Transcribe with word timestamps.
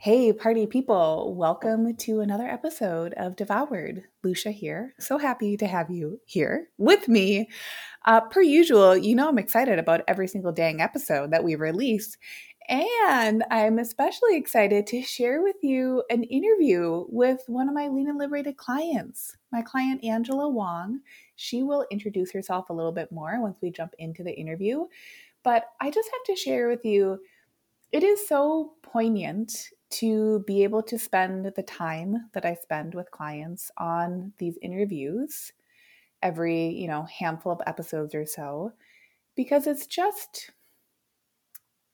Hey, 0.00 0.32
party 0.32 0.64
people, 0.68 1.34
welcome 1.34 1.96
to 1.96 2.20
another 2.20 2.46
episode 2.46 3.14
of 3.14 3.34
Devoured. 3.34 4.04
Lucia 4.22 4.52
here. 4.52 4.94
So 5.00 5.18
happy 5.18 5.56
to 5.56 5.66
have 5.66 5.90
you 5.90 6.20
here 6.24 6.68
with 6.78 7.08
me. 7.08 7.48
Uh, 8.04 8.20
per 8.20 8.40
usual, 8.40 8.96
you 8.96 9.16
know 9.16 9.28
I'm 9.28 9.38
excited 9.38 9.76
about 9.80 10.02
every 10.06 10.28
single 10.28 10.52
dang 10.52 10.80
episode 10.80 11.32
that 11.32 11.42
we 11.42 11.56
release. 11.56 12.16
And 12.68 13.42
I'm 13.50 13.80
especially 13.80 14.36
excited 14.36 14.86
to 14.86 15.02
share 15.02 15.42
with 15.42 15.56
you 15.62 16.04
an 16.10 16.22
interview 16.22 17.04
with 17.08 17.42
one 17.48 17.68
of 17.68 17.74
my 17.74 17.88
Lean 17.88 18.08
and 18.08 18.18
Liberated 18.18 18.56
clients, 18.56 19.36
my 19.50 19.62
client 19.62 20.04
Angela 20.04 20.48
Wong. 20.48 21.00
She 21.34 21.64
will 21.64 21.84
introduce 21.90 22.30
herself 22.30 22.70
a 22.70 22.72
little 22.72 22.92
bit 22.92 23.10
more 23.10 23.42
once 23.42 23.58
we 23.60 23.72
jump 23.72 23.94
into 23.98 24.22
the 24.22 24.38
interview. 24.38 24.84
But 25.42 25.64
I 25.80 25.90
just 25.90 26.08
have 26.12 26.36
to 26.36 26.40
share 26.40 26.68
with 26.68 26.84
you 26.84 27.18
it 27.90 28.04
is 28.04 28.28
so 28.28 28.74
poignant 28.82 29.70
to 29.90 30.40
be 30.46 30.64
able 30.64 30.82
to 30.82 30.98
spend 30.98 31.52
the 31.54 31.62
time 31.62 32.28
that 32.34 32.44
I 32.44 32.54
spend 32.54 32.94
with 32.94 33.10
clients 33.10 33.70
on 33.78 34.32
these 34.38 34.58
interviews 34.62 35.52
every, 36.22 36.68
you 36.68 36.88
know, 36.88 37.04
handful 37.04 37.52
of 37.52 37.60
episodes 37.66 38.14
or 38.14 38.26
so 38.26 38.72
because 39.36 39.66
it's 39.66 39.86
just 39.86 40.50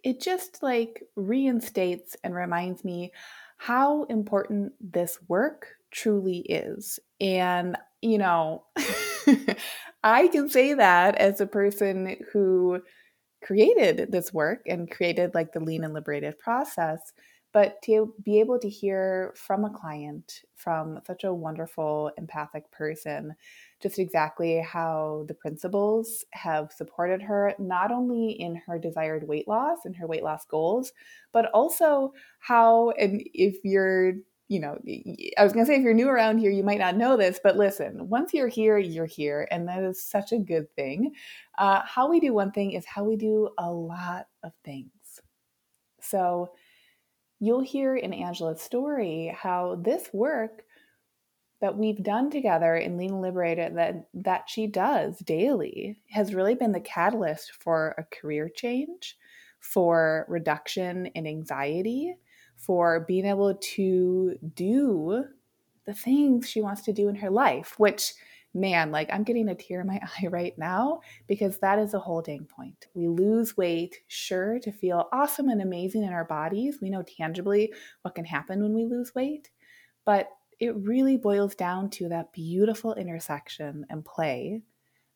it 0.02 0.20
just 0.20 0.62
like 0.62 1.02
reinstates 1.16 2.14
and 2.22 2.34
reminds 2.34 2.84
me 2.84 3.10
how 3.56 4.04
important 4.04 4.72
this 4.80 5.18
work 5.28 5.68
truly 5.90 6.38
is. 6.40 6.98
And, 7.20 7.76
you 8.02 8.18
know, 8.18 8.64
I 10.04 10.28
can 10.28 10.50
say 10.50 10.74
that 10.74 11.14
as 11.16 11.40
a 11.40 11.46
person 11.46 12.16
who 12.32 12.82
created 13.42 14.12
this 14.12 14.32
work 14.32 14.62
and 14.66 14.90
created 14.90 15.34
like 15.34 15.52
the 15.52 15.60
lean 15.60 15.84
and 15.84 15.94
liberated 15.94 16.38
process 16.38 17.12
but 17.54 17.80
to 17.82 18.12
be 18.24 18.40
able 18.40 18.58
to 18.58 18.68
hear 18.68 19.32
from 19.36 19.64
a 19.64 19.70
client, 19.70 20.42
from 20.56 20.98
such 21.06 21.22
a 21.22 21.32
wonderful, 21.32 22.10
empathic 22.18 22.68
person, 22.72 23.32
just 23.80 24.00
exactly 24.00 24.60
how 24.60 25.24
the 25.28 25.34
principles 25.34 26.24
have 26.32 26.72
supported 26.72 27.22
her, 27.22 27.54
not 27.60 27.92
only 27.92 28.32
in 28.32 28.56
her 28.56 28.76
desired 28.76 29.28
weight 29.28 29.46
loss 29.46 29.78
and 29.84 29.94
her 29.94 30.08
weight 30.08 30.24
loss 30.24 30.44
goals, 30.44 30.92
but 31.32 31.46
also 31.54 32.12
how, 32.40 32.90
and 32.98 33.22
if 33.32 33.56
you're 33.64 34.14
you 34.48 34.60
know, 34.60 34.76
I 35.38 35.42
was 35.42 35.54
going 35.54 35.64
to 35.64 35.72
say, 35.72 35.76
if 35.76 35.82
you're 35.82 35.94
new 35.94 36.08
around 36.08 36.36
here, 36.36 36.50
you 36.50 36.62
might 36.62 36.78
not 36.78 36.98
know 36.98 37.16
this, 37.16 37.40
but 37.42 37.56
listen, 37.56 38.10
once 38.10 38.34
you're 38.34 38.46
here, 38.46 38.76
you're 38.76 39.06
here. 39.06 39.48
And 39.50 39.66
that 39.68 39.82
is 39.82 40.04
such 40.04 40.32
a 40.32 40.38
good 40.38 40.70
thing. 40.76 41.14
Uh, 41.56 41.80
how 41.86 42.10
we 42.10 42.20
do 42.20 42.34
one 42.34 42.52
thing 42.52 42.72
is 42.72 42.84
how 42.84 43.04
we 43.04 43.16
do 43.16 43.48
a 43.56 43.72
lot 43.72 44.26
of 44.42 44.52
things. 44.62 44.90
So, 46.02 46.50
you'll 47.44 47.60
hear 47.60 47.96
in 47.96 48.12
Angela's 48.12 48.60
story 48.60 49.34
how 49.36 49.76
this 49.82 50.08
work 50.12 50.64
that 51.60 51.76
we've 51.76 52.02
done 52.02 52.30
together 52.30 52.76
in 52.76 52.96
Lean 52.96 53.20
Liberated 53.20 53.76
that 53.76 54.08
that 54.14 54.48
she 54.48 54.66
does 54.66 55.18
daily 55.20 55.98
has 56.10 56.34
really 56.34 56.54
been 56.54 56.72
the 56.72 56.80
catalyst 56.80 57.52
for 57.60 57.94
a 57.96 58.04
career 58.04 58.48
change, 58.48 59.16
for 59.60 60.26
reduction 60.28 61.06
in 61.06 61.26
anxiety, 61.26 62.16
for 62.56 63.00
being 63.00 63.24
able 63.24 63.54
to 63.54 64.36
do 64.54 65.24
the 65.86 65.94
things 65.94 66.48
she 66.48 66.62
wants 66.62 66.82
to 66.82 66.92
do 66.92 67.08
in 67.08 67.14
her 67.14 67.30
life, 67.30 67.74
which 67.78 68.14
man, 68.54 68.92
like 68.92 69.10
I'm 69.12 69.24
getting 69.24 69.48
a 69.48 69.54
tear 69.54 69.80
in 69.80 69.86
my 69.88 70.00
eye 70.22 70.28
right 70.28 70.56
now 70.56 71.00
because 71.26 71.58
that 71.58 71.78
is 71.78 71.94
a 71.94 71.98
holding 71.98 72.44
point. 72.46 72.86
We 72.94 73.08
lose 73.08 73.56
weight, 73.56 73.96
sure, 74.06 74.58
to 74.60 74.72
feel 74.72 75.08
awesome 75.12 75.48
and 75.48 75.60
amazing 75.60 76.04
in 76.04 76.12
our 76.12 76.24
bodies. 76.24 76.78
We 76.80 76.90
know 76.90 77.02
tangibly 77.02 77.72
what 78.02 78.14
can 78.14 78.24
happen 78.24 78.62
when 78.62 78.74
we 78.74 78.84
lose 78.84 79.14
weight, 79.14 79.50
but 80.04 80.28
it 80.60 80.76
really 80.76 81.16
boils 81.16 81.54
down 81.54 81.90
to 81.90 82.08
that 82.08 82.32
beautiful 82.32 82.94
intersection 82.94 83.84
and 83.90 84.04
play 84.04 84.62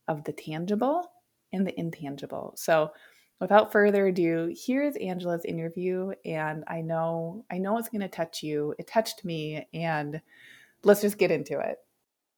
of 0.08 0.24
the 0.24 0.32
tangible 0.32 1.10
and 1.52 1.66
the 1.66 1.78
intangible. 1.78 2.54
So, 2.56 2.90
without 3.40 3.70
further 3.70 4.08
ado, 4.08 4.52
here's 4.56 4.96
Angela's 4.96 5.44
interview 5.44 6.10
and 6.24 6.64
I 6.66 6.80
know 6.80 7.44
I 7.50 7.58
know 7.58 7.78
it's 7.78 7.88
going 7.88 8.00
to 8.00 8.08
touch 8.08 8.42
you. 8.42 8.74
It 8.78 8.88
touched 8.88 9.24
me 9.24 9.68
and 9.72 10.20
let's 10.82 11.02
just 11.02 11.18
get 11.18 11.30
into 11.30 11.60
it. 11.60 11.78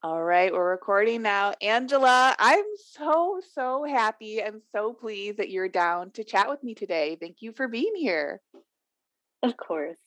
All 0.02 0.22
right, 0.22 0.50
we're 0.50 0.70
recording 0.70 1.20
now. 1.20 1.52
Angela, 1.60 2.34
I'm 2.38 2.64
so, 2.96 3.38
so 3.52 3.84
happy 3.84 4.40
and 4.40 4.62
so 4.72 4.94
pleased 4.94 5.36
that 5.36 5.50
you're 5.50 5.68
down 5.68 6.10
to 6.12 6.24
chat 6.24 6.48
with 6.48 6.64
me 6.64 6.74
today. 6.74 7.18
Thank 7.20 7.42
you 7.42 7.52
for 7.52 7.68
being 7.68 7.92
here. 7.94 8.40
Of 9.42 9.58
course. 9.58 9.98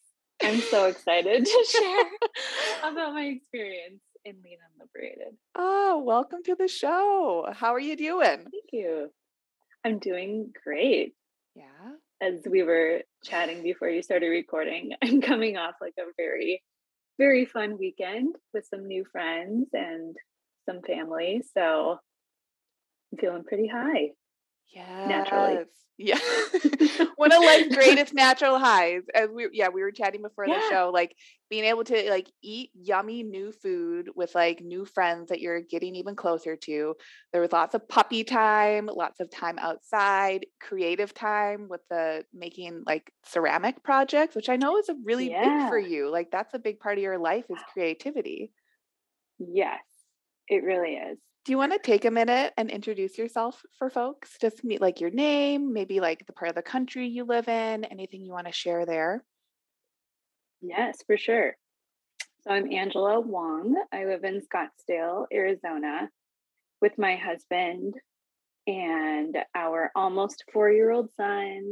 I'm 0.42 0.62
so 0.62 0.86
excited 0.88 1.46
to 1.46 1.66
share 1.70 2.06
about 2.92 3.14
my 3.14 3.26
experience 3.26 4.02
in 4.26 4.38
Lean 4.44 4.58
and 4.66 4.80
Liberated. 4.80 5.36
Oh, 5.54 6.02
welcome 6.04 6.42
to 6.46 6.56
the 6.56 6.68
show. 6.68 7.46
How 7.54 7.76
are 7.76 7.80
you 7.80 7.96
doing? 7.96 8.38
Thank 8.38 8.72
you. 8.72 9.12
I'm 9.86 10.00
doing 10.00 10.54
great. 10.64 11.14
Yeah. 11.56 11.92
As 12.20 12.42
we 12.50 12.64
were 12.64 13.04
chatting 13.24 13.62
before 13.62 13.90
you 13.90 14.02
started 14.02 14.30
recording, 14.30 14.94
I'm 15.04 15.22
coming 15.22 15.56
off 15.56 15.76
like 15.80 15.94
a 16.00 16.10
very 16.18 16.64
very 17.18 17.46
fun 17.46 17.78
weekend 17.78 18.36
with 18.54 18.66
some 18.66 18.88
new 18.88 19.06
friends 19.12 19.68
and 19.74 20.16
some 20.68 20.82
family. 20.82 21.42
So 21.54 21.98
I'm 23.12 23.18
feeling 23.20 23.44
pretty 23.44 23.68
high. 23.68 24.12
Yeah. 24.74 25.06
Naturally. 25.08 25.66
Yeah. 26.00 26.18
One 27.18 27.32
of 27.32 27.44
life's 27.44 27.76
greatest 27.76 28.14
natural 28.16 28.58
highs. 28.58 29.04
As 29.14 29.30
we 29.30 29.48
yeah, 29.54 29.70
we 29.70 29.84
were 29.84 29.92
chatting 29.92 30.24
before 30.24 30.48
yeah. 30.48 30.56
the 30.56 30.70
show, 30.70 30.92
like 30.92 31.16
being 31.52 31.66
able 31.66 31.84
to 31.84 32.10
like 32.10 32.28
eat 32.42 32.72
yummy 32.74 33.22
new 33.22 33.52
food 33.52 34.10
with 34.16 34.34
like 34.34 34.60
new 34.60 34.86
friends 34.86 35.30
that 35.30 35.40
you're 35.40 35.62
getting 35.62 35.96
even 35.96 36.16
closer 36.16 36.56
to. 36.56 36.96
There 37.32 37.42
was 37.42 37.52
lots 37.52 37.76
of 37.76 37.88
puppy 37.88 38.24
time, 38.24 38.90
lots 38.92 39.20
of 39.20 39.30
time 39.30 39.60
outside, 39.60 40.48
creative 40.60 41.14
time 41.14 41.68
with 41.70 41.82
the 41.92 42.26
making 42.34 42.84
like 42.88 43.14
ceramic 43.24 43.84
projects, 43.84 44.36
which 44.36 44.50
I 44.50 44.56
know 44.56 44.80
is 44.80 44.90
a 44.90 44.96
really 45.06 45.30
yeah. 45.30 45.44
big 45.44 45.70
for 45.70 45.78
you. 45.78 46.10
Like 46.10 46.32
that's 46.32 46.56
a 46.56 46.60
big 46.60 46.80
part 46.80 46.98
of 46.98 47.04
your 47.04 47.20
life 47.20 47.46
is 47.52 47.60
creativity. 47.72 48.52
Yes, 49.38 49.80
it 50.48 50.64
really 50.64 50.96
is. 50.96 51.18
Do 51.46 51.52
you 51.52 51.58
want 51.58 51.74
to 51.74 51.80
take 51.80 52.06
a 52.06 52.12
minute 52.12 52.54
and 52.56 52.70
introduce 52.70 53.18
yourself 53.18 53.62
for 53.78 53.90
folks? 53.90 54.38
Just 54.40 54.64
meet 54.64 54.80
like 54.80 55.02
your 55.02 55.10
name, 55.10 55.74
maybe 55.74 56.00
like 56.00 56.26
the 56.26 56.34
part 56.34 56.50
of 56.50 56.56
the 56.56 56.62
country 56.62 57.08
you 57.08 57.26
live 57.26 57.50
in, 57.50 57.84
anything 57.84 58.22
you 58.22 58.32
want 58.32 58.48
to 58.48 58.54
share 58.54 58.86
there? 58.86 59.24
Yes, 60.62 61.00
for 61.06 61.18
sure. 61.18 61.58
So 62.42 62.52
I'm 62.52 62.72
Angela 62.72 63.20
Wong. 63.20 63.76
I 63.92 64.06
live 64.06 64.24
in 64.24 64.42
Scottsdale, 64.42 65.26
Arizona 65.34 66.10
with 66.82 66.98
my 66.98 67.16
husband 67.16 67.94
and 68.68 69.38
our 69.56 69.92
almost 69.96 70.44
four 70.52 70.70
year 70.70 70.92
old 70.92 71.10
son 71.16 71.72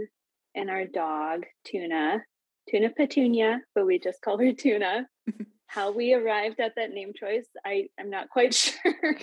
and 0.55 0.69
our 0.69 0.85
dog, 0.85 1.43
Tuna, 1.65 2.23
Tuna 2.69 2.89
Petunia, 2.89 3.59
but 3.75 3.85
we 3.85 3.99
just 3.99 4.21
call 4.21 4.37
her 4.37 4.53
Tuna. 4.53 5.07
How 5.71 5.91
we 5.91 6.13
arrived 6.13 6.59
at 6.59 6.73
that 6.75 6.91
name 6.91 7.13
choice, 7.15 7.47
I, 7.65 7.87
I'm 7.97 8.09
not 8.09 8.29
quite 8.29 8.53
sure 8.53 9.15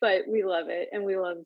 but 0.00 0.22
we 0.28 0.44
love 0.44 0.68
it 0.68 0.88
and 0.92 1.04
we 1.04 1.16
love 1.16 1.38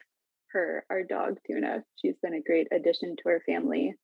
her, 0.52 0.84
our 0.90 1.02
dog 1.02 1.38
Tuna. 1.46 1.82
She's 2.00 2.16
been 2.22 2.34
a 2.34 2.42
great 2.42 2.68
addition 2.72 3.16
to 3.16 3.28
our 3.28 3.40
family. 3.46 3.94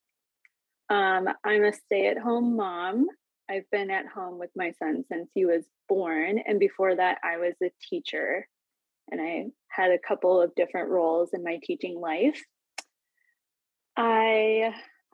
Um, 0.89 1.27
I'm 1.43 1.63
a 1.63 1.73
stay 1.73 2.07
at 2.07 2.17
home 2.17 2.55
mom. 2.55 3.07
I've 3.49 3.69
been 3.71 3.91
at 3.91 4.07
home 4.07 4.39
with 4.39 4.49
my 4.55 4.71
son 4.79 5.03
since 5.11 5.29
he 5.33 5.45
was 5.45 5.63
born. 5.87 6.39
And 6.45 6.59
before 6.59 6.95
that, 6.95 7.19
I 7.23 7.37
was 7.37 7.53
a 7.63 7.71
teacher 7.89 8.47
and 9.11 9.21
I 9.21 9.45
had 9.67 9.91
a 9.91 9.99
couple 9.99 10.41
of 10.41 10.55
different 10.55 10.89
roles 10.89 11.29
in 11.33 11.43
my 11.43 11.59
teaching 11.63 11.99
life. 11.99 12.41
I 13.97 14.73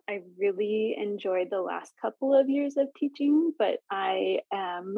I 0.10 0.22
really 0.38 0.96
enjoyed 0.98 1.50
the 1.50 1.62
last 1.62 1.94
couple 2.02 2.34
of 2.34 2.50
years 2.50 2.78
of 2.78 2.88
teaching, 2.98 3.54
but 3.58 3.80
I 3.90 4.40
am 4.54 4.96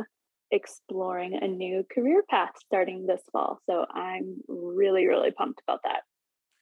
exploring 0.51 1.37
a 1.41 1.47
new 1.47 1.85
career 1.93 2.23
path 2.29 2.51
starting 2.65 3.05
this 3.05 3.21
fall. 3.31 3.59
So 3.69 3.85
I'm 3.89 4.41
really, 4.47 5.07
really 5.07 5.31
pumped 5.31 5.61
about 5.67 5.81
that. 5.83 6.01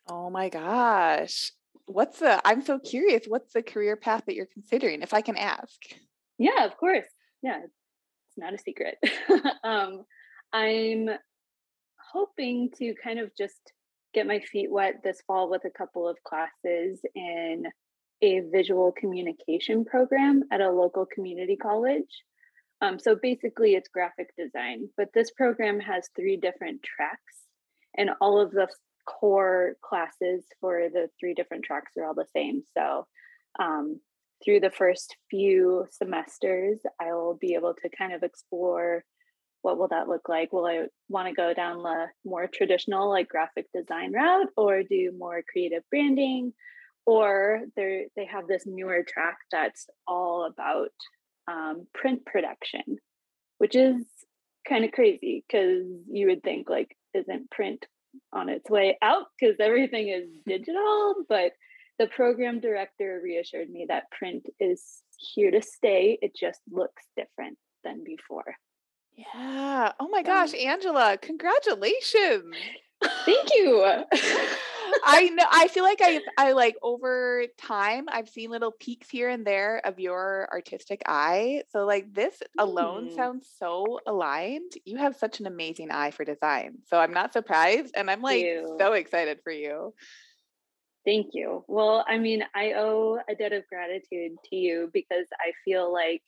Oh 0.08 0.30
my 0.30 0.50
gosh. 0.50 1.52
What's 1.86 2.20
the, 2.20 2.42
I'm 2.48 2.64
so 2.64 2.80
curious, 2.80 3.26
what's 3.28 3.54
the 3.54 3.62
career 3.64 3.96
path 3.96 4.24
that 4.26 4.36
you're 4.36 4.48
considering, 4.48 5.02
if 5.02 5.14
I 5.14 5.22
can 5.22 5.38
ask? 5.38 5.80
Yeah, 6.38 6.66
of 6.66 6.78
course. 6.78 7.06
Yeah. 7.42 7.60
it's 7.64 8.38
not 8.38 8.54
a 8.54 8.58
secret. 8.58 8.98
um, 9.64 10.04
I'm 10.52 11.10
hoping 12.12 12.72
to 12.78 12.94
kind 13.04 13.20
of 13.20 13.32
just 13.38 13.74
get 14.14 14.26
my 14.26 14.40
feet 14.40 14.72
wet 14.72 15.02
this 15.04 15.22
fall 15.28 15.50
with 15.50 15.66
a 15.66 15.78
couple 15.78 16.08
of 16.08 16.18
classes 16.24 17.02
in 17.14 17.66
a 18.22 18.42
visual 18.52 18.92
communication 18.92 19.86
program 19.86 20.44
at 20.52 20.62
a 20.62 20.72
local 20.72 21.06
community 21.06 21.56
college. 21.56 22.24
Um, 22.82 23.00
so 23.00 23.16
basically, 23.16 23.74
it's 23.74 23.90
graphic 23.90 24.30
design, 24.38 24.90
but 24.98 25.10
this 25.14 25.32
program 25.32 25.80
has 25.80 26.10
three 26.16 26.38
different 26.38 26.84
tracks, 26.84 27.36
and 27.98 28.12
all 28.20 28.40
of 28.40 28.52
the 28.52 28.68
core 29.08 29.76
classes 29.82 30.44
for 30.60 30.90
the 30.92 31.10
three 31.20 31.34
different 31.34 31.64
tracks 31.64 31.94
are 31.98 32.06
all 32.06 32.14
the 32.14 32.26
same. 32.36 32.64
So, 32.78 33.08
um, 33.60 34.00
through 34.44 34.60
the 34.60 34.70
first 34.70 35.16
few 35.30 35.88
semesters, 35.92 36.80
I 37.00 37.14
will 37.14 37.38
be 37.40 37.54
able 37.54 37.74
to 37.82 37.90
kind 37.98 38.14
of 38.14 38.24
explore 38.24 39.06
what 39.66 39.80
will 39.80 39.88
that 39.88 40.08
look 40.08 40.30
like? 40.30 40.54
Will 40.54 40.68
I 40.68 40.84
want 41.10 41.28
to 41.28 41.34
go 41.34 41.52
down 41.52 41.82
the 41.82 42.06
more 42.24 42.46
traditional 42.46 43.10
like 43.10 43.28
graphic 43.28 43.66
design 43.74 44.14
route 44.14 44.50
or 44.56 44.84
do 44.84 45.12
more 45.18 45.42
creative 45.52 45.82
branding? 45.90 46.54
Or 47.06 47.62
they 47.76 48.08
they 48.16 48.26
have 48.26 48.48
this 48.48 48.64
newer 48.66 49.04
track 49.08 49.38
that's 49.52 49.88
all 50.08 50.46
about 50.46 50.92
um, 51.48 51.88
print 51.94 52.26
production, 52.26 52.98
which 53.60 53.76
is 53.76 54.04
kind 54.68 54.84
of 54.84 54.92
crazy 54.92 55.44
because 55.48 55.86
you 56.10 56.28
would 56.28 56.44
think 56.44 56.70
like 56.70 56.98
isn't 57.14 57.52
print 57.52 57.86
on 58.34 58.50
its 58.50 58.70
way 58.70 58.98
out 59.02 59.26
because 59.40 59.58
everything 59.60 60.10
is 60.10 60.30
digital, 60.48 61.16
but 61.30 61.52
the 62.00 62.08
program 62.08 62.60
director 62.60 63.22
reassured 63.24 63.70
me 63.70 63.86
that 63.88 64.12
print 64.12 64.46
is 64.60 65.02
here 65.18 65.52
to 65.52 65.62
stay. 65.62 66.18
It 66.22 66.36
just 66.36 66.60
looks 66.70 67.04
different 67.16 67.58
than 67.84 68.04
before. 68.04 68.56
Yeah. 69.16 69.94
Oh 70.00 70.10
my 70.10 70.24
gosh, 70.24 70.54
Angela, 70.54 71.18
congratulations. 71.22 72.54
Thank 73.02 73.50
you. 73.56 74.04
I 75.04 75.30
know 75.30 75.46
I 75.52 75.68
feel 75.68 75.84
like 75.84 76.00
I 76.02 76.22
I 76.38 76.54
like 76.54 76.76
over 76.82 77.46
time 77.58 78.06
I've 78.08 78.30
seen 78.30 78.50
little 78.50 78.72
peaks 78.72 79.10
here 79.10 79.30
and 79.30 79.46
there 79.46 79.82
of 79.86 80.00
your 80.00 80.48
artistic 80.52 81.02
eye. 81.06 81.64
So 81.70 81.86
like 81.86 82.14
this 82.14 82.42
alone 82.58 83.10
mm. 83.10 83.16
sounds 83.16 83.48
so 83.60 84.00
aligned. 84.08 84.72
You 84.86 84.98
have 84.98 85.16
such 85.16 85.40
an 85.40 85.48
amazing 85.48 85.92
eye 85.92 86.12
for 86.12 86.26
design. 86.26 86.80
So 86.88 87.00
I'm 87.00 87.14
not 87.14 87.34
surprised 87.34 87.94
and 87.96 88.10
I'm 88.10 88.22
like 88.22 88.46
so 88.78 88.94
excited 88.94 89.40
for 89.44 89.52
you. 89.52 89.94
Thank 91.06 91.30
you. 91.34 91.64
Well, 91.68 92.04
I 92.08 92.18
mean, 92.18 92.44
I 92.56 92.74
owe 92.74 93.20
a 93.30 93.36
debt 93.36 93.54
of 93.54 93.68
gratitude 93.68 94.38
to 94.50 94.56
you 94.56 94.90
because 94.92 95.28
I 95.34 95.52
feel 95.64 95.94
like 95.94 96.24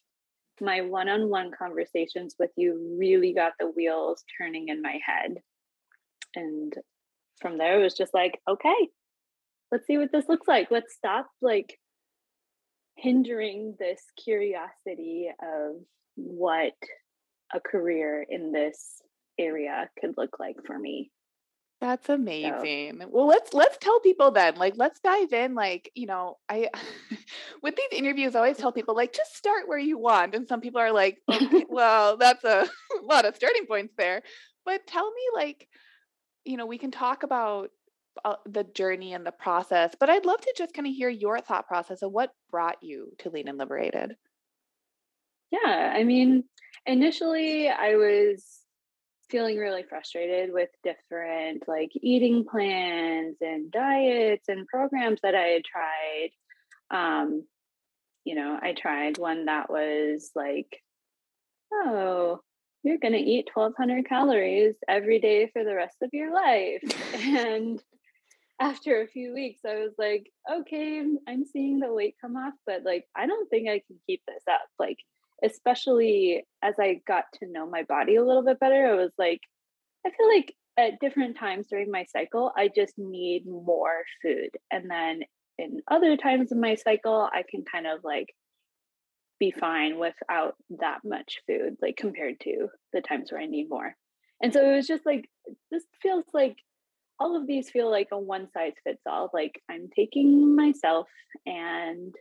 my 0.62 0.81
one 0.81 1.10
on 1.10 1.30
one 1.30 1.52
conversations 1.58 2.36
with 2.38 2.52
you 2.56 2.96
really 3.00 3.34
got 3.34 3.54
the 3.60 3.72
wheels 3.72 4.24
turning 4.38 4.69
in 4.69 4.81
my 4.81 5.00
head. 5.04 5.38
And 6.36 6.74
from 7.42 7.58
there, 7.58 7.80
it 7.80 7.84
was 7.84 7.94
just 7.94 8.14
like, 8.14 8.40
okay, 8.50 8.90
let's 9.72 9.88
see 9.88 9.98
what 9.98 10.12
this 10.12 10.28
looks 10.28 10.48
like. 10.48 10.70
Let's 10.72 10.94
stop 10.94 11.28
like 11.42 11.78
hindering 12.96 13.76
this 13.80 14.02
curiosity 14.24 15.30
of 15.42 15.76
what 16.16 16.74
a 17.54 17.60
career 17.60 18.26
in 18.28 18.52
this 18.52 19.02
area 19.40 19.90
could 20.00 20.16
look 20.18 20.40
like 20.40 20.58
for 20.66 20.78
me. 20.78 21.12
That's 21.80 22.10
amazing. 22.10 23.02
So. 23.02 23.08
Well, 23.12 23.28
let's 23.28 23.54
let's 23.54 23.78
tell 23.78 24.00
people 24.00 24.32
then. 24.32 24.56
Like 24.56 24.74
let's 24.78 25.00
dive 25.00 25.32
in 25.32 25.54
like, 25.54 25.92
you 25.94 26.08
know, 26.08 26.38
I 26.50 26.70
with 27.62 27.76
these 27.76 28.00
interviews 28.00 28.36
I 28.36 28.40
always 28.40 28.58
tell 28.58 28.72
people 28.72 28.96
like 28.96 29.14
just 29.14 29.36
start 29.36 29.68
where 29.68 29.78
you 29.78 30.00
want 30.00 30.34
and 30.34 30.48
some 30.48 30.60
people 30.60 30.82
are 30.82 30.92
like, 30.92 31.20
okay, 31.30 31.66
well, 31.70 32.18
that's 32.18 32.44
a 32.44 32.68
lot 33.04 33.26
of 33.26 33.36
starting 33.36 33.68
points 33.68 33.94
there. 33.96 34.24
But 34.66 34.88
tell 34.88 35.06
me 35.06 35.22
like, 35.36 35.68
you 36.48 36.58
know, 36.58 36.66
we 36.66 36.78
can 36.78 36.92
talk 36.92 37.24
about 37.24 37.70
uh, 38.26 38.36
the 38.46 38.64
journey 38.64 39.14
and 39.14 39.26
the 39.26 39.32
process, 39.32 39.94
but 40.00 40.10
I'd 40.10 40.26
love 40.26 40.42
to 40.42 40.54
just 40.58 40.74
kind 40.74 40.88
of 40.88 40.94
hear 40.94 41.10
your 41.10 41.40
thought 41.40 41.68
process 41.68 42.02
of 42.02 42.12
what 42.12 42.32
brought 42.50 42.78
you 42.82 43.12
to 43.20 43.30
Lean 43.30 43.48
and 43.48 43.58
Liberated. 43.58 44.16
Yeah, 45.52 45.94
I 45.96 46.04
mean, 46.04 46.44
initially 46.86 47.70
I 47.70 47.96
was 47.96 48.44
feeling 49.30 49.58
really 49.58 49.84
frustrated 49.84 50.54
with 50.54 50.70
different 50.84 51.68
like 51.68 51.92
eating 51.96 52.46
plans 52.50 53.36
and 53.42 53.70
diets 53.70 54.48
and 54.48 54.68
programs 54.68 55.20
that 55.22 55.36
I 55.36 55.48
had 55.48 55.64
tried. 55.66 56.30
Um, 56.90 57.46
you 58.24 58.36
know, 58.36 58.58
I 58.62 58.74
tried 58.74 59.18
one 59.18 59.46
that 59.46 59.70
was 59.70 60.32
like, 60.36 60.82
oh, 61.74 62.42
you're 62.88 62.98
going 62.98 63.13
to 63.13 63.19
eat 63.19 63.50
1200 63.54 64.07
calories 64.07 64.75
every 64.88 65.19
day 65.19 65.50
for 65.51 65.63
the 65.66 65.75
rest 65.75 65.98
of 66.01 66.10
your 66.13 66.34
life. 66.34 66.81
and 67.16 67.81
after 68.62 69.01
a 69.01 69.07
few 69.07 69.34
weeks, 69.34 69.60
I 69.68 69.75
was 69.75 69.92
like, 69.98 70.31
okay, 70.50 71.04
I'm 71.28 71.44
seeing 71.45 71.80
the 71.80 71.94
weight 71.94 72.16
come 72.22 72.38
off, 72.38 72.54
but 72.66 72.84
like, 72.84 73.06
I 73.16 73.28
don't 73.28 73.50
think 73.50 73.68
I 73.68 73.81
can 73.86 73.98
keep 74.07 74.22
this 74.25 74.44
up. 74.50 74.68
Like, 74.80 74.98
especially 75.44 76.45
as 76.63 76.75
I 76.80 77.01
got 77.06 77.25
to 77.39 77.51
know 77.51 77.69
my 77.69 77.84
body 77.84 78.16
a 78.16 78.24
little 78.24 78.44
bit 78.44 78.60
better, 78.60 78.88
I 78.88 78.95
was 78.95 79.12
like, 79.18 79.42
I 80.06 80.10
feel 80.10 80.28
like 80.33 80.56
at 80.78 81.00
different 81.01 81.38
times 81.38 81.68
during 81.68 81.92
my 81.92 82.06
cycle, 82.06 82.54
I 82.56 82.69
just 82.74 82.98
need 82.98 83.45
more 83.45 84.04
food. 84.22 84.51
And 84.72 84.90
then 84.90 85.24
in 85.57 85.81
other 85.90 86.16
times 86.16 86.54
in 86.54 86.62
my 86.62 86.75
cycle, 86.75 87.28
I 87.31 87.44
can 87.48 87.66
kind 87.69 87.86
of 87.86 88.00
like 88.04 88.33
be 89.39 89.51
fine 89.51 90.00
without 90.00 90.56
that 90.80 91.00
much 91.04 91.42
food, 91.48 91.78
like 91.81 91.98
compared 91.98 92.39
to 92.42 92.68
the 92.94 93.01
times 93.01 93.31
where 93.31 93.42
I 93.42 93.45
need 93.45 93.69
more. 93.69 93.95
And 94.42 94.54
so 94.54 94.63
it 94.69 94.75
was 94.75 94.88
just 94.88 95.06
like, 95.06 95.30
this 95.72 95.84
feels 96.01 96.25
like 96.34 96.57
all 97.19 97.36
of 97.36 97.48
these 97.48 97.69
feel 97.69 97.89
like 97.89 98.10
a 98.12 98.19
one 98.19 98.48
size 98.51 98.74
fits 98.84 99.01
all. 99.07 99.30
Like 99.34 99.62
I'm 99.69 99.89
taking 99.95 100.56
myself 100.56 101.07
and 101.45 102.13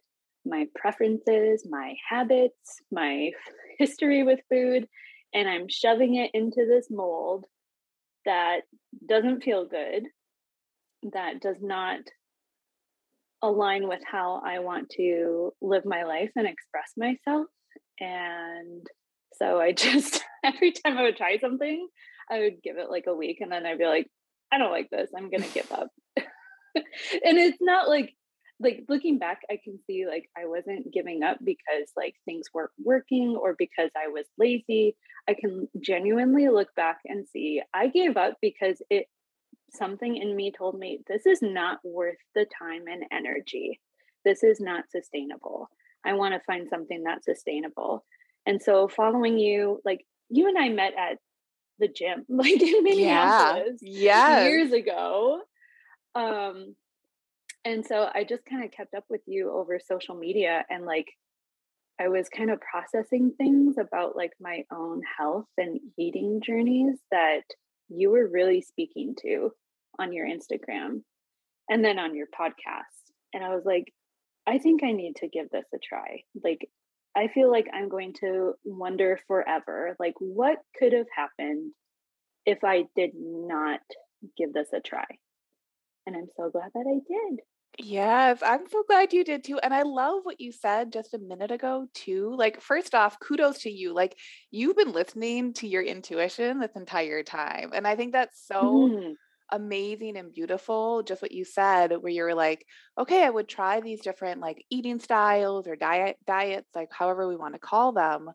my 0.44 0.66
preferences, 0.74 1.66
my 1.68 1.94
habits, 2.08 2.80
my 2.90 3.30
history 3.78 4.22
with 4.22 4.40
food, 4.50 4.88
and 5.34 5.48
I'm 5.48 5.68
shoving 5.68 6.14
it 6.14 6.30
into 6.32 6.66
this 6.66 6.86
mold 6.90 7.44
that 8.24 8.60
doesn't 9.06 9.42
feel 9.42 9.66
good, 9.66 10.04
that 11.12 11.40
does 11.40 11.58
not 11.60 12.00
align 13.48 13.88
with 13.88 14.00
how 14.04 14.42
I 14.44 14.60
want 14.60 14.90
to 14.96 15.52
live 15.60 15.84
my 15.84 16.04
life 16.04 16.30
and 16.36 16.46
express 16.46 16.92
myself. 16.96 17.46
And 18.00 18.86
so 19.34 19.60
I 19.60 19.72
just, 19.76 20.22
every 20.44 20.72
time 20.72 20.98
I 20.98 21.02
would 21.02 21.16
try 21.16 21.38
something, 21.38 21.88
I 22.30 22.40
would 22.40 22.62
give 22.62 22.76
it 22.78 22.90
like 22.90 23.04
a 23.06 23.14
week 23.14 23.38
and 23.40 23.52
then 23.52 23.66
I'd 23.66 23.78
be 23.78 23.86
like, 23.86 24.06
I 24.52 24.58
don't 24.58 24.72
like 24.72 24.90
this. 24.90 25.10
I'm 25.16 25.30
going 25.30 25.42
to 25.42 25.54
give 25.54 25.70
up. 25.72 25.88
and 26.16 27.38
it's 27.38 27.58
not 27.60 27.88
like 27.88 28.12
like 28.58 28.84
looking 28.88 29.18
back 29.18 29.40
i 29.50 29.58
can 29.62 29.78
see 29.86 30.06
like 30.06 30.24
i 30.36 30.46
wasn't 30.46 30.92
giving 30.92 31.22
up 31.22 31.38
because 31.44 31.90
like 31.96 32.14
things 32.24 32.46
weren't 32.54 32.70
working 32.82 33.36
or 33.40 33.54
because 33.58 33.90
i 33.96 34.08
was 34.08 34.24
lazy 34.38 34.96
i 35.28 35.34
can 35.34 35.68
genuinely 35.80 36.48
look 36.48 36.74
back 36.74 36.98
and 37.04 37.26
see 37.28 37.60
i 37.74 37.88
gave 37.88 38.16
up 38.16 38.34
because 38.40 38.80
it 38.88 39.06
something 39.72 40.16
in 40.16 40.34
me 40.34 40.52
told 40.56 40.78
me 40.78 41.00
this 41.06 41.26
is 41.26 41.40
not 41.42 41.78
worth 41.84 42.16
the 42.34 42.46
time 42.58 42.84
and 42.86 43.04
energy. 43.12 43.80
This 44.24 44.42
is 44.42 44.60
not 44.60 44.90
sustainable. 44.90 45.68
I 46.04 46.14
want 46.14 46.34
to 46.34 46.40
find 46.46 46.68
something 46.68 47.02
that's 47.02 47.26
sustainable. 47.26 48.04
And 48.46 48.62
so 48.62 48.88
following 48.88 49.38
you 49.38 49.80
like 49.84 50.06
you 50.28 50.48
and 50.48 50.58
i 50.58 50.68
met 50.68 50.92
at 50.98 51.18
the 51.78 51.88
gym 51.88 52.24
like 52.28 52.60
in 52.60 52.82
minneapolis 52.82 53.78
yeah. 53.82 54.44
years 54.44 54.72
ago. 54.72 55.40
Um 56.14 56.74
and 57.64 57.84
so 57.84 58.08
I 58.14 58.22
just 58.22 58.44
kind 58.44 58.64
of 58.64 58.70
kept 58.70 58.94
up 58.94 59.04
with 59.10 59.22
you 59.26 59.50
over 59.52 59.80
social 59.80 60.14
media 60.14 60.64
and 60.70 60.86
like 60.86 61.08
I 62.00 62.08
was 62.08 62.28
kind 62.28 62.50
of 62.50 62.60
processing 62.60 63.32
things 63.36 63.76
about 63.78 64.14
like 64.14 64.32
my 64.40 64.64
own 64.72 65.00
health 65.18 65.48
and 65.58 65.80
eating 65.98 66.40
journeys 66.44 66.96
that 67.10 67.42
you 67.88 68.10
were 68.10 68.28
really 68.28 68.62
speaking 68.62 69.14
to 69.22 69.50
on 69.98 70.12
your 70.12 70.26
Instagram 70.26 71.02
and 71.68 71.84
then 71.84 71.98
on 71.98 72.14
your 72.14 72.26
podcast. 72.38 73.12
And 73.32 73.44
I 73.44 73.50
was 73.50 73.64
like, 73.64 73.92
I 74.46 74.58
think 74.58 74.82
I 74.84 74.92
need 74.92 75.14
to 75.16 75.28
give 75.28 75.50
this 75.50 75.66
a 75.74 75.78
try. 75.78 76.20
Like, 76.42 76.68
I 77.16 77.28
feel 77.28 77.50
like 77.50 77.66
I'm 77.72 77.88
going 77.88 78.12
to 78.20 78.52
wonder 78.64 79.18
forever, 79.26 79.96
like, 79.98 80.14
what 80.18 80.58
could 80.78 80.92
have 80.92 81.06
happened 81.14 81.72
if 82.44 82.58
I 82.62 82.84
did 82.94 83.10
not 83.14 83.80
give 84.36 84.52
this 84.52 84.68
a 84.74 84.80
try? 84.80 85.06
And 86.06 86.14
I'm 86.14 86.28
so 86.36 86.50
glad 86.50 86.70
that 86.74 86.84
I 86.86 87.00
did. 87.08 87.40
Yes, 87.78 88.42
I'm 88.42 88.66
so 88.70 88.84
glad 88.88 89.12
you 89.12 89.22
did 89.22 89.44
too. 89.44 89.58
And 89.58 89.74
I 89.74 89.82
love 89.82 90.20
what 90.22 90.40
you 90.40 90.50
said 90.50 90.92
just 90.92 91.12
a 91.12 91.18
minute 91.18 91.50
ago, 91.50 91.86
too. 91.92 92.34
Like, 92.34 92.62
first 92.62 92.94
off, 92.94 93.20
kudos 93.20 93.58
to 93.62 93.70
you. 93.70 93.92
Like, 93.92 94.18
you've 94.50 94.76
been 94.76 94.92
listening 94.92 95.52
to 95.54 95.68
your 95.68 95.82
intuition 95.82 96.58
this 96.58 96.74
entire 96.74 97.22
time. 97.22 97.72
And 97.74 97.86
I 97.86 97.94
think 97.94 98.12
that's 98.12 98.46
so 98.46 98.88
mm. 98.88 99.14
amazing 99.52 100.16
and 100.16 100.32
beautiful. 100.32 101.02
Just 101.02 101.20
what 101.20 101.32
you 101.32 101.44
said, 101.44 101.92
where 102.00 102.12
you're 102.12 102.34
like, 102.34 102.64
okay, 102.98 103.22
I 103.24 103.30
would 103.30 103.48
try 103.48 103.80
these 103.82 104.00
different 104.00 104.40
like 104.40 104.64
eating 104.70 104.98
styles 104.98 105.66
or 105.66 105.76
diet 105.76 106.16
diets, 106.26 106.70
like 106.74 106.88
however 106.90 107.28
we 107.28 107.36
want 107.36 107.54
to 107.54 107.60
call 107.60 107.92
them. 107.92 108.30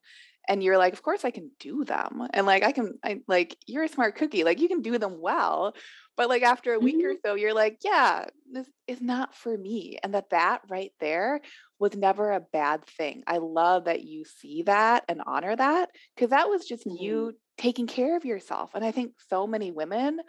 And 0.52 0.62
you're 0.62 0.78
like 0.78 0.92
of 0.92 1.02
course 1.02 1.24
i 1.24 1.32
can 1.32 1.50
do 1.60 1.86
them 1.86 2.28
and 2.34 2.46
like 2.46 2.62
i 2.62 2.74
can 2.74 3.00
i 3.06 3.22
like 3.26 3.56
you're 3.68 3.86
a 3.86 3.90
smart 3.90 4.16
cookie 4.16 4.44
like 4.44 4.60
you 4.60 4.68
can 4.68 4.82
do 4.82 4.98
them 4.98 5.22
well 5.22 5.74
but 6.18 6.28
like 6.28 6.44
after 6.44 6.74
a 6.74 6.80
week 6.80 6.98
mm-hmm. 6.98 7.12
or 7.12 7.16
so 7.26 7.36
you're 7.36 7.54
like 7.54 7.78
yeah 7.86 8.26
this 8.52 8.68
is 8.86 9.02
not 9.02 9.34
for 9.34 9.58
me 9.58 9.98
and 10.04 10.14
that 10.14 10.30
that 10.30 10.62
right 10.70 10.92
there 11.00 11.40
was 11.80 11.96
never 11.96 12.32
a 12.32 12.42
bad 12.42 12.84
thing 12.84 13.24
i 13.28 13.38
love 13.38 13.86
that 13.86 14.04
you 14.04 14.26
see 14.26 14.64
that 14.64 15.06
and 15.08 15.22
honor 15.26 15.56
that 15.56 15.90
because 16.16 16.32
that 16.32 16.50
was 16.50 16.66
just 16.66 16.86
mm-hmm. 16.86 17.02
you 17.02 17.38
taking 17.58 17.88
care 17.88 18.18
of 18.18 18.26
yourself 18.26 18.72
and 18.76 18.84
i 18.84 18.92
think 18.92 19.14
so 19.30 19.48
many 19.48 19.72
women 19.72 20.20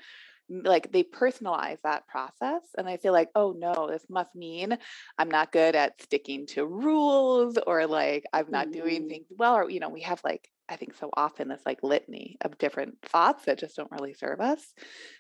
like 0.49 0.93
they 0.93 1.03
personalize 1.03 1.81
that 1.83 2.07
process 2.07 2.63
and 2.77 2.89
i 2.89 2.97
feel 2.97 3.13
like 3.13 3.29
oh 3.35 3.55
no 3.57 3.89
this 3.89 4.05
must 4.11 4.35
mean 4.35 4.77
i'm 5.19 5.31
not 5.31 5.53
good 5.53 5.75
at 5.75 6.01
sticking 6.03 6.47
to 6.47 6.67
rules 6.67 7.59
or 7.67 7.87
like 7.87 8.25
i'm 8.33 8.51
not 8.51 8.67
mm-hmm. 8.67 8.81
doing 8.81 9.09
things 9.09 9.27
well 9.31 9.55
or 9.55 9.71
you 9.71 9.81
know 9.81 9.89
we 9.89 10.03
have 10.03 10.21
like 10.25 10.49
i 10.69 10.77
think 10.77 10.95
so 10.95 11.11
often 11.17 11.49
this 11.49 11.63
like 11.65 11.83
litany 11.83 12.37
of 12.43 12.59
different 12.59 12.97
thoughts 13.03 13.45
that 13.45 13.59
just 13.59 13.77
don't 13.77 13.91
really 13.93 14.15
serve 14.15 14.41
us 14.41 14.63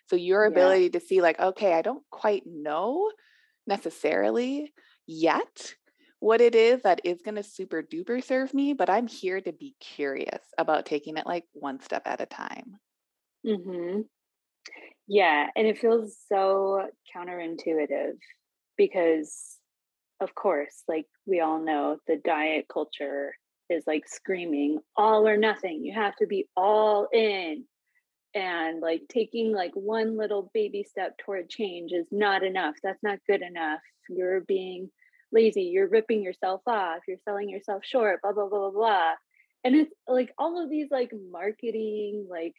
so 0.08 0.16
your 0.16 0.44
ability 0.44 0.84
yeah. 0.84 0.90
to 0.90 1.00
see 1.00 1.22
like 1.22 1.38
okay 1.40 1.72
i 1.72 1.82
don't 1.82 2.04
quite 2.10 2.42
know 2.46 3.10
necessarily 3.66 4.72
yet 5.06 5.74
what 6.18 6.40
it 6.40 6.54
is 6.54 6.82
that 6.82 7.00
is 7.04 7.22
going 7.22 7.34
to 7.34 7.42
super 7.42 7.82
duper 7.82 8.22
serve 8.22 8.52
me 8.52 8.74
but 8.74 8.90
i'm 8.90 9.06
here 9.06 9.40
to 9.40 9.52
be 9.52 9.74
curious 9.80 10.42
about 10.58 10.84
taking 10.84 11.16
it 11.16 11.26
like 11.26 11.44
one 11.52 11.80
step 11.80 12.02
at 12.06 12.20
a 12.20 12.26
time 12.26 12.76
mm-hmm. 13.46 14.02
Yeah, 15.12 15.48
and 15.54 15.66
it 15.66 15.76
feels 15.78 16.16
so 16.26 16.88
counterintuitive 17.14 18.14
because 18.78 19.58
of 20.22 20.34
course, 20.34 20.84
like 20.88 21.04
we 21.26 21.40
all 21.40 21.62
know 21.62 21.98
the 22.06 22.16
diet 22.24 22.64
culture 22.72 23.34
is 23.68 23.84
like 23.86 24.08
screaming 24.08 24.78
all 24.96 25.28
or 25.28 25.36
nothing. 25.36 25.84
You 25.84 25.92
have 25.92 26.16
to 26.16 26.26
be 26.26 26.46
all 26.56 27.08
in. 27.12 27.64
And 28.34 28.80
like 28.80 29.02
taking 29.10 29.52
like 29.52 29.72
one 29.74 30.16
little 30.16 30.50
baby 30.54 30.82
step 30.82 31.18
toward 31.18 31.50
change 31.50 31.92
is 31.92 32.06
not 32.10 32.42
enough. 32.42 32.76
That's 32.82 33.02
not 33.02 33.18
good 33.28 33.42
enough. 33.42 33.80
You're 34.08 34.40
being 34.40 34.90
lazy. 35.30 35.64
You're 35.64 35.90
ripping 35.90 36.22
yourself 36.22 36.62
off. 36.66 37.00
You're 37.06 37.18
selling 37.26 37.50
yourself 37.50 37.84
short, 37.84 38.22
blah, 38.22 38.32
blah, 38.32 38.48
blah, 38.48 38.70
blah, 38.70 38.70
blah. 38.70 39.12
And 39.64 39.76
it's 39.76 39.92
like 40.08 40.32
all 40.38 40.62
of 40.64 40.70
these 40.70 40.88
like 40.90 41.12
marketing, 41.30 42.26
like 42.30 42.54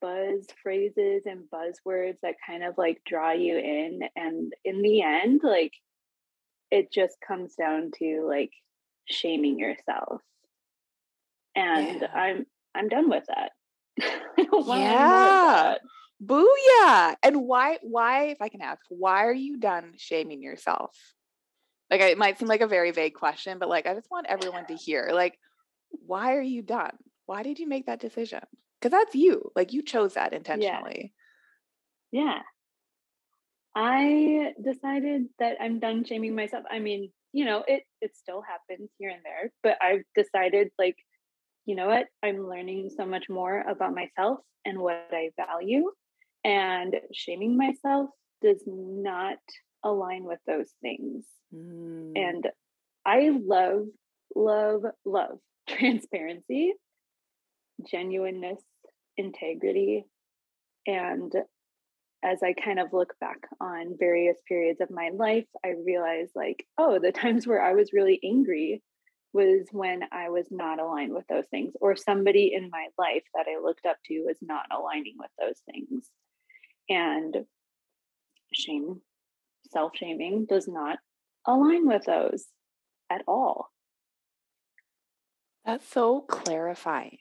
buzz 0.00 0.46
phrases 0.62 1.22
and 1.26 1.44
buzzwords 1.52 2.16
that 2.22 2.36
kind 2.46 2.64
of 2.64 2.78
like 2.78 3.02
draw 3.04 3.32
you 3.32 3.58
in 3.58 4.00
and 4.16 4.52
in 4.64 4.82
the 4.82 5.02
end 5.02 5.40
like 5.42 5.72
it 6.70 6.92
just 6.92 7.16
comes 7.26 7.54
down 7.54 7.90
to 7.98 8.26
like 8.28 8.52
shaming 9.08 9.58
yourself. 9.58 10.22
And 11.54 12.00
yeah. 12.00 12.10
i'm 12.14 12.46
i'm 12.74 12.88
done 12.88 13.08
with 13.08 13.24
that. 13.28 13.52
Yeah. 14.66 15.76
booyah! 16.22 17.16
And 17.22 17.42
why 17.42 17.78
why 17.82 18.24
if 18.24 18.40
i 18.40 18.48
can 18.48 18.62
ask 18.62 18.80
why 18.88 19.24
are 19.24 19.34
you 19.34 19.58
done 19.58 19.94
shaming 19.96 20.42
yourself? 20.42 20.96
Like 21.90 22.00
it 22.00 22.18
might 22.18 22.38
seem 22.38 22.48
like 22.48 22.62
a 22.62 22.66
very 22.66 22.90
vague 22.90 23.14
question 23.14 23.58
but 23.58 23.68
like 23.68 23.86
i 23.86 23.94
just 23.94 24.10
want 24.10 24.26
everyone 24.28 24.66
to 24.66 24.74
hear 24.74 25.10
like 25.12 25.38
why 25.90 26.34
are 26.34 26.42
you 26.42 26.62
done? 26.62 26.96
Why 27.26 27.42
did 27.42 27.58
you 27.58 27.68
make 27.68 27.86
that 27.86 28.00
decision 28.00 28.42
because 28.80 28.92
that's 28.92 29.14
you 29.14 29.50
like 29.54 29.72
you 29.72 29.82
chose 29.82 30.14
that 30.14 30.32
intentionally. 30.32 31.12
Yeah. 32.12 32.22
yeah. 32.22 32.38
I 33.78 34.52
decided 34.62 35.26
that 35.38 35.56
i'm 35.60 35.78
done 35.80 36.04
shaming 36.04 36.34
myself. 36.34 36.64
I 36.70 36.78
mean 36.78 37.10
you 37.32 37.44
know 37.44 37.64
it 37.66 37.82
it 38.00 38.16
still 38.16 38.42
happens 38.42 38.88
here 38.98 39.10
and 39.10 39.20
there 39.24 39.52
but 39.62 39.76
i've 39.82 40.04
decided 40.14 40.70
like 40.78 40.96
you 41.66 41.74
know 41.74 41.88
what? 41.88 42.06
I'm 42.22 42.48
learning 42.48 42.90
so 42.96 43.04
much 43.04 43.28
more 43.28 43.60
about 43.68 43.92
myself 43.92 44.38
and 44.64 44.78
what 44.78 45.08
i 45.12 45.30
value 45.36 45.90
and 46.44 46.94
shaming 47.12 47.56
myself 47.56 48.10
does 48.40 48.62
not 48.66 49.38
align 49.84 50.24
with 50.24 50.38
those 50.46 50.70
things. 50.80 51.24
Mm. 51.54 52.12
and 52.16 52.48
i 53.04 53.30
love 53.30 53.86
love 54.34 54.82
love 55.04 55.38
transparency 55.68 56.74
genuineness, 57.84 58.62
integrity. 59.16 60.04
And 60.86 61.32
as 62.24 62.42
I 62.42 62.54
kind 62.54 62.78
of 62.78 62.92
look 62.92 63.14
back 63.20 63.38
on 63.60 63.96
various 63.98 64.36
periods 64.48 64.80
of 64.80 64.90
my 64.90 65.10
life, 65.14 65.46
I 65.64 65.74
realize 65.84 66.30
like, 66.34 66.66
oh, 66.78 66.98
the 66.98 67.12
times 67.12 67.46
where 67.46 67.62
I 67.62 67.74
was 67.74 67.92
really 67.92 68.20
angry 68.24 68.82
was 69.32 69.66
when 69.70 70.00
I 70.12 70.30
was 70.30 70.46
not 70.50 70.80
aligned 70.80 71.12
with 71.12 71.26
those 71.28 71.46
things, 71.50 71.74
or 71.80 71.94
somebody 71.94 72.52
in 72.54 72.70
my 72.70 72.86
life 72.96 73.24
that 73.34 73.46
I 73.46 73.60
looked 73.62 73.84
up 73.84 73.98
to 74.06 74.24
was 74.26 74.38
not 74.40 74.64
aligning 74.72 75.14
with 75.18 75.30
those 75.38 75.60
things. 75.70 76.08
And 76.88 77.44
shame, 78.54 79.02
self 79.70 79.92
shaming 79.94 80.46
does 80.48 80.66
not 80.68 80.98
align 81.46 81.86
with 81.86 82.04
those 82.06 82.46
at 83.10 83.22
all. 83.28 83.68
That's 85.66 85.86
so 85.86 86.20
clarifying. 86.22 87.18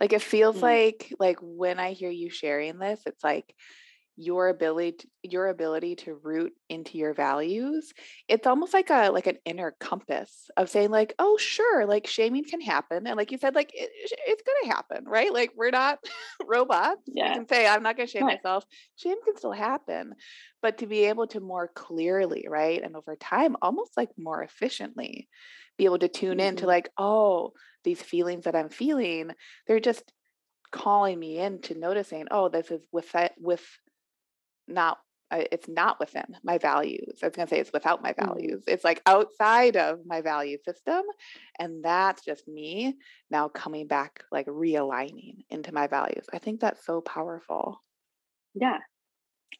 Like 0.00 0.12
it 0.12 0.22
feels 0.22 0.56
mm-hmm. 0.56 0.64
like 0.64 1.14
like 1.18 1.38
when 1.40 1.78
I 1.78 1.92
hear 1.92 2.10
you 2.10 2.30
sharing 2.30 2.78
this, 2.78 3.00
it's 3.06 3.24
like 3.24 3.54
your 4.16 4.48
ability 4.48 4.92
to, 4.92 5.08
your 5.22 5.48
ability 5.48 5.96
to 5.96 6.14
root 6.14 6.52
into 6.68 6.98
your 6.98 7.14
values 7.14 7.92
it's 8.28 8.46
almost 8.46 8.74
like 8.74 8.90
a 8.90 9.10
like 9.10 9.26
an 9.26 9.38
inner 9.46 9.74
compass 9.80 10.50
of 10.58 10.68
saying 10.68 10.90
like 10.90 11.14
oh 11.18 11.38
sure 11.38 11.86
like 11.86 12.06
shaming 12.06 12.44
can 12.44 12.60
happen 12.60 13.06
and 13.06 13.16
like 13.16 13.32
you 13.32 13.38
said 13.38 13.54
like 13.54 13.70
it, 13.72 13.90
it's 14.26 14.42
gonna 14.42 14.74
happen 14.74 15.04
right 15.06 15.32
like 15.32 15.50
we're 15.56 15.70
not 15.70 15.98
robots 16.46 17.00
yeah. 17.06 17.28
you 17.28 17.34
can 17.36 17.48
say 17.48 17.66
i'm 17.66 17.82
not 17.82 17.96
gonna 17.96 18.06
shame 18.06 18.26
right. 18.26 18.38
myself 18.44 18.64
shame 18.96 19.16
can 19.24 19.36
still 19.36 19.52
happen 19.52 20.12
but 20.60 20.78
to 20.78 20.86
be 20.86 21.04
able 21.04 21.26
to 21.26 21.40
more 21.40 21.70
clearly 21.74 22.46
right 22.50 22.82
and 22.82 22.94
over 22.96 23.16
time 23.16 23.56
almost 23.62 23.96
like 23.96 24.10
more 24.18 24.42
efficiently 24.42 25.26
be 25.78 25.86
able 25.86 25.98
to 25.98 26.08
tune 26.08 26.36
mm-hmm. 26.36 26.48
in 26.48 26.56
to 26.56 26.66
like 26.66 26.90
oh 26.98 27.52
these 27.84 28.02
feelings 28.02 28.44
that 28.44 28.56
I'm 28.56 28.68
feeling, 28.68 29.30
they're 29.66 29.80
just 29.80 30.12
calling 30.70 31.18
me 31.18 31.38
into 31.38 31.78
noticing, 31.78 32.26
oh, 32.30 32.48
this 32.48 32.70
is 32.70 32.82
with 32.92 33.14
with 33.38 33.64
not 34.66 34.98
it's 35.34 35.68
not 35.68 35.98
within 35.98 36.36
my 36.44 36.58
values. 36.58 37.18
I 37.22 37.26
was 37.26 37.36
going 37.36 37.48
to 37.48 37.54
say 37.54 37.60
it's 37.60 37.72
without 37.72 38.02
my 38.02 38.12
mm-hmm. 38.12 38.26
values. 38.26 38.64
It's 38.66 38.84
like 38.84 39.00
outside 39.06 39.76
of 39.76 40.00
my 40.04 40.20
value 40.20 40.58
system. 40.64 41.02
And 41.58 41.82
that's 41.84 42.24
just 42.24 42.46
me 42.46 42.94
now 43.30 43.48
coming 43.48 43.86
back, 43.86 44.24
like 44.30 44.46
realigning 44.46 45.44
into 45.48 45.72
my 45.72 45.86
values. 45.86 46.26
I 46.32 46.38
think 46.38 46.60
that's 46.60 46.84
so 46.84 47.00
powerful. 47.00 47.82
Yeah. 48.54 48.78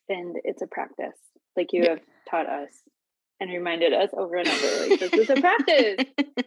And 0.08 0.36
it's 0.44 0.62
a 0.62 0.66
practice, 0.66 1.18
like 1.56 1.72
you 1.72 1.84
yeah. 1.84 1.90
have 1.90 2.00
taught 2.28 2.46
us 2.46 2.70
and 3.40 3.50
reminded 3.50 3.92
us 3.92 4.10
over 4.16 4.36
and 4.36 4.48
over 4.48 4.88
like, 4.88 5.00
this 5.00 5.12
is 5.12 5.30
a 5.30 5.36
practice. 5.36 6.04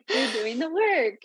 You're 0.09 0.31
doing 0.33 0.59
the 0.59 0.69
work 0.71 1.19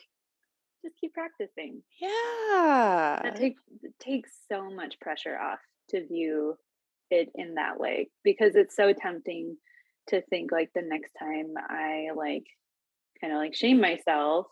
just 0.82 0.96
keep 1.00 1.12
practicing. 1.14 1.82
Yeah. 2.00 3.20
That 3.22 3.36
takes 3.36 3.62
takes 4.00 4.30
so 4.50 4.70
much 4.70 4.98
pressure 5.00 5.38
off 5.38 5.58
to 5.90 6.06
view 6.06 6.56
it 7.10 7.30
in 7.34 7.54
that 7.54 7.78
way 7.78 8.10
because 8.22 8.54
it's 8.54 8.76
so 8.76 8.92
tempting 8.92 9.56
to 10.08 10.22
think 10.22 10.52
like 10.52 10.70
the 10.74 10.82
next 10.82 11.12
time 11.18 11.54
I 11.58 12.08
like 12.16 12.44
kind 13.20 13.32
of 13.32 13.38
like 13.38 13.54
shame 13.54 13.80
myself, 13.80 14.46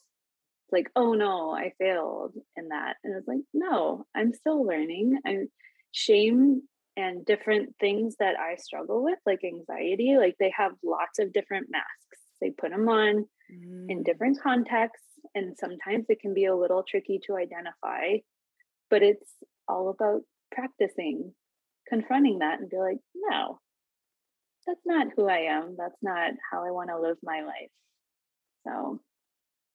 it's 0.67 0.73
like, 0.73 0.91
oh 0.97 1.15
no, 1.15 1.51
I 1.53 1.73
failed 1.79 2.35
in 2.57 2.69
that. 2.69 2.97
And 3.05 3.15
it's 3.17 3.29
like, 3.29 3.41
no, 3.55 4.05
I'm 4.15 4.33
still 4.33 4.65
learning. 4.65 5.19
I'm 5.27 5.49
shame 5.93 6.63
and 6.97 7.25
different 7.25 7.75
things 7.81 8.17
that 8.19 8.35
I 8.39 8.57
struggle 8.57 9.05
with, 9.05 9.19
like 9.25 9.41
anxiety, 9.45 10.17
like 10.19 10.35
they 10.39 10.53
have 10.57 10.73
lots 10.85 11.19
of 11.21 11.33
different 11.33 11.69
masks. 11.71 12.18
They 12.41 12.51
put 12.51 12.71
them 12.71 12.89
on 12.89 13.27
mm. 13.53 13.87
in 13.89 14.03
different 14.03 14.41
contexts 14.43 15.07
and 15.35 15.57
sometimes 15.59 16.07
it 16.09 16.21
can 16.21 16.35
be 16.35 16.47
a 16.47 16.57
little 16.57 16.85
tricky 16.89 17.21
to 17.27 17.37
identify 17.37 18.19
but 18.91 19.03
it's 19.03 19.31
all 19.67 19.91
about 19.91 20.23
practicing 20.53 21.33
confronting 21.89 22.39
that 22.41 22.61
and 22.61 22.71
be 22.71 22.77
like 22.79 22.99
no 23.15 23.61
that's 24.69 24.81
not 24.85 25.07
who 25.17 25.27
i 25.29 25.39
am. 25.51 25.77
That's 25.79 25.97
not 26.03 26.33
how 26.53 26.65
i 26.65 26.71
want 26.71 26.91
to 26.91 27.01
live 27.01 27.17
my 27.23 27.41
life. 27.41 27.71
So 28.67 29.01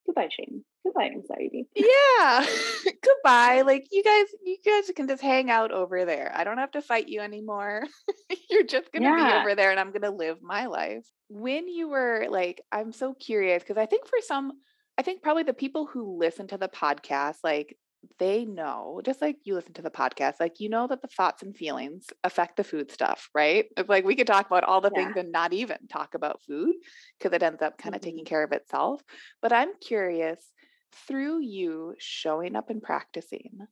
goodbye 0.05 0.29
shame 0.29 0.63
goodbye 0.83 1.05
anxiety 1.05 1.67
yeah 1.75 2.45
goodbye 3.03 3.61
like 3.61 3.87
you 3.91 4.03
guys 4.03 4.25
you 4.43 4.57
guys 4.65 4.91
can 4.95 5.07
just 5.07 5.21
hang 5.21 5.49
out 5.49 5.71
over 5.71 6.05
there 6.05 6.31
i 6.35 6.43
don't 6.43 6.57
have 6.57 6.71
to 6.71 6.81
fight 6.81 7.07
you 7.07 7.21
anymore 7.21 7.83
you're 8.49 8.63
just 8.63 8.91
gonna 8.91 9.05
yeah. 9.05 9.15
be 9.15 9.39
over 9.39 9.55
there 9.55 9.71
and 9.71 9.79
i'm 9.79 9.91
gonna 9.91 10.11
live 10.11 10.37
my 10.41 10.65
life 10.65 11.05
when 11.29 11.67
you 11.67 11.87
were 11.87 12.27
like 12.29 12.61
i'm 12.71 12.91
so 12.91 13.13
curious 13.13 13.63
because 13.63 13.77
i 13.77 13.85
think 13.85 14.07
for 14.07 14.19
some 14.21 14.51
I 14.97 15.01
think 15.01 15.23
probably 15.23 15.43
the 15.43 15.53
people 15.53 15.85
who 15.85 16.17
listen 16.17 16.47
to 16.47 16.57
the 16.57 16.67
podcast, 16.67 17.37
like 17.43 17.75
they 18.19 18.45
know, 18.45 19.01
just 19.03 19.21
like 19.21 19.37
you 19.43 19.55
listen 19.55 19.73
to 19.73 19.81
the 19.81 19.89
podcast, 19.89 20.35
like 20.39 20.59
you 20.59 20.69
know 20.69 20.87
that 20.87 21.01
the 21.01 21.07
thoughts 21.07 21.41
and 21.41 21.55
feelings 21.55 22.07
affect 22.23 22.57
the 22.57 22.63
food 22.63 22.91
stuff, 22.91 23.29
right? 23.33 23.65
It's 23.75 23.89
like 23.89 24.05
we 24.05 24.15
could 24.15 24.27
talk 24.27 24.45
about 24.45 24.63
all 24.63 24.81
the 24.81 24.91
yeah. 24.93 25.05
things 25.05 25.17
and 25.17 25.31
not 25.31 25.53
even 25.53 25.77
talk 25.89 26.13
about 26.13 26.41
food 26.43 26.75
because 27.17 27.33
it 27.33 27.41
ends 27.41 27.61
up 27.61 27.77
kind 27.77 27.95
of 27.95 28.01
mm-hmm. 28.01 28.09
taking 28.09 28.25
care 28.25 28.43
of 28.43 28.51
itself. 28.51 29.01
But 29.41 29.53
I'm 29.53 29.73
curious 29.79 30.45
through 31.07 31.41
you 31.41 31.95
showing 31.99 32.55
up 32.55 32.69
and 32.69 32.81
practicing, 32.81 33.67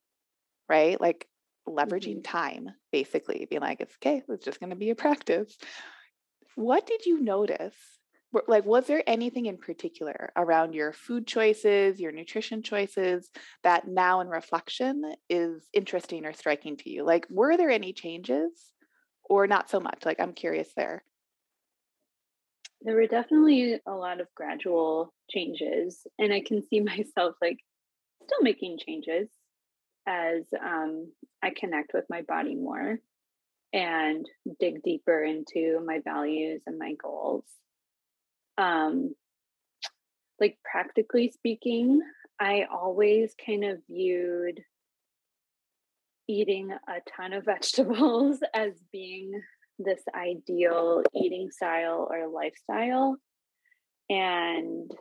right? 0.70 1.00
Like 1.00 1.28
leveraging 1.68 2.22
mm-hmm. 2.22 2.38
time, 2.38 2.70
basically, 2.92 3.46
being 3.50 3.62
like, 3.62 3.82
it's 3.82 3.96
okay, 3.96 4.24
it's 4.28 4.46
just 4.46 4.60
going 4.60 4.72
to 4.72 4.76
be 4.76 4.90
a 4.90 4.96
practice. 4.96 5.58
What 6.56 6.86
did 6.86 7.06
you 7.06 7.22
notice? 7.22 7.76
Like, 8.48 8.66
was 8.66 8.88
there 8.88 9.04
anything 9.08 9.48
in 9.48 9.58
particular 9.58 10.32
around 10.38 10.74
your 10.74 10.94
food 10.94 11.28
choices, 11.28 12.00
your 12.00 12.14
nutrition 12.14 12.64
choices 12.64 13.30
that 13.64 13.88
now 13.88 14.22
in 14.22 14.30
reflection 14.30 15.16
is 15.30 15.68
interesting 15.74 16.26
or 16.26 16.32
striking 16.32 16.78
to 16.78 16.90
you? 16.90 17.04
Like, 17.04 17.28
were 17.30 17.58
there 17.58 17.70
any 17.70 17.92
changes 17.92 18.52
or 19.26 19.48
not 19.48 19.70
so 19.70 19.82
much? 19.82 20.06
Like, 20.06 20.22
I'm 20.22 20.34
curious 20.34 20.70
there. 20.78 21.04
There 22.84 22.96
were 22.96 23.08
definitely 23.08 23.80
a 23.86 23.92
lot 23.92 24.22
of 24.22 24.28
gradual 24.36 25.14
changes, 25.30 26.06
and 26.18 26.34
I 26.34 26.42
can 26.42 26.62
see 26.68 26.80
myself 26.82 27.36
like 27.42 27.60
still 28.24 28.42
making 28.42 28.80
changes 28.86 29.30
as 30.08 30.44
um, 30.64 31.12
I 31.44 31.52
connect 31.56 31.92
with 31.94 32.06
my 32.10 32.22
body 32.24 32.56
more 32.56 32.98
and 33.74 34.26
dig 34.60 34.84
deeper 34.84 35.24
into 35.24 35.80
my 35.86 36.00
values 36.04 36.62
and 36.66 36.78
my 36.78 36.94
goals. 37.02 37.46
Um, 38.58 39.14
like 40.40 40.58
practically 40.70 41.32
speaking, 41.32 42.02
I 42.40 42.66
always 42.72 43.34
kind 43.46 43.64
of 43.64 43.78
viewed 43.90 44.60
eating 46.28 46.72
a 46.72 47.12
ton 47.16 47.34
of 47.34 47.46
vegetables 47.46 48.40
as 48.54 48.74
being 48.92 49.32
this 49.84 50.02
ideal 50.16 51.04
eating 51.16 51.50
style 51.52 52.08
or 52.10 52.28
lifestyle. 52.28 53.18
And 54.10 54.92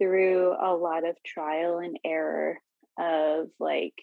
through 0.00 0.54
a 0.60 0.74
lot 0.74 1.06
of 1.06 1.16
trial 1.24 1.78
and 1.78 1.98
error 2.04 2.58
of 2.98 3.48
like 3.60 3.94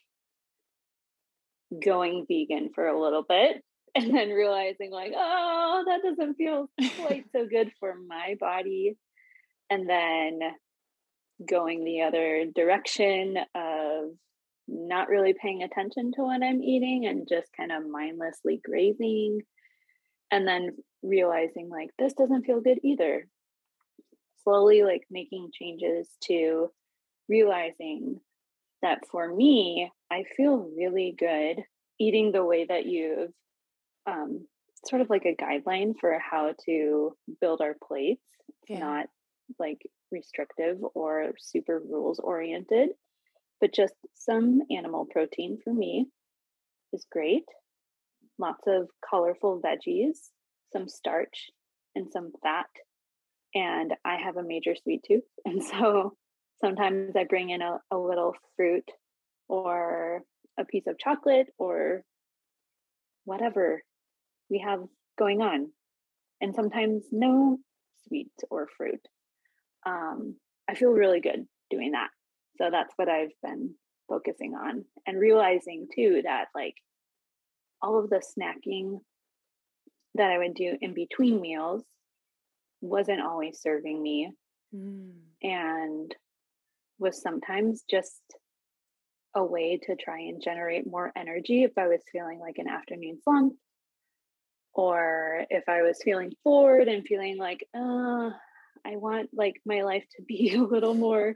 going 1.83 2.25
vegan 2.27 2.69
for 2.73 2.87
a 2.87 2.99
little 2.99 3.23
bit 3.27 3.63
and 3.95 4.15
then 4.15 4.29
realizing 4.29 4.91
like 4.91 5.11
oh 5.15 5.83
that 5.85 6.01
doesn't 6.03 6.35
feel 6.35 6.69
quite 7.01 7.25
so 7.31 7.45
good 7.49 7.71
for 7.79 7.95
my 8.07 8.35
body 8.39 8.95
and 9.69 9.89
then 9.89 10.39
going 11.47 11.83
the 11.83 12.01
other 12.01 12.45
direction 12.55 13.37
of 13.53 14.11
not 14.67 15.09
really 15.09 15.33
paying 15.33 15.63
attention 15.63 16.11
to 16.13 16.21
what 16.21 16.43
i'm 16.43 16.61
eating 16.61 17.05
and 17.05 17.27
just 17.27 17.47
kind 17.55 17.71
of 17.71 17.89
mindlessly 17.89 18.61
grazing 18.63 19.41
and 20.31 20.47
then 20.47 20.75
realizing 21.03 21.69
like 21.69 21.89
this 21.99 22.13
doesn't 22.13 22.45
feel 22.45 22.61
good 22.61 22.79
either 22.83 23.27
slowly 24.43 24.83
like 24.83 25.03
making 25.11 25.49
changes 25.53 26.09
to 26.23 26.69
realizing 27.29 28.19
that 28.81 28.99
for 29.11 29.33
me 29.33 29.91
i 30.11 30.23
feel 30.35 30.69
really 30.77 31.15
good 31.17 31.63
eating 31.99 32.31
the 32.31 32.43
way 32.43 32.65
that 32.65 32.85
you've 32.85 33.31
um, 34.05 34.47
sort 34.85 35.01
of 35.01 35.09
like 35.09 35.25
a 35.25 35.35
guideline 35.35 35.93
for 35.99 36.17
how 36.19 36.53
to 36.65 37.15
build 37.41 37.61
our 37.61 37.75
plates 37.85 38.21
yeah. 38.69 38.79
not 38.79 39.07
like 39.59 39.81
restrictive 40.11 40.77
or 40.93 41.31
super 41.37 41.81
rules 41.89 42.19
oriented 42.19 42.89
but 43.59 43.73
just 43.73 43.93
some 44.13 44.61
animal 44.71 45.05
protein 45.11 45.57
for 45.63 45.73
me 45.73 46.07
is 46.93 47.05
great 47.11 47.43
lots 48.39 48.63
of 48.67 48.89
colorful 49.07 49.61
veggies, 49.61 50.17
some 50.71 50.87
starch, 50.87 51.49
and 51.95 52.07
some 52.11 52.31
fat. 52.43 52.67
And 53.55 53.93
I 54.05 54.17
have 54.17 54.37
a 54.37 54.43
major 54.43 54.75
sweet 54.75 55.03
tooth. 55.07 55.23
And 55.45 55.63
so 55.63 56.13
sometimes 56.63 57.15
I 57.15 57.23
bring 57.23 57.49
in 57.49 57.61
a, 57.61 57.79
a 57.91 57.97
little 57.97 58.33
fruit 58.55 58.89
or 59.47 60.21
a 60.59 60.65
piece 60.65 60.87
of 60.87 60.99
chocolate 60.99 61.47
or 61.57 62.03
whatever 63.25 63.81
we 64.49 64.59
have 64.59 64.81
going 65.17 65.41
on. 65.41 65.71
And 66.41 66.53
sometimes 66.53 67.05
no 67.11 67.57
sweet 68.07 68.31
or 68.49 68.67
fruit. 68.77 69.01
Um, 69.85 70.35
I 70.69 70.75
feel 70.75 70.89
really 70.89 71.21
good 71.21 71.47
doing 71.69 71.91
that. 71.91 72.09
So 72.57 72.69
that's 72.71 72.93
what 72.95 73.09
I've 73.09 73.31
been 73.41 73.75
focusing 74.09 74.53
on 74.53 74.85
and 75.05 75.19
realizing 75.19 75.87
too 75.93 76.21
that 76.23 76.45
like 76.55 76.75
all 77.81 77.99
of 77.99 78.09
the 78.09 78.21
snacking 78.21 78.99
that 80.15 80.31
I 80.31 80.37
would 80.37 80.55
do 80.55 80.77
in 80.81 80.93
between 80.93 81.41
meals 81.41 81.83
wasn't 82.81 83.21
always 83.21 83.59
serving 83.61 84.01
me 84.01 84.31
mm. 84.73 85.11
and 85.43 86.15
was 86.99 87.21
sometimes 87.21 87.83
just 87.89 88.21
a 89.35 89.43
way 89.43 89.79
to 89.83 89.95
try 89.95 90.19
and 90.21 90.41
generate 90.41 90.89
more 90.89 91.11
energy 91.15 91.63
if 91.63 91.77
I 91.77 91.87
was 91.87 92.01
feeling 92.11 92.39
like 92.39 92.57
an 92.57 92.67
afternoon 92.67 93.19
slump 93.23 93.53
or 94.73 95.45
if 95.49 95.63
I 95.67 95.81
was 95.81 95.99
feeling 96.03 96.33
bored 96.43 96.87
and 96.87 97.05
feeling 97.05 97.37
like, 97.37 97.65
uh, 97.75 98.29
I 98.85 98.95
want 98.95 99.29
like 99.33 99.59
my 99.65 99.81
life 99.81 100.05
to 100.15 100.23
be 100.23 100.53
a 100.55 100.61
little 100.61 100.93
more 100.93 101.35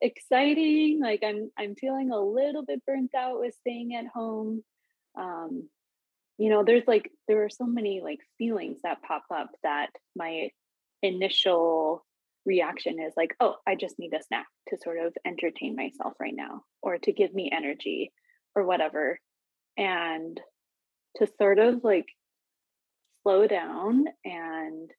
exciting. 0.00 1.00
Like 1.02 1.22
I'm 1.24 1.50
I'm 1.58 1.74
feeling 1.74 2.10
a 2.10 2.20
little 2.20 2.64
bit 2.64 2.84
burnt 2.86 3.14
out 3.14 3.40
with 3.40 3.54
staying 3.60 3.94
at 3.94 4.06
home. 4.06 4.62
Um, 5.16 5.68
you 6.38 6.50
know 6.50 6.64
there's 6.64 6.86
like 6.86 7.10
there 7.28 7.44
are 7.44 7.50
so 7.50 7.64
many 7.64 8.00
like 8.02 8.20
feelings 8.38 8.78
that 8.82 9.02
pop 9.02 9.24
up 9.34 9.50
that 9.62 9.88
my 10.16 10.48
initial 11.02 12.04
reaction 12.46 13.00
is 13.00 13.12
like 13.16 13.34
oh 13.40 13.54
i 13.66 13.74
just 13.74 13.98
need 13.98 14.12
a 14.12 14.22
snack 14.22 14.46
to 14.68 14.76
sort 14.82 14.98
of 14.98 15.14
entertain 15.26 15.76
myself 15.76 16.14
right 16.20 16.34
now 16.34 16.62
or 16.82 16.98
to 16.98 17.12
give 17.12 17.32
me 17.32 17.50
energy 17.52 18.12
or 18.54 18.64
whatever. 18.64 19.18
And 19.76 20.40
to 21.16 21.26
sort 21.38 21.58
of 21.58 21.82
like 21.82 22.06
slow 23.22 23.46
down 23.46 24.04
and 24.24 24.90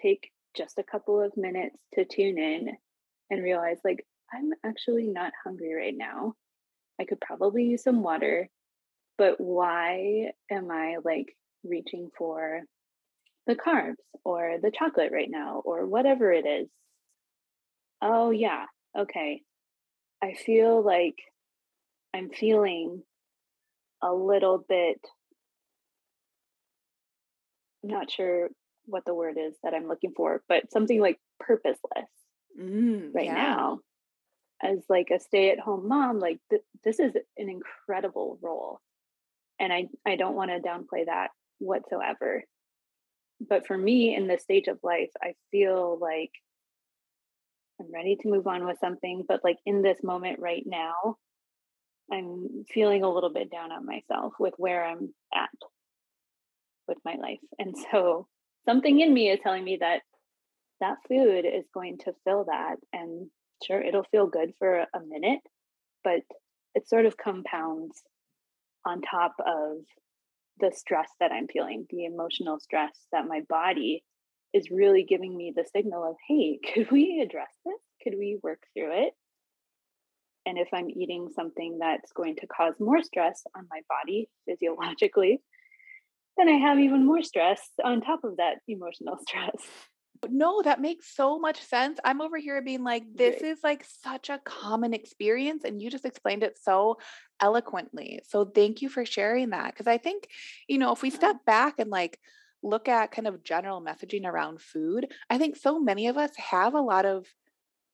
take 0.00 0.30
just 0.56 0.78
a 0.78 0.82
couple 0.82 1.20
of 1.20 1.36
minutes 1.36 1.76
to 1.94 2.04
tune 2.04 2.38
in 2.38 2.68
and 3.30 3.42
realize 3.42 3.78
like 3.84 4.04
i'm 4.34 4.50
actually 4.64 5.06
not 5.06 5.32
hungry 5.44 5.74
right 5.74 5.94
now. 5.96 6.34
I 7.00 7.04
could 7.04 7.20
probably 7.20 7.64
use 7.64 7.82
some 7.82 8.02
water 8.02 8.48
but 9.18 9.40
why 9.40 10.32
am 10.50 10.70
I 10.70 10.96
like 11.04 11.36
reaching 11.64 12.10
for 12.16 12.62
the 13.46 13.54
carbs 13.54 13.96
or 14.24 14.56
the 14.62 14.70
chocolate 14.70 15.12
right 15.12 15.30
now 15.30 15.62
or 15.64 15.86
whatever 15.86 16.32
it 16.32 16.46
is? 16.46 16.68
Oh, 18.00 18.30
yeah. 18.30 18.66
Okay. 18.98 19.42
I 20.22 20.34
feel 20.34 20.82
like 20.82 21.16
I'm 22.14 22.30
feeling 22.30 23.02
a 24.02 24.12
little 24.12 24.64
bit, 24.68 25.00
not 27.82 28.10
sure 28.10 28.48
what 28.86 29.04
the 29.04 29.14
word 29.14 29.36
is 29.38 29.54
that 29.62 29.74
I'm 29.74 29.88
looking 29.88 30.12
for, 30.16 30.42
but 30.48 30.72
something 30.72 31.00
like 31.00 31.18
purposeless 31.38 32.08
mm, 32.60 33.14
right 33.14 33.26
yeah. 33.26 33.34
now. 33.34 33.80
As 34.62 34.78
like 34.88 35.08
a 35.12 35.18
stay 35.18 35.50
at 35.50 35.58
home 35.58 35.88
mom, 35.88 36.20
like 36.20 36.38
th- 36.50 36.62
this 36.84 37.00
is 37.00 37.14
an 37.36 37.48
incredible 37.48 38.38
role 38.40 38.80
and 39.62 39.72
i 39.72 39.86
i 40.06 40.16
don't 40.16 40.36
want 40.36 40.50
to 40.50 40.60
downplay 40.68 41.06
that 41.06 41.30
whatsoever. 41.58 42.42
But 43.48 43.66
for 43.66 43.78
me 43.78 44.14
in 44.14 44.26
this 44.28 44.42
stage 44.42 44.68
of 44.68 44.78
life 44.82 45.10
i 45.22 45.34
feel 45.50 45.98
like 46.00 46.30
i'm 47.80 47.92
ready 47.92 48.16
to 48.16 48.28
move 48.28 48.46
on 48.46 48.66
with 48.66 48.78
something 48.78 49.24
but 49.26 49.40
like 49.42 49.58
in 49.66 49.82
this 49.82 49.98
moment 50.02 50.38
right 50.38 50.62
now 50.64 51.16
i'm 52.12 52.64
feeling 52.72 53.02
a 53.02 53.10
little 53.10 53.32
bit 53.32 53.50
down 53.50 53.72
on 53.72 53.86
myself 53.86 54.34
with 54.38 54.54
where 54.58 54.84
i'm 54.84 55.12
at 55.34 55.48
with 56.88 56.98
my 57.04 57.14
life. 57.14 57.40
And 57.58 57.74
so 57.90 58.26
something 58.66 59.00
in 59.00 59.12
me 59.12 59.30
is 59.30 59.40
telling 59.42 59.64
me 59.64 59.78
that 59.80 60.02
that 60.80 60.98
food 61.08 61.44
is 61.44 61.64
going 61.72 61.98
to 61.98 62.14
fill 62.24 62.44
that 62.44 62.76
and 62.92 63.28
sure 63.64 63.80
it'll 63.80 64.06
feel 64.10 64.26
good 64.26 64.52
for 64.58 64.80
a 64.80 65.00
minute 65.06 65.38
but 66.02 66.22
it 66.74 66.88
sort 66.88 67.06
of 67.06 67.16
compounds 67.16 68.02
on 68.86 69.00
top 69.02 69.34
of 69.44 69.78
the 70.60 70.72
stress 70.74 71.08
that 71.20 71.32
I'm 71.32 71.48
feeling, 71.48 71.86
the 71.90 72.04
emotional 72.04 72.60
stress 72.60 72.92
that 73.12 73.26
my 73.26 73.40
body 73.48 74.04
is 74.52 74.70
really 74.70 75.04
giving 75.04 75.36
me 75.36 75.52
the 75.54 75.64
signal 75.74 76.08
of, 76.08 76.16
hey, 76.28 76.58
could 76.74 76.90
we 76.90 77.20
address 77.22 77.52
this? 77.64 77.80
Could 78.02 78.14
we 78.18 78.38
work 78.42 78.60
through 78.74 79.06
it? 79.06 79.14
And 80.44 80.58
if 80.58 80.68
I'm 80.74 80.90
eating 80.90 81.28
something 81.34 81.78
that's 81.80 82.12
going 82.12 82.36
to 82.36 82.46
cause 82.48 82.74
more 82.80 83.00
stress 83.02 83.42
on 83.56 83.68
my 83.70 83.80
body 83.88 84.28
physiologically, 84.48 85.40
then 86.36 86.48
I 86.48 86.58
have 86.68 86.80
even 86.80 87.06
more 87.06 87.22
stress 87.22 87.60
on 87.84 88.00
top 88.00 88.24
of 88.24 88.38
that 88.38 88.56
emotional 88.66 89.18
stress. 89.28 89.54
No, 90.28 90.62
that 90.62 90.80
makes 90.80 91.14
so 91.14 91.38
much 91.38 91.60
sense. 91.62 91.98
I'm 92.04 92.20
over 92.20 92.38
here 92.38 92.62
being 92.62 92.84
like, 92.84 93.04
this 93.14 93.40
Great. 93.40 93.50
is 93.50 93.58
like 93.64 93.84
such 93.84 94.30
a 94.30 94.40
common 94.44 94.94
experience. 94.94 95.64
And 95.64 95.82
you 95.82 95.90
just 95.90 96.04
explained 96.04 96.42
it 96.42 96.58
so 96.62 96.98
eloquently. 97.40 98.20
So 98.28 98.44
thank 98.44 98.82
you 98.82 98.88
for 98.88 99.04
sharing 99.04 99.50
that. 99.50 99.74
Cause 99.74 99.86
I 99.86 99.98
think, 99.98 100.28
you 100.68 100.78
know, 100.78 100.92
if 100.92 101.02
we 101.02 101.10
step 101.10 101.44
back 101.44 101.78
and 101.78 101.90
like 101.90 102.18
look 102.62 102.88
at 102.88 103.10
kind 103.10 103.26
of 103.26 103.42
general 103.42 103.82
messaging 103.82 104.24
around 104.24 104.60
food, 104.60 105.12
I 105.28 105.38
think 105.38 105.56
so 105.56 105.80
many 105.80 106.06
of 106.06 106.16
us 106.16 106.30
have 106.36 106.74
a 106.74 106.80
lot 106.80 107.04
of 107.04 107.26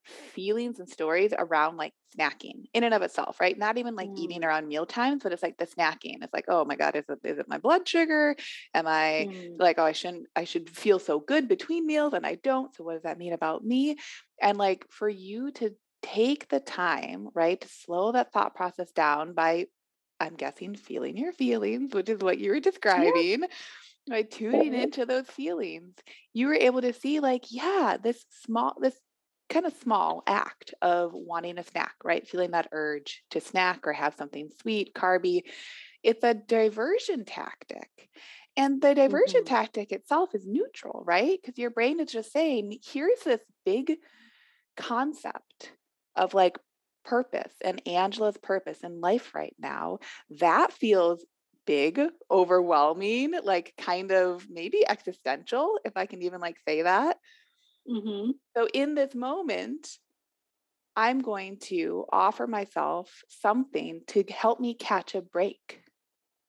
feelings 0.05 0.79
and 0.79 0.89
stories 0.89 1.33
around 1.37 1.77
like 1.77 1.93
snacking 2.19 2.65
in 2.73 2.85
and 2.85 2.95
of 2.95 3.03
itself, 3.03 3.41
right? 3.41 3.59
Not 3.59 3.79
even 3.79 3.95
like 3.95 4.09
mm. 4.09 4.19
eating 4.19 4.45
around 4.45 4.67
meal 4.67 4.87
times, 4.87 5.23
but 5.23 5.33
it's 5.33 5.43
like 5.43 5.59
the 5.59 5.67
snacking. 5.67 6.23
It's 6.23 6.33
like, 6.33 6.47
oh 6.49 6.65
my 6.65 6.77
God, 6.77 6.97
is 6.97 7.05
it 7.09 7.19
is 7.25 7.39
it 7.39 7.49
my 7.49 7.59
blood 7.59 7.87
sugar? 7.87 8.37
Am 8.75 8.87
I 8.87 9.29
mm. 9.31 9.59
like, 9.59 9.79
oh, 9.79 9.85
I 9.85 9.93
shouldn't 9.93 10.27
I 10.35 10.45
should 10.45 10.71
feel 10.71 10.99
so 10.99 11.21
good 11.21 11.49
between 11.49 11.87
meals 11.87 12.15
and 12.15 12.27
I 12.27 12.37
don't. 12.37 12.75
So 12.75 12.85
what 12.85 12.95
does 12.95 13.03
that 13.03 13.19
mean 13.19 13.33
about 13.33 13.65
me? 13.65 13.97
And 14.41 14.57
like 14.57 14.87
for 14.91 15.09
you 15.09 15.51
to 15.53 15.75
take 16.03 16.49
the 16.49 16.61
time, 16.61 17.29
right, 17.35 17.61
to 17.61 17.69
slow 17.69 18.13
that 18.13 18.33
thought 18.33 18.55
process 18.55 18.91
down 18.93 19.35
by 19.35 19.67
I'm 20.21 20.35
guessing 20.35 20.75
feeling 20.75 21.17
your 21.17 21.33
feelings, 21.33 21.95
which 21.95 22.09
is 22.09 22.21
what 22.21 22.39
you 22.39 22.51
were 22.51 22.61
describing. 22.61 23.41
Yeah 23.41 23.47
by 24.09 24.23
tuning 24.23 24.75
into 24.75 25.05
those 25.05 25.27
feelings 25.27 25.95
you 26.33 26.47
were 26.47 26.55
able 26.55 26.81
to 26.81 26.93
see 26.93 27.21
like 27.21 27.45
yeah 27.51 27.97
this 28.03 28.25
small 28.43 28.75
this 28.81 28.99
kind 29.49 29.67
of 29.67 29.73
small 29.83 30.23
act 30.27 30.75
of 30.83 31.13
wanting 31.15 31.59
a 31.59 31.65
snack, 31.65 31.95
right? 32.05 32.27
Feeling 32.29 32.53
that 32.53 32.69
urge 32.73 33.23
to 33.31 33.41
snack 33.41 33.87
or 33.87 33.93
have 33.93 34.15
something 34.15 34.49
sweet, 34.61 34.95
carby. 34.95 35.43
It's 36.03 36.25
a 36.25 36.35
diversion 36.35 37.25
tactic. 37.25 37.89
And 38.57 38.83
the 38.83 38.95
diversion 38.95 39.43
mm-hmm. 39.43 39.55
tactic 39.55 39.93
itself 39.93 40.35
is 40.35 40.47
neutral, 40.47 41.03
right? 41.07 41.39
Because 41.41 41.59
your 41.59 41.71
brain 41.71 42.01
is 42.01 42.11
just 42.11 42.33
saying, 42.33 42.79
here's 42.85 43.21
this 43.25 43.41
big 43.65 43.99
concept 44.77 45.73
of 46.17 46.35
like 46.35 46.59
purpose 47.05 47.53
and 47.65 47.81
Angela's 47.87 48.37
purpose 48.37 48.81
in 48.83 49.01
life 49.01 49.35
right 49.35 49.55
now. 49.59 49.99
That 50.41 50.73
feels 50.73 51.25
big, 51.67 52.01
overwhelming, 52.31 53.35
like 53.45 53.75
kind 53.79 54.11
of 54.11 54.47
maybe 54.51 54.87
existential, 54.89 55.79
if 55.85 55.97
I 55.97 56.07
can 56.07 56.23
even 56.23 56.41
like 56.41 56.57
say 56.67 56.83
that. 56.83 57.17
Mm-hmm. 57.89 58.31
So, 58.57 58.69
in 58.73 58.95
this 58.95 59.15
moment, 59.15 59.89
I'm 60.97 61.21
going 61.21 61.59
to 61.65 62.05
offer 62.11 62.47
myself 62.47 63.23
something 63.29 64.03
to 64.09 64.25
help 64.25 64.61
me 64.61 64.75
catch 64.75 65.15
a 65.15 65.23
break 65.23 65.83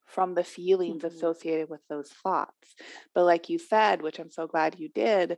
from 0.05 0.33
the 0.33 0.43
feelings 0.43 1.03
mm-hmm. 1.03 1.15
associated 1.15 1.69
with 1.69 1.81
those 1.89 2.09
thoughts. 2.09 2.75
But, 3.13 3.25
like 3.25 3.49
you 3.49 3.59
said, 3.59 4.01
which 4.01 4.19
I'm 4.19 4.31
so 4.31 4.47
glad 4.47 4.79
you 4.79 4.89
did, 4.89 5.37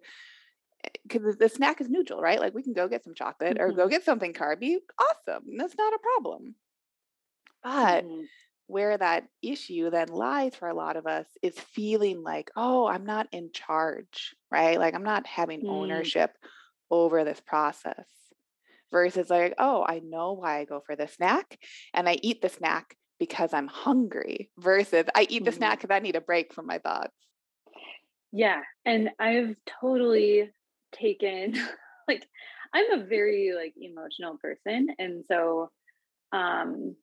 because 1.08 1.36
eh, 1.36 1.38
the 1.40 1.50
snack 1.50 1.82
is 1.82 1.90
neutral, 1.90 2.22
right? 2.22 2.40
Like 2.40 2.56
we 2.56 2.64
can 2.64 2.74
go 2.74 2.88
get 2.88 3.04
some 3.04 3.14
chocolate 3.14 3.58
mm-hmm. 3.58 3.72
or 3.72 3.74
go 3.74 3.88
get 3.88 4.04
something 4.04 4.34
carby. 4.34 4.78
Awesome. 4.98 5.44
That's 5.58 5.78
not 5.78 5.94
a 5.94 6.00
problem. 6.00 6.56
But 7.64 8.06
mm-hmm 8.06 8.22
where 8.72 8.98
that 8.98 9.26
issue 9.42 9.90
then 9.90 10.08
lies 10.08 10.56
for 10.56 10.70
a 10.70 10.74
lot 10.74 10.96
of 10.96 11.06
us 11.06 11.26
is 11.42 11.60
feeling 11.60 12.24
like, 12.24 12.50
oh, 12.56 12.88
I'm 12.88 13.06
not 13.06 13.28
in 13.34 13.52
charge, 13.52 14.34
right? 14.50 14.80
Like 14.80 14.96
I'm 14.96 15.04
not 15.04 15.28
having 15.28 15.64
mm. 15.64 15.70
ownership 15.70 16.32
over 16.90 17.24
this 17.24 17.42
process 17.42 18.08
versus 18.92 19.30
like, 19.30 19.56
oh, 19.58 19.84
I 19.86 20.00
know 20.00 20.34
why 20.34 20.60
I 20.60 20.66
go 20.66 20.82
for 20.86 20.96
the 20.96 21.08
snack 21.08 21.60
and 21.94 22.08
I 22.08 22.18
eat 22.22 22.42
the 22.42 22.50
snack 22.50 22.96
because 23.20 23.54
I'm 23.54 23.68
hungry 23.68 24.50
versus 24.58 25.06
I 25.14 25.28
eat 25.30 25.44
the 25.44 25.52
mm. 25.52 25.58
snack 25.58 25.82
because 25.82 25.94
I 25.94 26.00
need 26.00 26.16
a 26.16 26.22
break 26.22 26.54
from 26.54 26.66
my 26.66 26.78
thoughts. 26.78 27.14
Yeah. 28.32 28.62
And 28.86 29.10
I've 29.20 29.56
totally 29.82 30.50
taken 30.94 31.56
like 32.08 32.26
I'm 32.74 33.02
a 33.02 33.04
very 33.04 33.52
like 33.54 33.74
emotional 33.78 34.38
person. 34.42 34.88
And 34.98 35.26
so 35.30 35.70
um 36.32 36.96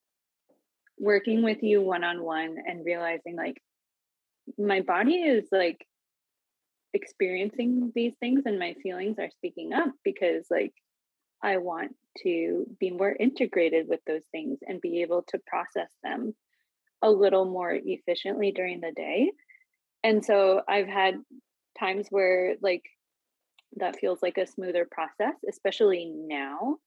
working 0.99 1.43
with 1.43 1.63
you 1.63 1.81
one 1.81 2.05
on 2.05 2.23
one 2.23 2.57
and 2.67 2.85
realizing 2.85 3.37
like 3.37 3.61
my 4.59 4.81
body 4.81 5.17
is 5.17 5.47
like 5.53 5.87
experiencing 6.95 7.93
these 7.95 8.15
things 8.21 8.43
and 8.47 8.59
my 8.59 8.75
feelings 8.83 9.19
are 9.19 9.31
speaking 9.31 9.73
up 9.73 9.93
because 10.05 10.47
like 10.51 10.73
I 11.43 11.59
want 11.59 11.95
to 12.23 12.67
be 12.81 12.91
more 12.91 13.15
integrated 13.19 13.87
with 13.89 14.01
those 14.07 14.25
things 14.33 14.59
and 14.67 14.81
be 14.81 15.03
able 15.03 15.25
to 15.29 15.41
process 15.47 15.91
them 16.03 16.35
a 17.03 17.11
little 17.11 17.45
more 17.45 17.73
efficiently 17.73 18.51
during 18.51 18.81
the 18.81 18.93
day. 18.97 19.31
And 20.03 20.25
so 20.25 20.63
I've 20.69 20.89
had 20.89 21.15
times 21.79 22.09
where 22.11 22.57
like 22.61 22.83
that 23.77 23.99
feels 23.99 24.21
like 24.23 24.39
a 24.39 24.47
smoother 24.47 24.89
process, 24.91 25.35
especially 25.49 26.11
now 26.13 26.79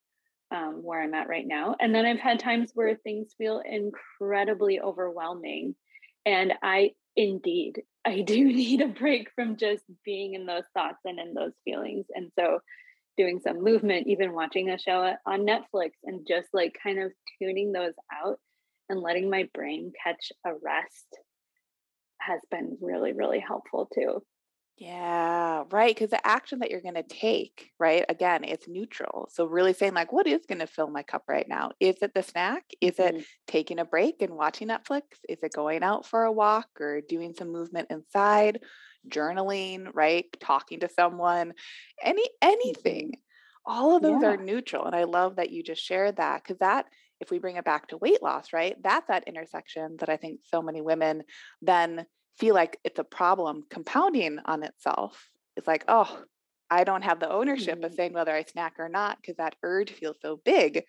um, 0.52 0.82
where 0.84 1.02
I'm 1.02 1.14
at 1.14 1.30
right 1.30 1.48
now. 1.48 1.76
And 1.80 1.94
then 1.94 2.06
I've 2.06 2.20
had 2.20 2.40
times 2.40 2.72
where 2.74 2.96
things 2.96 3.34
feel 3.38 3.62
incredibly 3.66 4.80
overwhelming. 4.80 5.76
And 6.26 6.54
I 6.62 6.92
indeed, 7.16 7.82
I 8.06 8.22
do 8.22 8.44
need 8.44 8.82
a 8.82 8.88
break 8.88 9.30
from 9.36 9.58
just 9.58 9.84
being 10.04 10.34
in 10.34 10.46
those 10.46 10.64
thoughts 10.74 11.00
and 11.06 11.20
in 11.20 11.34
those 11.34 11.54
feelings. 11.64 12.06
And 12.14 12.32
so 12.38 12.60
doing 13.18 13.40
some 13.44 13.64
movement, 13.64 14.08
even 14.08 14.34
watching 14.34 14.70
a 14.70 14.80
show 14.80 15.14
on 15.26 15.46
Netflix 15.46 15.92
and 16.04 16.26
just 16.28 16.48
like 16.54 16.76
kind 16.82 17.00
of 17.00 17.12
tuning 17.40 17.72
those 17.72 17.94
out 18.24 18.40
and 18.90 19.00
letting 19.00 19.30
my 19.30 19.48
brain 19.54 19.92
catch 20.04 20.32
a 20.46 20.52
rest 20.64 21.18
has 22.20 22.40
been 22.50 22.78
really, 22.82 23.14
really 23.14 23.40
helpful 23.40 23.90
too. 23.94 24.24
Yeah, 24.82 25.66
right. 25.70 25.94
Because 25.94 26.10
the 26.10 26.26
action 26.26 26.58
that 26.60 26.72
you're 26.72 26.82
going 26.82 26.96
to 26.96 27.04
take, 27.04 27.70
right? 27.80 28.04
Again, 28.10 28.44
it's 28.44 28.68
neutral. 28.68 29.30
So, 29.32 29.46
really 29.46 29.74
saying, 29.74 29.94
like, 29.94 30.12
what 30.12 30.26
is 30.26 30.48
going 30.48 30.58
to 30.58 30.66
fill 30.66 30.90
my 30.90 31.04
cup 31.04 31.26
right 31.28 31.48
now? 31.48 31.70
Is 31.80 31.98
it 32.02 32.16
the 32.16 32.24
snack? 32.24 32.64
Is 32.82 32.96
mm-hmm. 32.96 33.18
it 33.18 33.26
taking 33.46 33.78
a 33.78 33.86
break 33.86 34.24
and 34.24 34.34
watching 34.34 34.70
Netflix? 34.70 35.04
Is 35.30 35.38
it 35.44 35.54
going 35.54 35.84
out 35.84 36.08
for 36.08 36.24
a 36.24 36.32
walk 36.32 36.66
or 36.80 37.02
doing 37.08 37.36
some 37.38 37.52
movement 37.52 37.92
inside, 37.92 38.62
journaling, 39.08 39.86
right? 39.94 40.26
Talking 40.40 40.80
to 40.80 40.90
someone, 40.90 41.54
any 42.02 42.28
anything. 42.42 43.10
Mm-hmm. 43.10 43.72
All 43.72 43.96
of 43.96 44.02
those 44.02 44.24
yeah. 44.24 44.30
are 44.30 44.38
neutral. 44.38 44.86
And 44.86 44.96
I 44.96 45.04
love 45.04 45.36
that 45.36 45.52
you 45.52 45.62
just 45.62 45.84
shared 45.84 46.16
that 46.16 46.42
because 46.42 46.58
that, 46.58 46.88
if 47.20 47.30
we 47.30 47.38
bring 47.38 47.58
it 47.58 47.66
back 47.66 47.90
to 47.90 47.98
weight 47.98 48.24
loss, 48.24 48.52
right? 48.52 48.76
That's 48.82 49.10
that 49.10 49.28
intersection 49.28 49.98
that 50.00 50.10
I 50.10 50.18
think 50.18 50.40
so 50.46 50.64
many 50.64 50.82
women 50.82 51.22
then 51.62 52.08
feel 52.40 52.56
like 52.56 52.80
it's 52.84 53.00
a 53.00 53.04
problem 53.04 53.64
compounding 53.70 54.40
on 54.46 54.64
itself. 54.64 55.30
It's 55.56 55.68
like, 55.68 55.86
oh, 55.88 56.24
I 56.70 56.86
don't 56.86 57.04
have 57.04 57.20
the 57.20 57.32
ownership 57.32 57.76
mm-hmm. 57.76 57.84
of 57.84 57.94
saying 57.94 58.14
whether 58.14 58.34
I 58.34 58.44
snack 58.44 58.76
or 58.80 58.90
not 58.90 59.18
because 59.22 59.38
that 59.38 59.56
urge 59.62 59.92
feels 59.92 60.18
so 60.22 60.40
big 60.44 60.84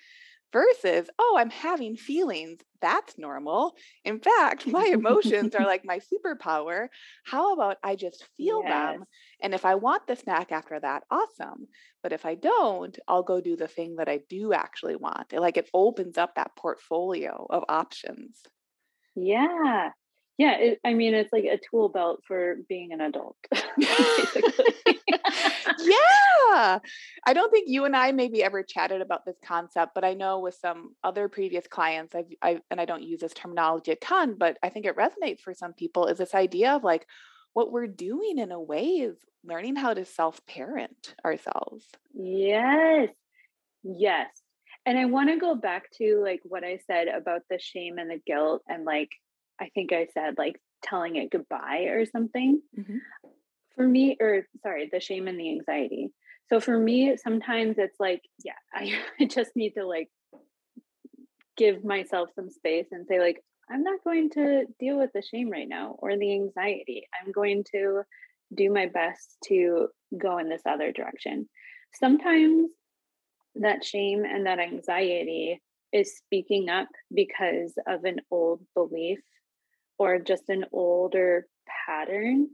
versus, 0.52 1.08
oh, 1.18 1.36
I'm 1.38 1.50
having 1.50 1.96
feelings. 1.96 2.60
That's 2.80 3.18
normal. 3.18 3.74
In 4.04 4.20
fact, 4.20 4.66
my 4.66 4.84
emotions 4.92 5.54
are 5.54 5.66
like 5.66 5.84
my 5.84 5.98
superpower. 5.98 6.88
How 7.24 7.54
about 7.54 7.78
I 7.82 7.96
just 7.96 8.24
feel 8.36 8.62
yes. 8.62 8.70
them? 8.70 9.04
And 9.42 9.54
if 9.54 9.64
I 9.64 9.74
want 9.74 10.06
the 10.06 10.14
snack 10.14 10.52
after 10.52 10.78
that, 10.78 11.02
awesome. 11.10 11.66
But 12.02 12.12
if 12.12 12.26
I 12.26 12.36
don't, 12.36 12.96
I'll 13.08 13.22
go 13.22 13.40
do 13.40 13.56
the 13.56 13.68
thing 13.68 13.96
that 13.96 14.08
I 14.08 14.20
do 14.28 14.52
actually 14.52 14.96
want. 14.96 15.32
It, 15.32 15.40
like 15.40 15.56
it 15.56 15.70
opens 15.74 16.18
up 16.18 16.36
that 16.36 16.54
portfolio 16.56 17.46
of 17.50 17.64
options. 17.68 18.40
Yeah 19.16 19.90
yeah 20.38 20.56
it, 20.56 20.80
i 20.84 20.94
mean 20.94 21.14
it's 21.14 21.32
like 21.32 21.44
a 21.44 21.58
tool 21.70 21.88
belt 21.88 22.22
for 22.26 22.56
being 22.68 22.92
an 22.92 23.00
adult 23.00 23.36
yeah! 25.78 26.78
I 27.24 27.32
don't 27.32 27.50
think 27.50 27.68
you 27.68 27.84
and 27.84 27.96
i 27.96 28.12
maybe 28.12 28.42
ever 28.42 28.62
chatted 28.62 29.00
about 29.00 29.24
this 29.24 29.38
concept 29.44 29.92
but 29.94 30.04
i 30.04 30.14
know 30.14 30.40
with 30.40 30.54
some 30.54 30.94
other 31.04 31.28
previous 31.28 31.66
clients 31.66 32.14
i've 32.14 32.26
I, 32.40 32.60
and 32.70 32.80
i 32.80 32.84
don't 32.84 33.02
use 33.02 33.20
this 33.20 33.34
terminology 33.34 33.92
a 33.92 33.96
ton 33.96 34.36
but 34.38 34.58
i 34.62 34.68
think 34.68 34.86
it 34.86 34.96
resonates 34.96 35.40
for 35.40 35.54
some 35.54 35.72
people 35.72 36.06
is 36.06 36.18
this 36.18 36.34
idea 36.34 36.72
of 36.72 36.84
like 36.84 37.06
what 37.52 37.72
we're 37.72 37.86
doing 37.86 38.38
in 38.38 38.52
a 38.52 38.60
way 38.60 38.84
is 38.84 39.16
learning 39.44 39.76
how 39.76 39.92
to 39.92 40.04
self-parent 40.04 41.14
ourselves. 41.24 41.84
Yes. 42.14 43.10
Yes. 43.82 44.28
And 44.86 44.98
i 44.98 45.04
want 45.04 45.28
to 45.28 45.38
go 45.38 45.54
back 45.54 45.90
to 45.98 46.20
like 46.22 46.40
what 46.44 46.64
i 46.64 46.78
said 46.86 47.06
about 47.06 47.42
the 47.48 47.58
shame 47.58 47.98
and 47.98 48.10
the 48.10 48.20
guilt 48.26 48.62
and 48.68 48.84
like 48.84 49.10
I 49.62 49.68
think 49.74 49.92
I 49.92 50.08
said 50.12 50.34
like 50.36 50.60
telling 50.82 51.16
it 51.16 51.30
goodbye 51.30 51.86
or 51.88 52.04
something. 52.06 52.60
Mm-hmm. 52.78 52.98
For 53.76 53.86
me, 53.88 54.16
or 54.20 54.46
sorry, 54.62 54.90
the 54.92 55.00
shame 55.00 55.28
and 55.28 55.38
the 55.38 55.50
anxiety. 55.50 56.10
So 56.50 56.60
for 56.60 56.78
me, 56.78 57.16
sometimes 57.16 57.76
it's 57.78 57.98
like, 57.98 58.20
yeah, 58.44 58.52
I, 58.74 58.98
I 59.20 59.24
just 59.26 59.52
need 59.56 59.74
to 59.74 59.86
like 59.86 60.08
give 61.56 61.84
myself 61.84 62.30
some 62.34 62.50
space 62.50 62.86
and 62.90 63.06
say, 63.06 63.20
like, 63.20 63.42
I'm 63.70 63.82
not 63.82 64.04
going 64.04 64.30
to 64.30 64.64
deal 64.78 64.98
with 64.98 65.10
the 65.14 65.22
shame 65.22 65.48
right 65.48 65.68
now 65.68 65.96
or 65.98 66.16
the 66.16 66.32
anxiety. 66.32 67.06
I'm 67.22 67.32
going 67.32 67.64
to 67.72 68.02
do 68.54 68.70
my 68.70 68.86
best 68.86 69.38
to 69.46 69.88
go 70.18 70.38
in 70.38 70.48
this 70.48 70.62
other 70.66 70.92
direction. 70.92 71.48
Sometimes 71.94 72.68
that 73.54 73.84
shame 73.84 74.24
and 74.24 74.46
that 74.46 74.58
anxiety 74.58 75.62
is 75.92 76.16
speaking 76.16 76.68
up 76.68 76.88
because 77.14 77.74
of 77.86 78.04
an 78.04 78.20
old 78.30 78.60
belief 78.74 79.20
or 80.02 80.18
just 80.18 80.48
an 80.48 80.64
older 80.72 81.46
pattern 81.86 82.48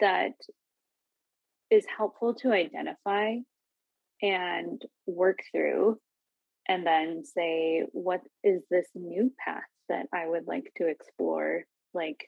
that 0.00 0.32
is 1.70 1.84
helpful 1.98 2.32
to 2.32 2.50
identify 2.50 3.34
and 4.22 4.80
work 5.06 5.40
through 5.52 5.98
and 6.66 6.86
then 6.86 7.22
say 7.26 7.84
what 7.92 8.22
is 8.42 8.62
this 8.70 8.86
new 8.94 9.30
path 9.44 9.62
that 9.90 10.06
i 10.14 10.26
would 10.26 10.46
like 10.46 10.72
to 10.76 10.88
explore 10.88 11.62
like 11.92 12.26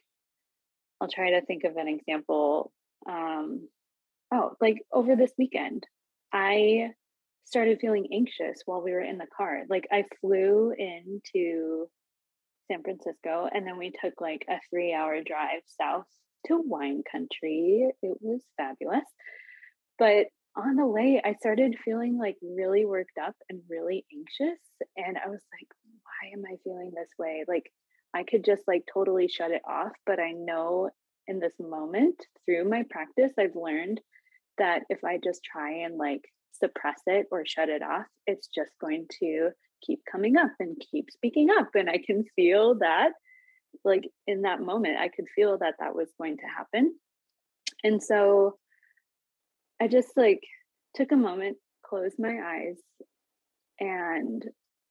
i'll 1.01 1.09
try 1.09 1.31
to 1.31 1.41
think 1.41 1.63
of 1.63 1.75
an 1.77 1.87
example 1.87 2.71
um 3.09 3.67
oh 4.31 4.51
like 4.61 4.77
over 4.93 5.15
this 5.15 5.33
weekend 5.39 5.83
i 6.31 6.91
started 7.45 7.79
feeling 7.81 8.07
anxious 8.13 8.61
while 8.65 8.81
we 8.81 8.91
were 8.91 9.01
in 9.01 9.17
the 9.17 9.27
car. 9.35 9.63
Like 9.69 9.87
I 9.91 10.05
flew 10.21 10.71
into 10.77 11.87
San 12.71 12.83
Francisco 12.83 13.47
and 13.51 13.67
then 13.67 13.77
we 13.77 13.91
took 14.03 14.21
like 14.21 14.45
a 14.49 14.55
three 14.69 14.93
hour 14.93 15.21
drive 15.25 15.61
south 15.65 16.05
to 16.47 16.61
wine 16.65 17.03
country. 17.11 17.87
It 18.01 18.17
was 18.21 18.41
fabulous. 18.57 19.05
But 19.99 20.27
on 20.55 20.75
the 20.75 20.85
way, 20.85 21.21
I 21.23 21.33
started 21.35 21.75
feeling 21.83 22.17
like 22.17 22.35
really 22.41 22.85
worked 22.85 23.17
up 23.21 23.35
and 23.49 23.61
really 23.69 24.05
anxious. 24.13 24.59
And 24.97 25.17
I 25.17 25.29
was 25.29 25.41
like, 25.53 25.67
why 26.03 26.31
am 26.33 26.43
I 26.45 26.57
feeling 26.63 26.91
this 26.93 27.09
way? 27.17 27.45
Like, 27.47 27.71
I 28.13 28.23
could 28.23 28.43
just 28.43 28.63
like 28.67 28.83
totally 28.93 29.27
shut 29.27 29.51
it 29.51 29.61
off. 29.67 29.91
But 30.05 30.19
I 30.19 30.31
know 30.31 30.89
in 31.27 31.39
this 31.39 31.53
moment 31.59 32.15
through 32.45 32.69
my 32.69 32.83
practice, 32.89 33.31
I've 33.39 33.55
learned 33.55 34.01
that 34.57 34.81
if 34.89 35.03
I 35.03 35.19
just 35.23 35.41
try 35.43 35.83
and 35.83 35.97
like 35.97 36.21
suppress 36.51 36.99
it 37.05 37.27
or 37.31 37.45
shut 37.45 37.69
it 37.69 37.81
off, 37.81 38.05
it's 38.27 38.49
just 38.53 38.71
going 38.81 39.07
to 39.21 39.51
keep 39.85 40.01
coming 40.09 40.37
up 40.37 40.51
and 40.59 40.81
keep 40.91 41.11
speaking 41.11 41.49
up. 41.57 41.69
And 41.75 41.89
I 41.89 41.99
can 42.05 42.25
feel 42.35 42.75
that, 42.79 43.11
like 43.83 44.03
in 44.27 44.43
that 44.43 44.61
moment, 44.61 44.97
I 44.97 45.09
could 45.09 45.25
feel 45.35 45.57
that 45.59 45.75
that 45.79 45.95
was 45.95 46.09
going 46.17 46.37
to 46.37 46.45
happen. 46.45 46.95
And 47.83 48.01
so 48.01 48.57
I 49.81 49.87
just 49.87 50.09
like 50.15 50.41
took 50.95 51.11
a 51.11 51.17
moment, 51.17 51.57
closed 51.85 52.17
my 52.19 52.37
eyes, 52.43 52.77
and 53.79 54.43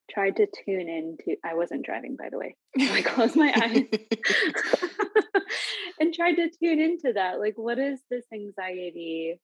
tried 0.09 0.35
to 0.35 0.47
tune 0.65 0.89
into 0.89 1.37
I 1.45 1.55
wasn't 1.55 1.85
driving 1.85 2.17
by 2.17 2.29
the 2.29 2.37
way. 2.37 2.55
I 2.79 3.01
closed 3.01 3.35
my 3.35 3.53
eyes 3.55 3.85
and 5.99 6.13
tried 6.13 6.35
to 6.35 6.49
tune 6.61 6.79
into 6.79 7.13
that. 7.13 7.39
Like, 7.39 7.53
what 7.55 7.79
is 7.79 7.99
this 8.09 8.25
anxiety 8.33 9.39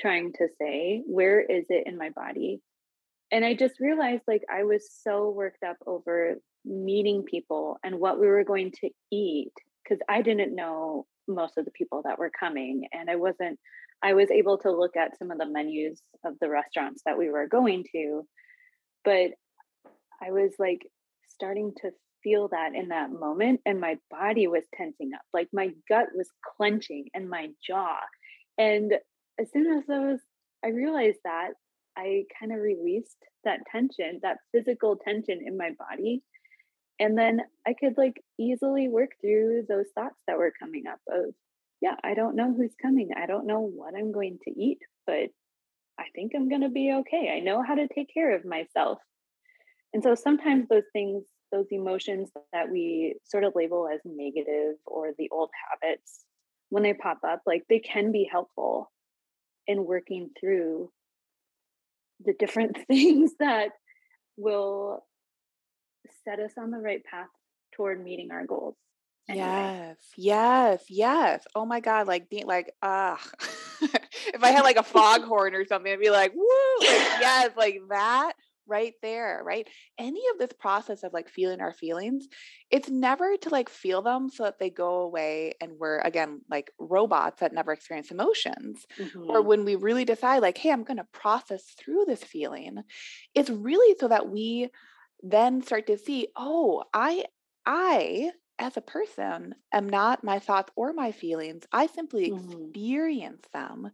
trying 0.00 0.32
to 0.34 0.48
say? 0.60 1.02
Where 1.06 1.40
is 1.40 1.66
it 1.68 1.86
in 1.86 1.98
my 1.98 2.10
body? 2.10 2.60
And 3.30 3.44
I 3.44 3.54
just 3.54 3.80
realized 3.80 4.22
like 4.26 4.42
I 4.50 4.64
was 4.64 4.88
so 5.02 5.30
worked 5.30 5.62
up 5.62 5.76
over 5.86 6.36
meeting 6.64 7.24
people 7.24 7.78
and 7.84 7.98
what 7.98 8.20
we 8.20 8.26
were 8.26 8.44
going 8.44 8.72
to 8.80 8.90
eat 9.12 9.52
because 9.82 10.00
I 10.08 10.22
didn't 10.22 10.54
know 10.54 11.06
most 11.26 11.58
of 11.58 11.64
the 11.64 11.70
people 11.70 12.02
that 12.04 12.18
were 12.18 12.30
coming 12.30 12.88
and 12.92 13.10
I 13.10 13.16
wasn't 13.16 13.58
I 14.02 14.14
was 14.14 14.30
able 14.30 14.58
to 14.58 14.70
look 14.70 14.96
at 14.96 15.18
some 15.18 15.30
of 15.30 15.38
the 15.38 15.46
menus 15.46 16.00
of 16.24 16.34
the 16.40 16.48
restaurants 16.48 17.02
that 17.04 17.18
we 17.18 17.30
were 17.30 17.48
going 17.48 17.84
to, 17.92 18.26
but 19.04 19.30
I 20.22 20.30
was 20.30 20.52
like 20.58 20.86
starting 21.28 21.72
to 21.82 21.90
feel 22.22 22.48
that 22.48 22.74
in 22.74 22.88
that 22.88 23.10
moment, 23.10 23.60
and 23.66 23.80
my 23.80 23.96
body 24.10 24.46
was 24.46 24.64
tensing 24.74 25.10
up. 25.14 25.22
Like 25.32 25.48
my 25.52 25.70
gut 25.88 26.06
was 26.14 26.28
clenching 26.56 27.06
and 27.14 27.28
my 27.28 27.48
jaw. 27.66 27.96
And 28.56 28.94
as 29.40 29.50
soon 29.52 29.66
as 29.78 29.84
I 29.90 29.98
was, 29.98 30.20
I 30.64 30.68
realized 30.68 31.18
that 31.24 31.50
I 31.98 32.24
kind 32.38 32.52
of 32.52 32.60
released 32.60 33.16
that 33.44 33.60
tension, 33.70 34.20
that 34.22 34.38
physical 34.52 34.96
tension 34.96 35.40
in 35.44 35.56
my 35.56 35.70
body. 35.76 36.22
And 37.00 37.18
then 37.18 37.40
I 37.66 37.74
could 37.74 37.98
like 37.98 38.22
easily 38.38 38.88
work 38.88 39.10
through 39.20 39.64
those 39.68 39.86
thoughts 39.94 40.20
that 40.26 40.38
were 40.38 40.52
coming 40.58 40.84
up 40.86 41.00
of, 41.08 41.34
yeah, 41.80 41.96
I 42.02 42.14
don't 42.14 42.36
know 42.36 42.54
who's 42.54 42.74
coming. 42.80 43.10
I 43.16 43.26
don't 43.26 43.46
know 43.46 43.60
what 43.60 43.94
I'm 43.96 44.12
going 44.12 44.38
to 44.44 44.50
eat, 44.50 44.78
but 45.06 45.28
I 45.98 46.04
think 46.14 46.32
I'm 46.34 46.48
going 46.48 46.62
to 46.62 46.68
be 46.68 46.92
okay. 46.92 47.34
I 47.36 47.40
know 47.40 47.62
how 47.62 47.74
to 47.74 47.88
take 47.88 48.12
care 48.12 48.34
of 48.36 48.44
myself. 48.44 48.98
And 49.92 50.02
so 50.02 50.14
sometimes 50.14 50.68
those 50.68 50.88
things, 50.92 51.24
those 51.50 51.66
emotions 51.70 52.30
that 52.52 52.70
we 52.70 53.16
sort 53.24 53.44
of 53.44 53.54
label 53.56 53.88
as 53.92 54.00
negative 54.04 54.76
or 54.86 55.12
the 55.18 55.28
old 55.30 55.50
habits, 55.70 56.24
when 56.68 56.82
they 56.82 56.94
pop 56.94 57.18
up, 57.26 57.42
like 57.46 57.64
they 57.68 57.78
can 57.80 58.12
be 58.12 58.28
helpful 58.30 58.90
in 59.66 59.84
working 59.84 60.30
through 60.38 60.90
the 62.24 62.34
different 62.38 62.78
things 62.86 63.32
that 63.38 63.70
will 64.36 65.04
set 66.24 66.40
us 66.40 66.52
on 66.58 66.70
the 66.70 66.78
right 66.78 67.04
path 67.04 67.28
toward 67.74 68.02
meeting 68.02 68.30
our 68.30 68.46
goals. 68.46 68.76
Anyway. 69.28 69.44
Yes, 69.44 69.96
yes, 70.16 70.84
yes. 70.88 71.44
Oh 71.54 71.66
my 71.66 71.80
God, 71.80 72.06
like 72.06 72.30
being 72.30 72.46
like, 72.46 72.72
ah, 72.82 73.20
if 73.82 74.42
I 74.42 74.52
had 74.52 74.62
like 74.62 74.78
a 74.78 74.82
foghorn 74.82 75.54
or 75.54 75.66
something, 75.66 75.92
I'd 75.92 76.00
be 76.00 76.08
like, 76.08 76.34
woo, 76.34 76.46
like, 76.80 76.88
yes, 77.20 77.50
like 77.56 77.80
that 77.90 78.32
right 78.68 78.94
there, 79.02 79.42
right? 79.44 79.66
Any 79.98 80.22
of 80.32 80.38
this 80.38 80.52
process 80.58 81.02
of 81.02 81.12
like 81.12 81.28
feeling 81.28 81.60
our 81.60 81.72
feelings, 81.72 82.28
it's 82.70 82.88
never 82.88 83.36
to 83.38 83.48
like 83.48 83.68
feel 83.68 84.02
them 84.02 84.28
so 84.28 84.44
that 84.44 84.58
they 84.58 84.70
go 84.70 85.00
away 85.00 85.54
and 85.60 85.72
we're 85.78 85.98
again 86.00 86.42
like 86.50 86.70
robots 86.78 87.40
that 87.40 87.52
never 87.52 87.72
experience 87.72 88.10
emotions. 88.10 88.86
Mm-hmm. 88.98 89.30
Or 89.30 89.42
when 89.42 89.64
we 89.64 89.76
really 89.76 90.04
decide, 90.04 90.42
like, 90.42 90.58
hey, 90.58 90.70
I'm 90.70 90.84
going 90.84 90.98
to 90.98 91.06
process 91.12 91.64
through 91.78 92.04
this 92.06 92.22
feeling, 92.22 92.78
it's 93.34 93.50
really 93.50 93.96
so 93.98 94.08
that 94.08 94.28
we 94.28 94.68
then 95.22 95.62
start 95.62 95.86
to 95.88 95.98
see, 95.98 96.28
oh, 96.36 96.84
I, 96.92 97.24
I 97.66 98.30
as 98.58 98.76
a 98.76 98.82
person 98.82 99.54
am 99.72 99.88
not 99.88 100.24
my 100.24 100.38
thoughts 100.38 100.72
or 100.76 100.92
my 100.92 101.12
feelings. 101.12 101.64
I 101.72 101.86
simply 101.86 102.30
mm-hmm. 102.30 102.66
experience 102.66 103.44
them. 103.52 103.90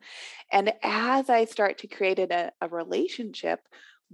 And 0.51 0.73
as 0.83 1.29
I 1.29 1.45
start 1.45 1.79
to 1.79 1.87
create 1.87 2.19
a, 2.19 2.53
a 2.61 2.69
relationship 2.69 3.61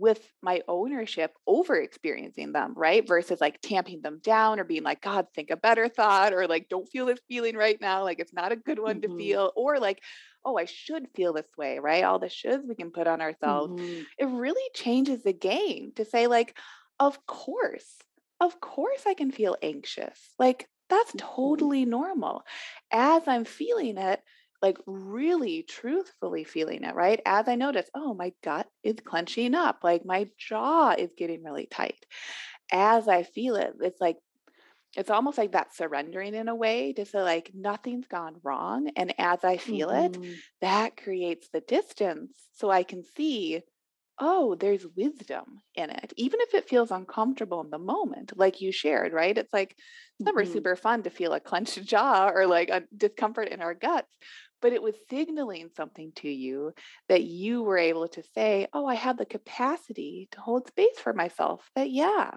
with 0.00 0.26
my 0.42 0.62
ownership 0.66 1.32
over 1.46 1.76
experiencing 1.76 2.52
them, 2.52 2.72
right? 2.74 3.06
Versus 3.06 3.40
like 3.40 3.60
tamping 3.60 4.00
them 4.00 4.18
down 4.22 4.58
or 4.58 4.64
being 4.64 4.82
like, 4.82 5.02
God, 5.02 5.26
think 5.34 5.50
a 5.50 5.56
better 5.56 5.88
thought, 5.88 6.32
or 6.32 6.48
like, 6.48 6.68
don't 6.68 6.88
feel 6.88 7.06
this 7.06 7.20
feeling 7.28 7.56
right 7.56 7.80
now. 7.80 8.02
Like, 8.02 8.18
it's 8.18 8.32
not 8.32 8.52
a 8.52 8.56
good 8.56 8.78
one 8.78 9.00
mm-hmm. 9.00 9.12
to 9.12 9.18
feel, 9.18 9.52
or 9.54 9.78
like, 9.78 10.02
oh, 10.44 10.56
I 10.56 10.64
should 10.64 11.08
feel 11.14 11.34
this 11.34 11.50
way, 11.56 11.78
right? 11.78 12.02
All 12.02 12.18
the 12.18 12.26
shoulds 12.26 12.66
we 12.66 12.74
can 12.74 12.90
put 12.90 13.06
on 13.06 13.20
ourselves. 13.20 13.80
Mm-hmm. 13.80 14.02
It 14.18 14.26
really 14.26 14.68
changes 14.74 15.22
the 15.22 15.34
game 15.34 15.92
to 15.96 16.04
say, 16.04 16.26
like, 16.26 16.56
of 16.98 17.26
course, 17.26 17.96
of 18.40 18.60
course 18.60 19.02
I 19.06 19.14
can 19.14 19.30
feel 19.30 19.56
anxious. 19.62 20.18
Like 20.38 20.68
that's 20.88 21.12
mm-hmm. 21.12 21.34
totally 21.36 21.84
normal. 21.84 22.42
As 22.90 23.22
I'm 23.26 23.44
feeling 23.44 23.98
it, 23.98 24.22
like 24.62 24.78
really 24.86 25.62
truthfully 25.62 26.44
feeling 26.44 26.84
it, 26.84 26.94
right? 26.94 27.20
As 27.24 27.48
I 27.48 27.54
notice, 27.54 27.88
oh, 27.94 28.14
my 28.14 28.32
gut 28.42 28.66
is 28.82 28.96
clenching 29.04 29.54
up, 29.54 29.80
like 29.82 30.04
my 30.04 30.28
jaw 30.38 30.94
is 30.96 31.10
getting 31.16 31.42
really 31.42 31.66
tight. 31.66 32.04
As 32.70 33.08
I 33.08 33.22
feel 33.22 33.56
it, 33.56 33.72
it's 33.80 34.00
like, 34.00 34.16
it's 34.96 35.10
almost 35.10 35.38
like 35.38 35.52
that 35.52 35.74
surrendering 35.74 36.34
in 36.34 36.48
a 36.48 36.54
way 36.54 36.92
to 36.94 37.04
say, 37.04 37.22
like, 37.22 37.52
nothing's 37.54 38.08
gone 38.08 38.36
wrong. 38.42 38.90
And 38.96 39.14
as 39.18 39.44
I 39.44 39.56
feel 39.56 39.88
mm-hmm. 39.88 40.24
it, 40.24 40.36
that 40.60 40.96
creates 40.96 41.48
the 41.52 41.60
distance 41.60 42.32
so 42.52 42.70
I 42.70 42.82
can 42.82 43.04
see 43.16 43.62
oh, 44.20 44.54
there's 44.54 44.86
wisdom 44.96 45.62
in 45.74 45.88
it, 45.88 46.12
even 46.16 46.40
if 46.42 46.52
it 46.52 46.68
feels 46.68 46.90
uncomfortable 46.90 47.62
in 47.62 47.70
the 47.70 47.78
moment, 47.78 48.32
like 48.36 48.60
you 48.60 48.70
shared, 48.70 49.14
right? 49.14 49.36
It's 49.36 49.52
like 49.52 49.70
it's 49.70 50.26
never 50.26 50.42
mm-hmm. 50.42 50.52
super 50.52 50.76
fun 50.76 51.02
to 51.04 51.10
feel 51.10 51.32
a 51.32 51.40
clenched 51.40 51.82
jaw 51.84 52.28
or 52.28 52.46
like 52.46 52.68
a 52.68 52.82
discomfort 52.94 53.48
in 53.48 53.62
our 53.62 53.74
guts, 53.74 54.14
but 54.60 54.72
it 54.72 54.82
was 54.82 54.94
signaling 55.08 55.70
something 55.76 56.12
to 56.16 56.28
you 56.28 56.72
that 57.08 57.22
you 57.22 57.62
were 57.62 57.78
able 57.78 58.08
to 58.08 58.22
say, 58.34 58.66
oh, 58.72 58.86
I 58.86 58.94
have 58.94 59.16
the 59.16 59.26
capacity 59.26 60.28
to 60.32 60.40
hold 60.40 60.68
space 60.68 60.98
for 61.02 61.12
myself. 61.12 61.68
That, 61.76 61.90
yeah, 61.90 62.32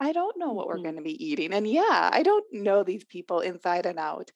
I 0.00 0.12
don't 0.12 0.38
know 0.38 0.52
what 0.52 0.66
mm-hmm. 0.66 0.78
we're 0.78 0.82
going 0.82 0.96
to 0.96 1.02
be 1.02 1.24
eating. 1.24 1.52
And 1.52 1.66
yeah, 1.66 2.10
I 2.12 2.22
don't 2.22 2.44
know 2.52 2.82
these 2.82 3.04
people 3.04 3.40
inside 3.40 3.86
and 3.86 3.98
out. 3.98 4.30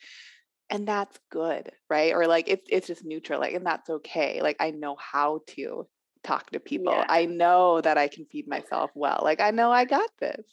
And 0.69 0.87
that's 0.87 1.17
good, 1.31 1.71
right? 1.89 2.13
Or 2.13 2.27
like 2.27 2.49
it's 2.49 2.67
it's 2.69 2.89
just 2.89 3.05
neutral, 3.05 3.39
like, 3.41 3.55
and 3.55 3.65
that's 3.65 3.89
okay. 3.89 4.43
Like 4.43 4.57
I 4.59 4.73
know 4.73 4.97
how 4.99 5.43
to 5.51 5.87
talk 6.25 6.51
to 6.51 6.59
people. 6.59 6.93
Yeah. 6.93 7.07
I 7.09 7.27
know 7.27 7.81
that 7.81 7.97
I 7.97 8.09
can 8.09 8.27
feed 8.27 8.49
myself 8.49 8.91
well. 8.95 9.21
Like 9.23 9.41
I 9.41 9.53
know 9.53 9.71
I 9.71 9.85
got 9.85 10.11
this. 10.19 10.45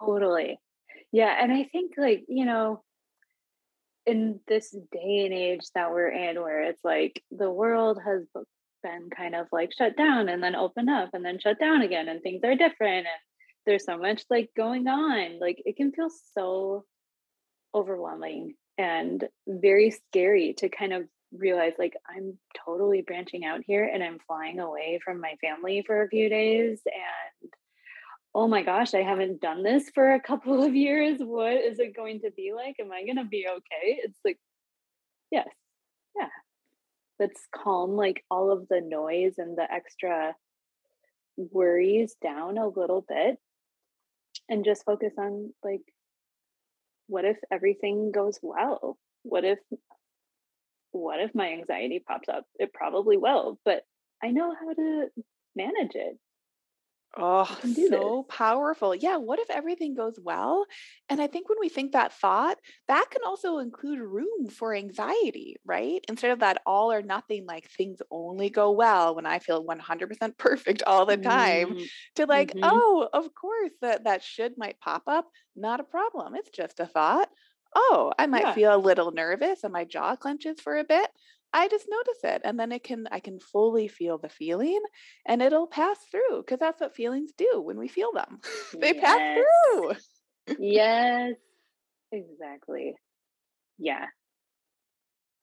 Totally. 0.00 0.58
Yeah, 1.12 1.36
and 1.38 1.52
I 1.52 1.64
think 1.64 1.92
like, 1.96 2.24
you 2.28 2.44
know, 2.44 2.82
in 4.06 4.40
this 4.46 4.70
day 4.92 5.24
and 5.24 5.34
age 5.34 5.66
that 5.74 5.90
we're 5.90 6.10
in 6.10 6.40
where 6.40 6.62
it's 6.62 6.84
like 6.84 7.22
the 7.30 7.50
world 7.50 7.98
has 8.04 8.22
been 8.82 9.08
kind 9.10 9.34
of 9.34 9.46
like 9.50 9.72
shut 9.72 9.96
down 9.96 10.28
and 10.28 10.42
then 10.42 10.54
open 10.54 10.88
up 10.88 11.10
and 11.14 11.24
then 11.24 11.38
shut 11.38 11.58
down 11.58 11.82
again 11.82 12.08
and 12.08 12.22
things 12.22 12.42
are 12.44 12.54
different 12.54 13.06
and 13.06 13.22
there's 13.66 13.84
so 13.84 13.96
much 13.96 14.22
like 14.28 14.50
going 14.56 14.86
on 14.86 15.38
like 15.40 15.62
it 15.64 15.76
can 15.76 15.90
feel 15.90 16.10
so 16.34 16.84
overwhelming 17.74 18.54
and 18.76 19.26
very 19.48 19.90
scary 19.90 20.54
to 20.58 20.68
kind 20.68 20.92
of 20.92 21.04
realize 21.32 21.72
like 21.78 21.94
I'm 22.08 22.38
totally 22.64 23.02
branching 23.02 23.44
out 23.44 23.60
here 23.66 23.84
and 23.92 24.02
I'm 24.02 24.18
flying 24.26 24.60
away 24.60 25.00
from 25.04 25.20
my 25.20 25.34
family 25.40 25.82
for 25.86 26.02
a 26.02 26.08
few 26.08 26.28
days 26.28 26.80
and 26.84 27.33
oh 28.34 28.48
my 28.48 28.62
gosh, 28.62 28.94
I 28.94 29.02
haven't 29.02 29.40
done 29.40 29.62
this 29.62 29.90
for 29.94 30.12
a 30.12 30.20
couple 30.20 30.62
of 30.62 30.74
years. 30.74 31.18
What 31.20 31.52
is 31.54 31.78
it 31.78 31.96
going 31.96 32.20
to 32.20 32.30
be 32.30 32.52
like? 32.54 32.76
Am 32.80 32.90
I 32.92 33.04
going 33.04 33.16
to 33.16 33.24
be 33.24 33.46
okay? 33.48 34.00
It's 34.02 34.18
like 34.24 34.38
yes. 35.30 35.48
Yeah. 36.16 36.28
Let's 37.18 37.40
calm 37.54 37.92
like 37.92 38.24
all 38.30 38.50
of 38.50 38.66
the 38.68 38.80
noise 38.80 39.34
and 39.38 39.56
the 39.56 39.70
extra 39.70 40.34
worries 41.36 42.14
down 42.22 42.58
a 42.58 42.68
little 42.68 43.04
bit 43.08 43.38
and 44.48 44.64
just 44.64 44.84
focus 44.84 45.12
on 45.18 45.52
like 45.62 45.82
what 47.06 47.24
if 47.24 47.36
everything 47.52 48.12
goes 48.12 48.38
well? 48.42 48.98
What 49.22 49.44
if 49.44 49.58
what 50.92 51.20
if 51.20 51.34
my 51.34 51.52
anxiety 51.52 52.02
pops 52.06 52.28
up? 52.28 52.44
It 52.58 52.72
probably 52.72 53.16
will, 53.16 53.58
but 53.64 53.82
I 54.22 54.30
know 54.30 54.54
how 54.54 54.72
to 54.72 55.06
manage 55.56 55.94
it. 55.94 56.18
Oh, 57.16 57.44
so 57.62 58.24
this. 58.28 58.36
powerful. 58.36 58.94
Yeah. 58.94 59.18
What 59.18 59.38
if 59.38 59.48
everything 59.50 59.94
goes 59.94 60.18
well? 60.20 60.66
And 61.08 61.20
I 61.20 61.28
think 61.28 61.48
when 61.48 61.58
we 61.60 61.68
think 61.68 61.92
that 61.92 62.12
thought, 62.12 62.58
that 62.88 63.06
can 63.10 63.22
also 63.24 63.58
include 63.58 64.00
room 64.00 64.48
for 64.50 64.74
anxiety, 64.74 65.56
right? 65.64 66.04
Instead 66.08 66.32
of 66.32 66.40
that 66.40 66.60
all 66.66 66.90
or 66.90 67.02
nothing, 67.02 67.46
like 67.46 67.70
things 67.70 68.00
only 68.10 68.50
go 68.50 68.72
well 68.72 69.14
when 69.14 69.26
I 69.26 69.38
feel 69.38 69.64
100% 69.64 70.38
perfect 70.38 70.82
all 70.86 71.06
the 71.06 71.16
time, 71.16 71.74
mm 71.74 71.84
to 72.16 72.26
like, 72.26 72.50
mm-hmm. 72.50 72.60
oh, 72.62 73.08
of 73.12 73.34
course, 73.34 73.72
that, 73.80 74.04
that 74.04 74.22
should 74.22 74.56
might 74.56 74.80
pop 74.80 75.02
up. 75.06 75.26
Not 75.56 75.80
a 75.80 75.84
problem. 75.84 76.34
It's 76.34 76.50
just 76.50 76.80
a 76.80 76.86
thought. 76.86 77.28
Oh, 77.74 78.12
I 78.18 78.26
might 78.26 78.42
yeah. 78.42 78.54
feel 78.54 78.74
a 78.74 78.78
little 78.78 79.10
nervous 79.10 79.64
and 79.64 79.72
my 79.72 79.84
jaw 79.84 80.16
clenches 80.16 80.60
for 80.60 80.76
a 80.76 80.84
bit. 80.84 81.08
I 81.54 81.68
just 81.68 81.86
notice 81.88 82.24
it 82.24 82.42
and 82.44 82.58
then 82.58 82.72
it 82.72 82.82
can 82.82 83.06
I 83.12 83.20
can 83.20 83.38
fully 83.38 83.86
feel 83.86 84.18
the 84.18 84.28
feeling 84.28 84.80
and 85.24 85.40
it'll 85.40 85.68
pass 85.68 85.96
through 86.10 86.38
because 86.38 86.58
that's 86.58 86.80
what 86.80 86.96
feelings 86.96 87.30
do 87.38 87.62
when 87.64 87.78
we 87.78 87.86
feel 87.86 88.12
them. 88.12 88.40
they 88.78 88.92
yes. 88.92 89.00
pass 89.00 89.38
through. 89.38 90.56
yes. 90.58 91.34
Exactly. 92.10 92.96
Yeah. 93.78 94.06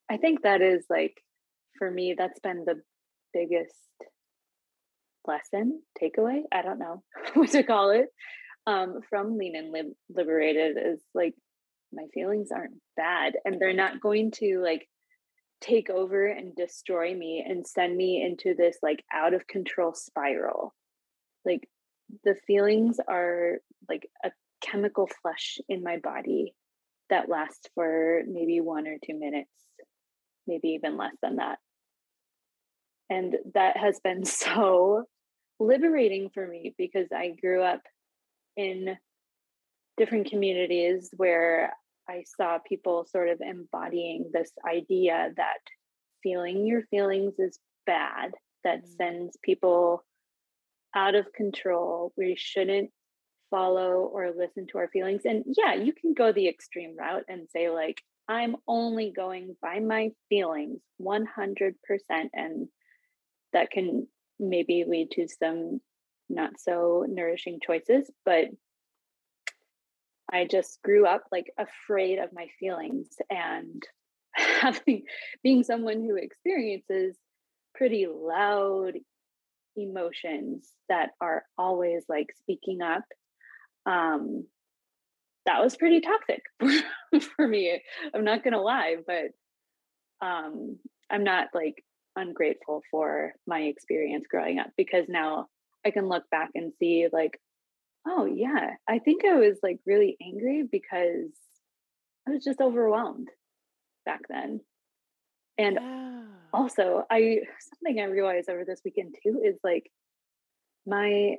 I 0.10 0.18
think 0.18 0.44
that 0.44 0.62
is 0.62 0.86
like 0.90 1.16
for 1.80 1.90
me 1.90 2.14
that's 2.18 2.42
been 2.42 2.66
the 2.66 2.82
biggest 3.34 3.74
lesson, 5.26 5.82
takeaway, 6.02 6.42
I 6.52 6.62
don't 6.62 6.80
know 6.80 7.04
what 7.36 7.52
to 7.52 7.64
call 7.64 7.92
it. 7.92 8.10
Um 8.68 9.00
from 9.10 9.38
lean 9.38 9.56
and 9.56 9.72
Lib- 9.72 9.96
liberated 10.14 10.76
is 10.78 11.00
like 11.14 11.36
my 11.94 12.04
feelings 12.14 12.50
aren't 12.54 12.82
bad 12.98 13.38
and 13.46 13.62
they're 13.62 13.74
not 13.74 14.02
going 14.02 14.32
to 14.32 14.62
like 14.62 14.88
take 15.62 15.90
over 15.90 16.26
and 16.26 16.56
destroy 16.56 17.16
me 17.16 17.46
and 17.48 17.66
send 17.66 17.96
me 17.96 18.22
into 18.22 18.56
this 18.56 18.78
like 18.82 19.04
out 19.14 19.34
of 19.34 19.48
control 19.48 19.94
spiral. 19.94 20.74
Like 21.46 21.70
the 22.24 22.36
feelings 22.48 22.98
are 23.08 23.60
like 23.88 24.10
a 24.26 24.32
chemical 24.62 25.10
flush 25.22 25.60
in 25.70 25.84
my 25.84 25.98
body 25.98 26.54
that 27.10 27.30
lasts 27.30 27.70
for 27.76 28.22
maybe 28.28 28.60
one 28.60 28.88
or 28.88 28.98
two 29.06 29.18
minutes, 29.18 29.52
maybe 30.48 30.70
even 30.70 30.98
less 30.98 31.16
than 31.22 31.38
that. 31.38 31.60
And 33.10 33.36
that 33.54 33.78
has 33.78 34.00
been 34.04 34.26
so 34.26 35.04
liberating 35.60 36.30
for 36.34 36.48
me 36.48 36.74
because 36.78 37.08
I 37.16 37.36
grew 37.40 37.62
up 37.62 37.82
in 38.58 38.98
different 39.98 40.30
communities 40.30 41.12
where 41.16 41.74
I 42.12 42.24
saw 42.38 42.60
people 42.60 43.06
sort 43.10 43.30
of 43.30 43.42
embodying 43.42 44.30
this 44.34 44.52
idea 44.68 45.30
that 45.38 45.60
feeling 46.22 46.66
your 46.66 46.84
feelings 46.92 47.36
is 47.40 47.58
bad, 47.86 48.32
that 48.64 48.80
mm-hmm. 48.80 48.94
sends 48.98 49.38
people 49.42 50.04
out 50.96 51.16
of 51.16 51.32
control. 51.34 52.12
We 52.18 52.36
shouldn't 52.38 52.90
follow 53.50 54.10
or 54.14 54.32
listen 54.36 54.68
to 54.72 54.78
our 54.80 54.90
feelings. 54.90 55.22
And 55.26 55.46
yeah, 55.58 55.74
you 55.74 55.94
can 55.94 56.14
go 56.14 56.32
the 56.32 56.48
extreme 56.48 56.96
route 56.98 57.26
and 57.28 57.48
say, 57.50 57.70
like, 57.70 58.02
I'm 58.28 58.56
only 58.68 59.12
going 59.16 59.56
by 59.62 59.80
my 59.80 60.12
feelings 60.30 60.80
100%. 61.02 61.74
And 62.34 62.68
that 63.54 63.72
can 63.72 64.08
maybe 64.40 64.86
lead 64.88 65.12
to 65.12 65.28
some 65.28 65.80
not 66.30 66.60
so 66.60 67.06
nourishing 67.08 67.60
choices. 67.66 68.10
But 68.26 68.46
I 70.32 70.46
just 70.46 70.82
grew 70.84 71.06
up 71.06 71.24
like 71.32 71.52
afraid 71.58 72.20
of 72.20 72.34
my 72.34 72.48
feelings 72.60 73.10
and 73.30 73.82
having 74.34 75.04
being 75.44 75.64
someone 75.64 76.02
who 76.02 76.16
experiences 76.16 77.18
pretty 77.76 78.08
loud 78.10 78.94
emotions 79.78 80.70
that 80.90 81.12
are 81.22 81.44
always 81.58 82.04
like 82.10 82.28
speaking 82.38 82.82
up 82.82 83.04
um 83.86 84.46
that 85.46 85.62
was 85.62 85.78
pretty 85.78 86.02
toxic 86.02 86.42
for 87.38 87.48
me 87.48 87.82
i'm 88.14 88.26
not 88.26 88.44
gonna 88.44 88.62
lie 88.62 88.98
but 89.08 90.26
um 90.26 90.78
i'm 91.10 91.24
not 91.24 91.48
like 91.54 91.84
ungrateful 92.18 92.82
for 92.92 93.32
my 93.48 93.62
experience 93.62 94.26
growing 94.30 94.60
up 94.60 94.68
because 94.76 95.06
now 95.08 95.48
i 95.86 95.92
can 95.92 96.10
look 96.10 96.30
back 96.30 96.50
and 96.54 96.74
see 96.78 97.08
like 97.12 97.40
Oh, 98.06 98.26
yeah. 98.26 98.72
I 98.88 99.00
think 99.00 99.26
I 99.26 99.36
was 99.36 99.60
like 99.62 99.80
really 99.86 100.18
angry 100.22 100.64
because 100.70 101.32
I 102.28 102.32
was 102.32 102.44
just 102.44 102.62
overwhelmed 102.62 103.30
back 104.06 104.22
then. 104.30 104.62
And 105.58 105.78
yeah. 105.80 106.24
also, 106.54 107.04
I 107.10 107.42
something 107.60 108.02
I 108.02 108.06
realized 108.06 108.50
over 108.50 108.66
this 108.66 108.82
weekend 108.84 109.16
too 109.24 109.42
is 109.44 109.58
like 109.64 109.92
my 110.86 111.36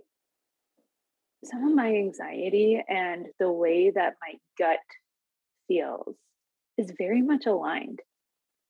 some 1.45 1.65
of 1.67 1.75
my 1.75 1.89
anxiety 1.89 2.81
and 2.89 3.27
the 3.41 3.51
way 3.51 3.91
that 3.91 4.15
my 4.21 4.39
gut 4.57 4.79
feels 5.67 6.15
is 6.79 6.93
very 6.97 7.21
much 7.21 7.47
aligned. 7.47 8.01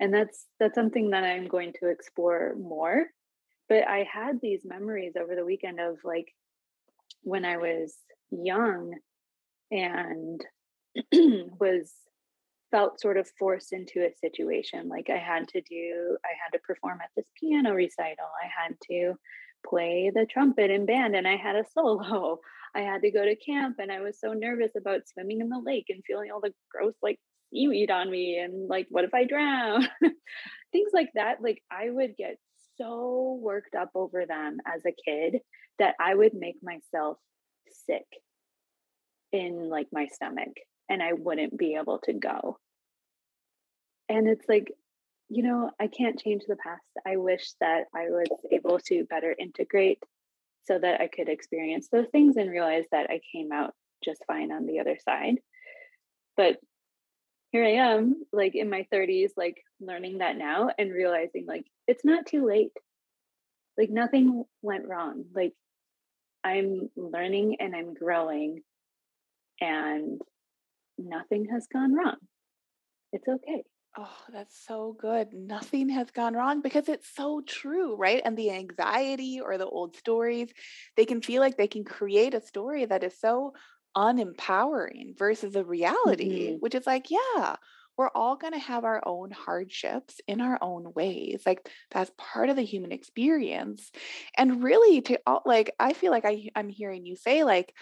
And 0.01 0.13
that's 0.13 0.47
that's 0.59 0.75
something 0.75 1.11
that 1.11 1.25
I'm 1.25 1.47
going 1.47 1.75
to 1.81 1.89
explore 1.89 2.55
more. 2.59 3.07
But 3.69 3.87
I 3.87 4.07
had 4.11 4.41
these 4.41 4.63
memories 4.65 5.13
over 5.21 5.35
the 5.35 5.45
weekend 5.45 5.81
of 5.81 5.99
like 6.05 6.33
when 7.23 7.45
I 7.45 7.57
was 7.57 7.97
young 8.31 8.95
and 9.71 10.41
was 11.61 11.93
felt 12.71 13.01
sort 13.01 13.19
of 13.19 13.29
forced 13.39 13.73
into 13.73 14.01
a 14.01 14.15
situation 14.19 14.89
like 14.89 15.11
I 15.11 15.19
had 15.19 15.47
to 15.49 15.61
do 15.61 16.17
I 16.25 16.33
had 16.43 16.57
to 16.57 16.63
perform 16.67 17.01
at 17.03 17.11
this 17.15 17.27
piano 17.39 17.75
recital 17.75 18.25
I 18.43 18.47
had 18.47 18.77
to 18.91 19.15
play 19.67 20.11
the 20.15 20.27
trumpet 20.27 20.71
in 20.71 20.87
band 20.87 21.15
and 21.15 21.27
I 21.27 21.37
had 21.37 21.57
a 21.57 21.65
solo. 21.75 22.41
I 22.75 22.81
had 22.81 23.03
to 23.03 23.11
go 23.11 23.25
to 23.25 23.37
camp 23.37 23.77
and 23.79 23.93
I 23.93 24.01
was 24.01 24.19
so 24.19 24.33
nervous 24.33 24.73
about 24.77 25.09
swimming 25.09 25.41
in 25.41 25.49
the 25.49 25.61
lake 25.63 25.87
and 25.91 26.03
feeling 26.07 26.31
all 26.33 26.41
the 26.41 26.55
gross 26.71 26.95
like 27.03 27.19
seaweed 27.53 27.91
on 27.91 28.11
me 28.11 28.39
and 28.39 28.69
like 28.69 28.87
what 28.91 29.05
if 29.05 29.13
I 29.13 29.25
drown? 29.25 29.87
Things 30.73 30.91
like 30.95 31.11
that 31.15 31.43
like 31.43 31.63
I 31.71 31.91
would 31.91 32.17
get 32.17 32.39
so 32.79 33.39
worked 33.41 33.75
up 33.75 33.91
over 33.95 34.27
them 34.27 34.59
as 34.67 34.83
a 34.87 34.93
kid 34.93 35.41
that 35.79 35.95
I 36.01 36.15
would 36.15 36.35
make 36.35 36.57
myself 36.63 37.19
sick 37.87 38.07
in 39.33 39.69
like 39.69 39.89
my 39.93 40.07
stomach 40.07 40.55
and 40.89 41.03
I 41.03 41.13
wouldn't 41.15 41.57
be 41.57 41.75
able 41.75 41.99
to 42.05 42.13
go. 42.13 42.59
And 44.09 44.29
it's 44.29 44.47
like, 44.49 44.73
you 45.29 45.43
know, 45.43 45.71
I 45.81 45.87
can't 45.87 46.21
change 46.21 46.43
the 46.47 46.57
past. 46.57 46.83
I 47.07 47.17
wish 47.17 47.53
that 47.61 47.85
I 47.95 48.11
was 48.11 48.29
able 48.51 48.79
to 48.89 49.05
better 49.05 49.35
integrate 49.39 50.03
so 50.65 50.79
that 50.79 51.01
I 51.01 51.09
could 51.09 51.29
experience 51.29 51.89
those 51.91 52.09
things 52.13 52.37
and 52.37 52.51
realize 52.51 52.85
that 52.93 53.11
I 53.11 53.21
came 53.33 53.51
out 53.53 53.73
just 54.05 54.23
fine 54.27 54.53
on 54.53 54.67
the 54.67 54.81
other 54.81 54.99
side. 55.03 55.37
But 56.37 56.59
here 57.53 57.65
I 57.65 57.93
am, 57.95 58.25
like 58.33 58.55
in 58.55 58.71
my 58.71 58.87
30s, 58.91 59.33
like 59.37 59.63
learning 59.79 60.19
that 60.19 60.37
now 60.37 60.71
and 60.79 60.91
realizing 60.91 61.45
like 61.47 61.67
it's 61.87 62.05
not 62.05 62.27
too 62.27 62.47
late. 62.47 62.73
Like 63.79 63.91
nothing 63.91 64.45
went 64.63 64.89
wrong. 64.89 65.27
Like 65.35 65.53
I'm 66.43 66.89
learning 66.97 67.57
and 67.61 67.77
I'm 67.77 67.95
growing 67.95 68.63
and 69.61 70.21
nothing 70.99 71.49
has 71.53 71.67
gone 71.73 71.95
wrong. 71.95 72.17
It's 73.13 73.29
okay. 73.29 73.65
Oh, 73.99 74.17
that's 74.33 74.59
so 74.67 74.97
good. 74.99 75.35
Nothing 75.35 75.91
has 75.91 76.11
gone 76.11 76.33
wrong 76.33 76.63
because 76.63 76.89
it's 76.89 77.15
so 77.15 77.43
true, 77.47 77.95
right? 77.95 78.23
And 78.25 78.39
the 78.39 78.51
anxiety 78.51 79.41
or 79.43 79.59
the 79.59 79.67
old 79.67 79.97
stories, 79.97 80.49
they 80.97 81.05
can 81.05 81.21
feel 81.21 81.43
like 81.43 81.59
they 81.59 81.69
can 81.69 81.85
create 81.85 82.33
a 82.33 82.41
story 82.41 82.87
that 82.87 83.05
is 83.05 83.21
so 83.21 83.53
unempowering 83.95 85.15
versus 85.17 85.57
a 85.57 85.65
reality, 85.65 86.49
mm-hmm. 86.49 86.57
which 86.57 86.75
is 86.75 86.87
like, 86.87 87.11
yeah, 87.11 87.57
we're 87.97 88.09
all 88.09 88.37
going 88.37 88.55
to 88.55 88.59
have 88.59 88.85
our 88.85 89.03
own 89.05 89.31
hardships 89.31 90.21
in 90.27 90.41
our 90.41 90.59
own 90.63 90.93
ways. 90.95 91.43
Like 91.45 91.69
that's 91.91 92.11
part 92.17 92.49
of 92.49 92.57
the 92.57 92.63
human 92.63 92.93
experience. 92.93 93.91
And 94.37 94.63
really 94.63 95.03
to 95.03 95.21
all 95.27 95.43
like 95.45 95.75
I 95.79 95.93
feel 95.93 96.11
like 96.11 96.25
I 96.25 96.49
I'm 96.55 96.69
hearing 96.69 97.05
you 97.05 97.17
say 97.17 97.45
like 97.45 97.75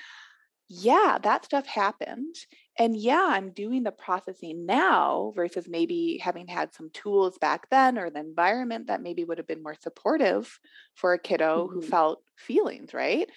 yeah, 0.72 1.18
that 1.24 1.44
stuff 1.44 1.66
happened. 1.66 2.36
And 2.78 2.96
yeah, 2.96 3.26
I'm 3.28 3.50
doing 3.50 3.82
the 3.82 3.90
processing 3.90 4.66
now 4.66 5.32
versus 5.34 5.66
maybe 5.68 6.20
having 6.22 6.46
had 6.46 6.72
some 6.72 6.90
tools 6.94 7.38
back 7.38 7.68
then 7.70 7.98
or 7.98 8.08
the 8.08 8.20
environment 8.20 8.86
that 8.86 9.02
maybe 9.02 9.24
would 9.24 9.38
have 9.38 9.48
been 9.48 9.64
more 9.64 9.74
supportive 9.74 10.60
for 10.94 11.12
a 11.12 11.18
kiddo 11.18 11.66
mm-hmm. 11.66 11.74
who 11.74 11.82
felt 11.82 12.22
feelings, 12.36 12.94
right? 12.94 13.28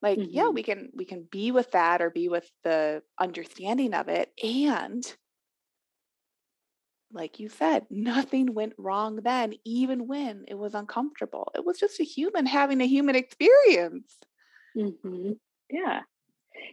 Like, 0.00 0.18
mm-hmm. 0.18 0.30
yeah, 0.30 0.48
we 0.48 0.62
can 0.62 0.90
we 0.94 1.04
can 1.04 1.26
be 1.30 1.50
with 1.50 1.72
that 1.72 2.00
or 2.00 2.10
be 2.10 2.28
with 2.28 2.48
the 2.64 3.02
understanding 3.18 3.94
of 3.94 4.08
it 4.08 4.32
and 4.42 5.04
like 7.12 7.40
you 7.40 7.48
said, 7.48 7.86
nothing 7.90 8.54
went 8.54 8.74
wrong 8.76 9.16
then, 9.16 9.54
even 9.64 10.06
when 10.06 10.44
it 10.46 10.54
was 10.54 10.74
uncomfortable. 10.74 11.50
It 11.54 11.64
was 11.64 11.78
just 11.78 12.00
a 12.00 12.04
human 12.04 12.46
having 12.46 12.80
a 12.80 12.86
human 12.86 13.16
experience. 13.16 14.18
Mm-hmm. 14.76 15.32
Yeah. 15.70 16.00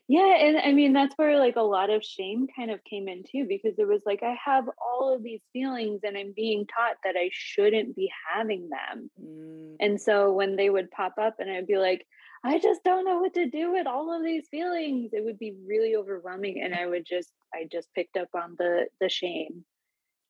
Yeah, 0.07 0.35
and 0.39 0.57
I 0.57 0.71
mean 0.71 0.93
that's 0.93 1.15
where 1.17 1.39
like 1.39 1.55
a 1.55 1.61
lot 1.61 1.89
of 1.89 2.03
shame 2.03 2.47
kind 2.55 2.69
of 2.71 2.83
came 2.83 3.07
in 3.07 3.23
too 3.23 3.45
because 3.47 3.77
it 3.79 3.87
was 3.87 4.01
like 4.05 4.21
I 4.23 4.35
have 4.43 4.65
all 4.79 5.13
of 5.13 5.23
these 5.23 5.41
feelings 5.51 6.01
and 6.03 6.17
I'm 6.17 6.33
being 6.35 6.67
taught 6.67 6.97
that 7.03 7.15
I 7.17 7.29
shouldn't 7.31 7.95
be 7.95 8.11
having 8.33 8.69
them. 8.69 9.09
Mm. 9.21 9.75
And 9.79 10.01
so 10.01 10.31
when 10.31 10.55
they 10.55 10.69
would 10.69 10.91
pop 10.91 11.15
up 11.19 11.35
and 11.39 11.49
I'd 11.49 11.67
be 11.67 11.77
like 11.77 12.05
I 12.43 12.59
just 12.59 12.83
don't 12.83 13.05
know 13.05 13.19
what 13.19 13.33
to 13.33 13.49
do 13.49 13.71
with 13.71 13.87
all 13.87 14.15
of 14.15 14.23
these 14.23 14.47
feelings. 14.49 15.11
It 15.13 15.25
would 15.25 15.39
be 15.39 15.55
really 15.67 15.95
overwhelming 15.95 16.61
and 16.63 16.75
I 16.75 16.85
would 16.85 17.05
just 17.05 17.31
I 17.53 17.67
just 17.71 17.91
picked 17.95 18.17
up 18.17 18.29
on 18.35 18.55
the 18.59 18.85
the 19.01 19.09
shame 19.09 19.65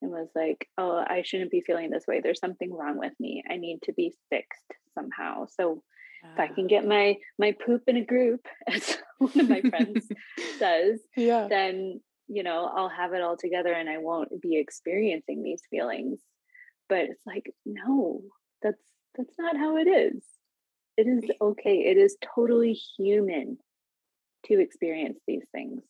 and 0.02 0.12
was 0.12 0.30
like, 0.36 0.70
"Oh, 0.78 1.04
I 1.06 1.24
shouldn't 1.24 1.52
be 1.52 1.62
feeling 1.62 1.90
this 1.90 2.08
way. 2.08 2.22
There's 2.22 2.40
something 2.40 2.72
wrong 2.74 2.98
with 2.98 3.14
me. 3.20 3.44
I 3.50 3.58
need 3.58 3.82
to 3.84 3.94
be 3.94 4.14
fixed 4.30 4.72
somehow." 4.94 5.48
So 5.48 5.84
if 6.34 6.40
I 6.40 6.48
can 6.48 6.68
get 6.68 6.86
my 6.86 7.18
my 7.38 7.54
poop 7.66 7.84
in 7.88 7.98
a 7.98 8.06
group, 8.06 8.46
as 8.68 8.98
one 9.18 9.40
of 9.40 9.50
my 9.50 9.62
friends 9.62 10.08
says, 10.60 11.00
yeah. 11.16 11.48
then 11.50 12.02
you 12.28 12.44
know 12.44 12.70
I'll 12.76 12.90
have 12.90 13.14
it 13.14 13.22
all 13.22 13.38
together 13.38 13.74
and 13.74 13.90
I 13.90 13.98
won't 13.98 14.42
be 14.42 14.58
experiencing 14.58 15.44
these 15.44 15.62
feelings. 15.70 16.20
But 16.88 17.06
it's 17.06 17.26
like, 17.26 17.52
no, 17.66 18.22
that's 18.62 18.82
that's 19.18 19.36
not 19.40 19.58
how 19.58 19.78
it 19.78 19.88
is. 19.88 20.24
It 20.98 21.08
is 21.08 21.30
okay. 21.42 21.78
It 21.86 21.98
is 21.98 22.18
totally 22.36 22.74
human 22.98 23.58
to 24.46 24.60
experience 24.60 25.20
these 25.28 25.44
things. 25.52 25.82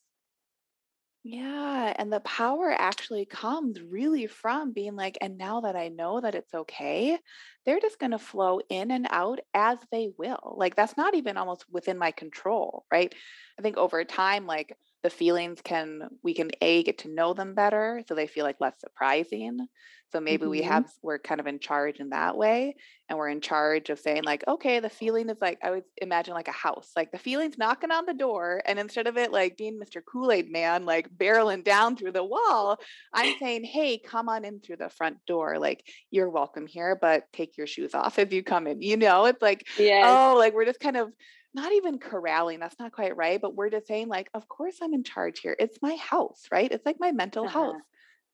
Yeah. 1.28 1.92
And 1.98 2.12
the 2.12 2.20
power 2.20 2.70
actually 2.70 3.26
comes 3.26 3.80
really 3.80 4.28
from 4.28 4.72
being 4.72 4.94
like, 4.94 5.18
and 5.20 5.36
now 5.36 5.60
that 5.62 5.74
I 5.74 5.88
know 5.88 6.20
that 6.20 6.36
it's 6.36 6.54
okay, 6.54 7.18
they're 7.64 7.80
just 7.80 7.98
going 7.98 8.12
to 8.12 8.18
flow 8.18 8.60
in 8.68 8.92
and 8.92 9.08
out 9.10 9.40
as 9.52 9.78
they 9.90 10.10
will. 10.18 10.54
Like, 10.56 10.76
that's 10.76 10.96
not 10.96 11.14
even 11.16 11.36
almost 11.36 11.64
within 11.68 11.98
my 11.98 12.12
control, 12.12 12.86
right? 12.92 13.12
I 13.58 13.62
think 13.62 13.76
over 13.76 14.04
time, 14.04 14.46
like, 14.46 14.76
the 15.06 15.10
feelings 15.10 15.60
can 15.62 16.00
we 16.24 16.34
can 16.34 16.50
a 16.60 16.82
get 16.82 16.98
to 16.98 17.08
know 17.08 17.32
them 17.32 17.54
better 17.54 18.02
so 18.08 18.14
they 18.16 18.26
feel 18.26 18.44
like 18.44 18.60
less 18.60 18.74
surprising. 18.80 19.68
So 20.12 20.20
maybe 20.20 20.42
mm-hmm. 20.42 20.50
we 20.50 20.62
have 20.62 20.86
we're 21.00 21.20
kind 21.20 21.40
of 21.40 21.46
in 21.46 21.60
charge 21.60 22.00
in 22.00 22.08
that 22.10 22.36
way 22.36 22.74
and 23.08 23.16
we're 23.16 23.28
in 23.28 23.40
charge 23.40 23.88
of 23.88 24.00
saying 24.00 24.24
like 24.24 24.42
okay 24.48 24.80
the 24.80 24.88
feeling 24.88 25.28
is 25.28 25.36
like 25.40 25.58
i 25.62 25.70
would 25.70 25.84
imagine 25.98 26.34
like 26.34 26.48
a 26.48 26.52
house. 26.52 26.90
Like 26.96 27.12
the 27.12 27.18
feeling's 27.18 27.56
knocking 27.56 27.92
on 27.92 28.04
the 28.04 28.14
door 28.14 28.62
and 28.66 28.80
instead 28.80 29.06
of 29.06 29.16
it 29.16 29.30
like 29.30 29.56
being 29.56 29.78
mr 29.78 30.00
kool-aid 30.04 30.50
man 30.50 30.84
like 30.84 31.08
barreling 31.16 31.62
down 31.62 31.96
through 31.96 32.12
the 32.12 32.24
wall 32.24 32.78
i'm 33.12 33.36
saying 33.38 33.62
hey 33.62 33.98
come 33.98 34.28
on 34.28 34.44
in 34.44 34.58
through 34.58 34.78
the 34.78 34.88
front 34.88 35.18
door. 35.26 35.58
Like 35.60 35.84
you're 36.10 36.30
welcome 36.30 36.66
here 36.66 36.98
but 37.00 37.24
take 37.32 37.56
your 37.56 37.68
shoes 37.68 37.94
off 37.94 38.18
if 38.18 38.32
you 38.32 38.42
come 38.42 38.66
in. 38.66 38.82
You 38.82 38.96
know? 38.96 39.26
It's 39.26 39.42
like 39.42 39.68
yes. 39.78 40.04
oh 40.04 40.34
like 40.36 40.52
we're 40.52 40.64
just 40.64 40.80
kind 40.80 40.96
of 40.96 41.12
not 41.56 41.72
even 41.72 41.98
corralling, 41.98 42.60
that's 42.60 42.78
not 42.78 42.92
quite 42.92 43.16
right, 43.16 43.40
but 43.40 43.54
we're 43.56 43.70
just 43.70 43.86
saying, 43.86 44.08
like, 44.08 44.28
of 44.34 44.46
course 44.46 44.76
I'm 44.82 44.92
in 44.92 45.02
charge 45.02 45.40
here. 45.40 45.56
It's 45.58 45.78
my 45.80 45.96
house, 45.96 46.42
right? 46.52 46.70
It's 46.70 46.84
like 46.84 47.00
my 47.00 47.12
mental 47.12 47.46
uh-huh. 47.46 47.52
health. 47.58 47.82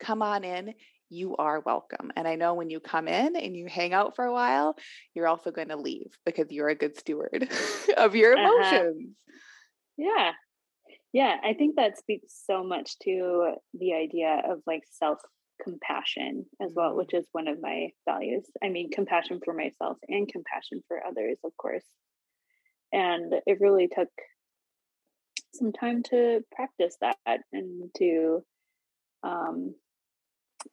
Come 0.01 0.23
on 0.23 0.43
in. 0.43 0.75
You 1.09 1.37
are 1.37 1.61
welcome. 1.61 2.11
And 2.17 2.27
I 2.27 2.35
know 2.35 2.55
when 2.55 2.69
you 2.69 2.81
come 2.81 3.07
in 3.07 3.37
and 3.37 3.57
you 3.57 3.67
hang 3.67 3.95
out 3.95 4.17
for 4.17 4.25
a 4.25 4.33
while, 4.33 4.75
you're 5.15 5.29
also 5.29 5.53
going 5.53 5.69
to 5.69 5.77
leave 5.77 6.19
because 6.27 6.51
you're 6.51 6.69
a 6.69 6.75
good 6.75 6.99
steward 6.99 7.49
of 7.97 8.17
your 8.17 8.37
uh-huh. 8.37 8.57
emotions. 8.57 9.07
Uh-huh. 9.07 9.13
Yeah. 9.97 10.33
Yeah. 11.13 11.37
I 11.45 11.55
think 11.55 11.77
that 11.77 11.99
speaks 11.99 12.43
so 12.45 12.65
much 12.65 12.99
to 13.05 13.55
the 13.75 13.95
idea 13.95 14.43
of 14.51 14.63
like 14.67 14.83
self 14.91 15.21
compassion 15.63 16.47
as 16.61 16.73
well, 16.75 16.89
mm-hmm. 16.89 16.99
which 16.99 17.15
is 17.15 17.27
one 17.31 17.47
of 17.47 17.61
my 17.61 17.91
values. 18.05 18.47
I 18.65 18.71
mean, 18.71 18.91
compassion 18.91 19.41
for 19.45 19.55
myself 19.55 19.99
and 20.09 20.27
compassion 20.27 20.83
for 20.89 21.07
others, 21.07 21.39
of 21.45 21.57
course 21.57 21.85
and 22.93 23.35
it 23.47 23.61
really 23.61 23.89
took 23.89 24.09
some 25.55 25.73
time 25.73 26.03
to 26.03 26.41
practice 26.55 26.97
that 27.01 27.17
and 27.53 27.91
to 27.97 28.45
um, 29.23 29.75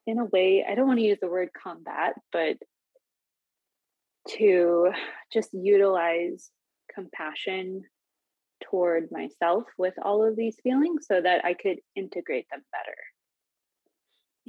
in 0.05 0.19
a 0.19 0.25
way 0.25 0.65
i 0.67 0.75
don't 0.75 0.87
want 0.87 0.99
to 0.99 1.05
use 1.05 1.19
the 1.21 1.29
word 1.29 1.49
combat 1.53 2.13
but 2.31 2.57
to 4.27 4.91
just 5.33 5.49
utilize 5.53 6.51
compassion 6.93 7.83
toward 8.63 9.09
myself 9.11 9.63
with 9.77 9.93
all 10.03 10.27
of 10.27 10.35
these 10.35 10.57
feelings 10.61 11.05
so 11.07 11.21
that 11.21 11.43
i 11.45 11.53
could 11.53 11.77
integrate 11.95 12.45
them 12.51 12.61
better 12.71 12.97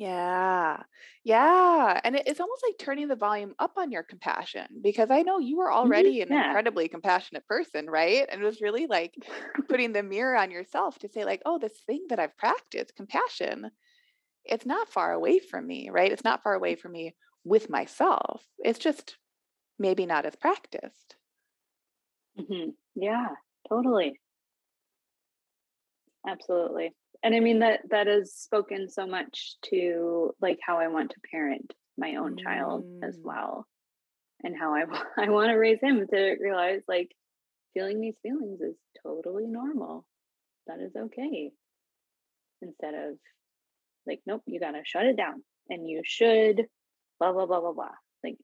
yeah. 0.01 0.79
Yeah. 1.25 2.01
And 2.03 2.17
it's 2.17 2.41
almost 2.41 2.65
like 2.67 2.79
turning 2.79 3.09
the 3.09 3.17
volume 3.17 3.55
up 3.59 3.73
on 3.77 3.93
your 3.93 4.03
compassion 4.03 4.67
because 4.81 5.11
I 5.11 5.21
know 5.21 5.39
you 5.39 5.59
were 5.59 5.69
mm-hmm. 5.69 5.77
already 5.77 6.23
an 6.23 6.29
yeah. 6.31 6.47
incredibly 6.47 6.89
compassionate 6.89 7.47
person, 7.47 7.85
right? 7.85 8.27
And 8.33 8.41
it 8.41 8.45
was 8.45 8.63
really 8.63 8.87
like 8.87 9.13
putting 9.69 9.93
the 9.93 10.03
mirror 10.03 10.37
on 10.37 10.51
yourself 10.51 10.99
to 11.01 11.09
say, 11.11 11.27
like, 11.27 11.43
oh, 11.45 11.59
this 11.59 11.79
thing 11.87 12.07
that 12.09 12.19
I've 12.19 12.35
practiced, 12.39 12.97
compassion, 12.97 13.71
it's 14.47 14.65
not 14.65 14.89
far 14.89 15.13
away 15.13 15.39
from 15.39 15.67
me, 15.67 15.91
right? 15.93 16.11
It's 16.11 16.25
not 16.25 16.43
far 16.43 16.55
away 16.55 16.77
from 16.77 16.93
me 16.93 17.15
with 17.45 17.69
myself. 17.69 18.43
It's 18.59 18.79
just 18.79 19.19
maybe 19.79 20.07
not 20.07 20.25
as 20.25 20.35
practiced. 20.35 21.17
Mm-hmm. 22.41 22.71
Yeah, 22.95 23.29
totally. 23.69 24.19
Absolutely 26.27 26.95
and 27.23 27.35
i 27.35 27.41
mean 27.41 27.61
that 27.61 27.81
that 27.91 28.07
has 28.07 28.33
spoken 28.33 28.89
so 28.89 29.07
much 29.07 29.57
to 29.63 30.33
like 30.41 30.59
how 30.65 30.79
i 30.79 30.89
want 30.89 31.11
to 31.11 31.21
parent 31.31 31.73
my 31.99 32.17
own 32.17 32.37
mm. 32.37 32.43
child 32.43 32.85
as 33.03 33.17
mm. 33.17 33.25
well 33.25 33.67
and 34.43 34.57
how 34.59 34.75
i, 34.75 34.85
I 35.23 35.31
want 35.31 35.51
to 35.51 35.55
raise 35.55 35.81
him 35.81 36.07
to 36.07 36.37
realize 36.41 36.83
like 36.89 37.11
feeling 37.75 38.01
these 38.01 38.17
feelings 38.23 38.61
is 38.61 38.77
totally 39.03 39.47
normal 39.47 40.05
that 40.67 40.81
is 40.81 40.93
okay 40.97 41.51
instead 42.63 42.95
of 42.95 43.17
like 44.07 44.21
nope 44.27 44.43
you 44.47 44.61
gotta 44.61 44.83
shut 44.85 45.07
it 45.07 45.17
down 45.17 45.43
and 45.69 45.89
you 45.89 46.03
should 46.05 46.67
blah 47.19 47.33
blah 47.33 47.47
blah 47.47 47.61
blah 47.61 47.73
blah 47.73 47.95
like 48.25 48.37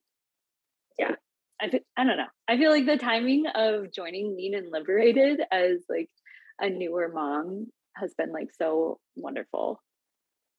yeah 0.98 1.12
I, 1.60 1.70
feel, 1.70 1.80
I 1.96 2.04
don't 2.04 2.18
know 2.18 2.26
i 2.46 2.56
feel 2.56 2.70
like 2.70 2.86
the 2.86 2.98
timing 2.98 3.46
of 3.54 3.92
joining 3.92 4.36
lean 4.36 4.54
and 4.54 4.70
liberated 4.70 5.40
as 5.50 5.78
like 5.88 6.10
a 6.60 6.68
newer 6.68 7.10
mom 7.12 7.68
has 7.96 8.14
been 8.14 8.32
like 8.32 8.48
so 8.58 8.98
wonderful. 9.16 9.80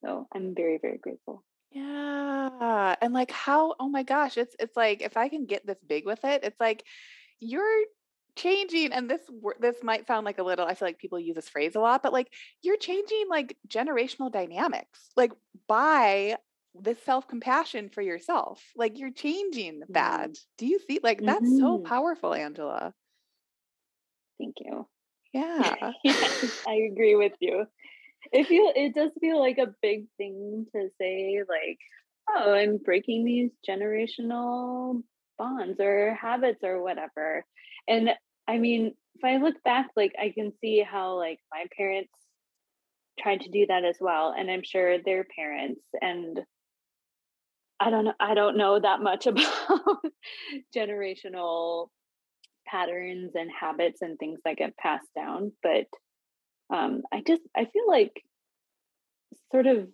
So 0.04 0.26
I'm 0.34 0.54
very, 0.54 0.78
very 0.80 0.98
grateful. 0.98 1.42
Yeah. 1.70 2.94
And 3.00 3.12
like 3.12 3.30
how, 3.30 3.74
oh 3.78 3.88
my 3.88 4.02
gosh, 4.02 4.36
it's 4.36 4.54
it's 4.58 4.76
like 4.76 5.02
if 5.02 5.16
I 5.16 5.28
can 5.28 5.46
get 5.46 5.66
this 5.66 5.78
big 5.86 6.06
with 6.06 6.24
it, 6.24 6.44
it's 6.44 6.60
like 6.60 6.84
you're 7.40 7.84
changing 8.36 8.92
and 8.92 9.10
this 9.10 9.20
this 9.60 9.82
might 9.82 10.06
sound 10.06 10.24
like 10.24 10.38
a 10.38 10.44
little 10.44 10.64
I 10.64 10.74
feel 10.74 10.86
like 10.86 10.98
people 10.98 11.18
use 11.18 11.34
this 11.34 11.48
phrase 11.48 11.74
a 11.74 11.80
lot, 11.80 12.02
but 12.02 12.12
like 12.12 12.32
you're 12.62 12.78
changing 12.78 13.24
like 13.28 13.56
generational 13.68 14.30
dynamics. 14.30 15.10
Like 15.16 15.32
by 15.66 16.36
this 16.74 17.02
self-compassion 17.02 17.90
for 17.90 18.02
yourself. 18.02 18.62
Like 18.76 18.98
you're 18.98 19.12
changing 19.12 19.82
that. 19.90 20.30
Mm. 20.30 20.38
Do 20.58 20.66
you 20.66 20.78
see 20.86 21.00
like 21.02 21.20
that's 21.20 21.44
mm-hmm. 21.44 21.58
so 21.58 21.78
powerful, 21.78 22.34
Angela? 22.34 22.92
Thank 24.38 24.56
you. 24.60 24.86
Yeah. 25.32 25.92
I 26.66 26.74
agree 26.90 27.16
with 27.16 27.32
you. 27.40 27.66
It 28.32 28.46
feel 28.46 28.72
it 28.74 28.94
does 28.94 29.10
feel 29.20 29.38
like 29.38 29.58
a 29.58 29.74
big 29.82 30.06
thing 30.16 30.66
to 30.74 30.88
say 31.00 31.42
like, 31.48 31.78
oh, 32.28 32.52
I'm 32.52 32.78
breaking 32.78 33.24
these 33.24 33.50
generational 33.68 35.02
bonds 35.38 35.80
or 35.80 36.14
habits 36.20 36.60
or 36.62 36.82
whatever. 36.82 37.44
And 37.86 38.10
I 38.46 38.58
mean, 38.58 38.94
if 39.14 39.24
I 39.24 39.36
look 39.38 39.62
back, 39.64 39.88
like 39.96 40.14
I 40.20 40.30
can 40.30 40.52
see 40.60 40.82
how 40.82 41.16
like 41.16 41.38
my 41.52 41.64
parents 41.76 42.10
tried 43.20 43.42
to 43.42 43.50
do 43.50 43.66
that 43.66 43.84
as 43.84 43.96
well. 44.00 44.34
And 44.36 44.50
I'm 44.50 44.62
sure 44.64 44.98
their 45.02 45.24
parents 45.36 45.82
and 46.00 46.40
I 47.80 47.90
don't 47.90 48.06
know, 48.06 48.14
I 48.18 48.34
don't 48.34 48.56
know 48.56 48.78
that 48.80 49.00
much 49.00 49.26
about 49.28 50.02
generational 50.74 51.88
patterns 52.70 53.32
and 53.34 53.50
habits 53.50 54.02
and 54.02 54.18
things 54.18 54.38
that 54.44 54.56
get 54.56 54.76
passed 54.76 55.08
down 55.14 55.52
but 55.62 55.86
um, 56.74 57.02
i 57.12 57.22
just 57.26 57.42
i 57.56 57.64
feel 57.64 57.88
like 57.88 58.22
sort 59.50 59.66
of 59.66 59.88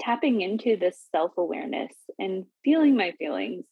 tapping 0.00 0.40
into 0.40 0.76
this 0.76 0.98
self-awareness 1.12 1.92
and 2.18 2.46
feeling 2.64 2.96
my 2.96 3.12
feelings 3.18 3.64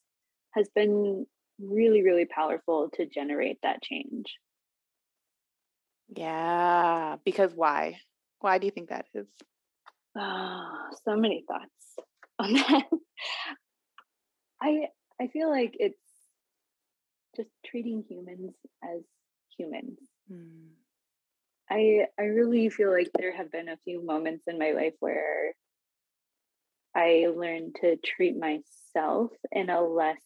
has 0.53 0.69
been 0.75 1.27
really 1.61 2.03
really 2.03 2.27
powerful 2.27 2.91
to 2.95 3.07
generate 3.07 3.59
that 3.63 3.83
change. 3.83 4.37
Yeah 6.09 7.17
because 7.25 7.53
why? 7.55 7.99
Why 8.41 8.59
do 8.59 8.67
you 8.67 8.71
think 8.71 8.91
that 8.91 9.07
is? 9.15 9.27
Oh, 10.17 10.89
so 11.05 11.17
many 11.17 11.45
thoughts 11.47 12.09
on 12.39 12.53
that. 12.55 12.85
I 14.63 14.89
i 15.21 15.29
feel 15.29 15.49
like 15.51 15.75
it's 15.79 16.01
just 17.39 17.51
treating 17.65 18.05
humans 18.09 18.55
as 18.83 19.03
humans. 19.57 19.99
Mm. 20.31 20.69
I 21.71 22.07
I 22.19 22.25
really 22.25 22.69
feel 22.71 22.91
like 22.91 23.11
there 23.19 23.37
have 23.37 23.53
been 23.53 23.69
a 23.69 23.79
few 23.85 24.05
moments 24.05 24.45
in 24.47 24.59
my 24.59 24.73
life 24.73 24.95
where 25.01 25.55
I 26.95 27.29
learned 27.35 27.77
to 27.83 27.97
treat 27.97 28.37
myself 28.37 29.31
in 29.53 29.71
a 29.71 29.83
less 29.83 30.21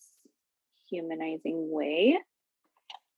humanizing 0.89 1.71
way 1.71 2.19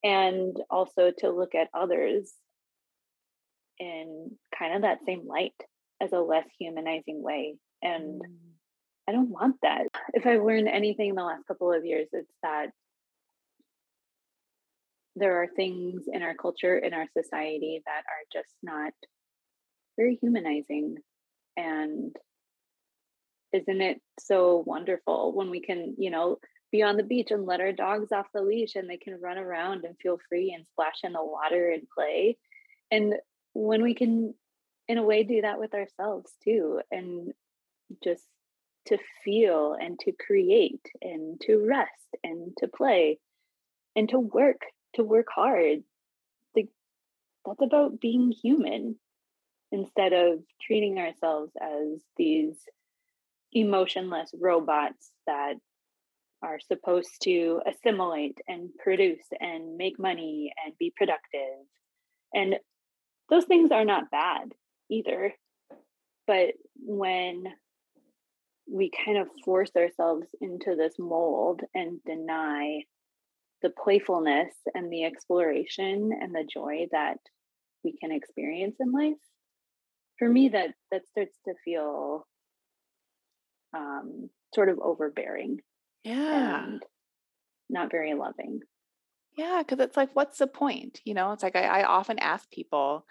and 0.03 0.57
also 0.71 1.13
to 1.19 1.31
look 1.31 1.55
at 1.55 1.69
others 1.75 2.33
in 3.79 4.33
kind 4.57 4.75
of 4.75 4.83
that 4.83 4.99
same 5.07 5.27
light 5.27 5.55
as 6.01 6.13
a 6.13 6.21
less 6.21 6.47
humanizing 6.59 7.23
way. 7.23 7.57
And 7.83 8.21
mm. 8.21 8.37
I 9.09 9.13
don't 9.13 9.31
want 9.31 9.57
that. 9.63 9.87
If 10.15 10.27
I've 10.27 10.43
learned 10.43 10.69
anything 10.69 11.11
in 11.11 11.15
the 11.15 11.23
last 11.23 11.47
couple 11.47 11.73
of 11.73 11.85
years, 11.85 12.09
it's 12.13 12.33
that 12.43 12.71
there 15.17 15.43
are 15.43 15.47
things 15.47 16.03
in 16.13 16.23
our 16.23 16.35
culture, 16.35 16.77
in 16.77 16.93
our 16.93 17.07
society 17.17 17.83
that 17.87 18.03
are 18.09 18.25
just 18.33 18.55
not 18.63 18.93
very 19.97 20.19
humanizing. 20.21 20.97
And 21.57 22.15
isn't 23.53 23.81
it 23.81 24.01
so 24.19 24.65
wonderful 24.67 25.33
when 25.33 25.51
we 25.51 25.61
can, 25.61 25.95
you 25.99 26.11
know, 26.11 26.39
be 26.73 26.83
on 26.83 26.97
the 26.97 27.05
beach 27.05 27.31
and 27.31 27.47
let 27.47 27.61
our 27.61 27.73
dogs 27.73 28.11
off 28.11 28.27
the 28.35 28.43
leash 28.43 28.75
and 28.75 28.91
they 28.91 28.97
can 28.97 29.21
run 29.21 29.39
around 29.39 29.85
and 29.85 29.95
feel 30.03 30.19
free 30.29 30.53
and 30.53 30.67
splash 30.73 30.99
in 31.05 31.13
the 31.13 31.25
water 31.25 31.71
and 31.71 31.83
play? 31.97 32.37
And 32.91 33.15
when 33.53 33.83
we 33.83 33.95
can, 33.95 34.35
in 34.89 34.99
a 34.99 35.05
way, 35.05 35.23
do 35.23 35.43
that 35.43 35.61
with 35.61 35.75
ourselves 35.75 36.33
too, 36.43 36.81
and 36.91 37.33
just 38.03 38.25
to 38.87 38.99
feel 39.25 39.77
and 39.81 39.99
to 40.01 40.13
create 40.13 40.85
and 41.01 41.41
to 41.43 41.65
rest 41.67 41.91
and 42.23 42.53
to 42.59 42.69
play 42.69 43.19
and 43.97 44.09
to 44.09 44.19
work 44.19 44.61
to 44.95 45.05
work 45.05 45.27
hard. 45.35 45.83
Like 46.57 46.69
that's 47.47 47.63
about 47.63 48.01
being 48.01 48.33
human 48.33 48.97
instead 49.73 50.13
of 50.13 50.41
treating 50.63 50.99
ourselves 50.99 51.53
as 51.61 52.01
these 52.17 52.57
emotionless 53.53 54.31
robots 54.41 55.11
that 55.27 55.55
are 56.43 56.61
supposed 56.61 57.23
to 57.23 57.61
assimilate 57.67 58.39
and 58.47 58.71
produce 58.79 59.25
and 59.41 59.77
make 59.77 59.99
money 59.99 60.53
and 60.65 60.75
be 60.79 60.93
productive. 60.97 61.67
And 62.35 62.57
those 63.31 63.47
things 63.47 63.71
are 63.71 63.85
not 63.85 64.11
bad 64.11 64.53
either. 64.91 65.33
But 66.27 66.55
when 66.77 67.45
we 68.71 68.91
kind 69.05 69.19
of 69.19 69.29
force 69.45 69.71
ourselves 69.77 70.27
into 70.41 70.75
this 70.77 70.95
mold 70.99 71.63
and 71.75 72.01
deny 72.05 72.83
the 73.63 73.71
playfulness 73.71 74.53
and 74.75 74.93
the 74.93 75.05
exploration 75.05 76.11
and 76.21 76.35
the 76.35 76.47
joy 76.53 76.87
that 76.93 77.19
we 77.83 77.97
can 78.01 78.13
experience 78.13 78.77
in 78.81 78.93
life 78.93 79.15
for 80.19 80.29
me 80.29 80.49
that 80.51 80.71
that 80.91 81.07
starts 81.09 81.37
to 81.47 81.55
feel 81.65 82.27
um, 83.77 84.31
sort 84.55 84.69
of 84.69 84.79
overbearing 84.79 85.61
yeah. 86.05 86.65
and 86.65 86.83
not 87.69 87.91
very 87.91 88.15
loving. 88.15 88.61
Yeah 89.37 89.63
because 89.67 89.85
it's 89.85 89.97
like 89.97 90.11
what's 90.15 90.39
the 90.39 90.47
point 90.47 91.01
you 91.05 91.15
know? 91.15 91.33
It's 91.33 91.43
like 91.43 91.57
I, 91.57 91.81
I 91.81 91.85
often 91.85 92.19
ask 92.19 92.51
people 92.51 93.05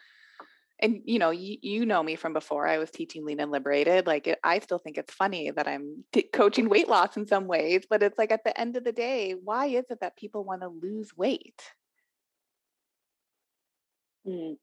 and 0.84 1.02
you 1.06 1.18
know 1.18 1.32
you, 1.32 1.58
you 1.62 1.86
know 1.86 2.04
me 2.04 2.16
from 2.16 2.34
before 2.34 2.68
i 2.68 2.78
was 2.78 2.92
teaching 2.92 3.26
lean 3.26 3.40
and 3.40 3.52
liberated 3.52 4.06
like 4.06 4.28
it, 4.28 4.38
i 4.44 4.60
still 4.60 4.78
think 4.78 4.98
it's 4.98 5.14
funny 5.14 5.50
that 5.50 5.68
i'm 5.68 6.04
t- 6.12 6.24
coaching 6.24 6.70
weight 6.70 6.90
loss 6.90 7.18
in 7.18 7.26
some 7.26 7.48
ways 7.48 7.86
but 7.90 8.04
it's 8.04 8.18
like 8.18 8.32
at 8.32 8.44
the 8.44 8.60
end 8.60 8.76
of 8.76 8.84
the 8.84 8.92
day 8.92 9.34
why 9.44 9.68
is 9.68 9.86
it 9.90 10.02
that 10.02 10.18
people 10.18 10.44
want 10.44 10.62
to 10.62 10.68
lose 10.68 11.16
weight 11.18 11.64
mm. 14.28 14.58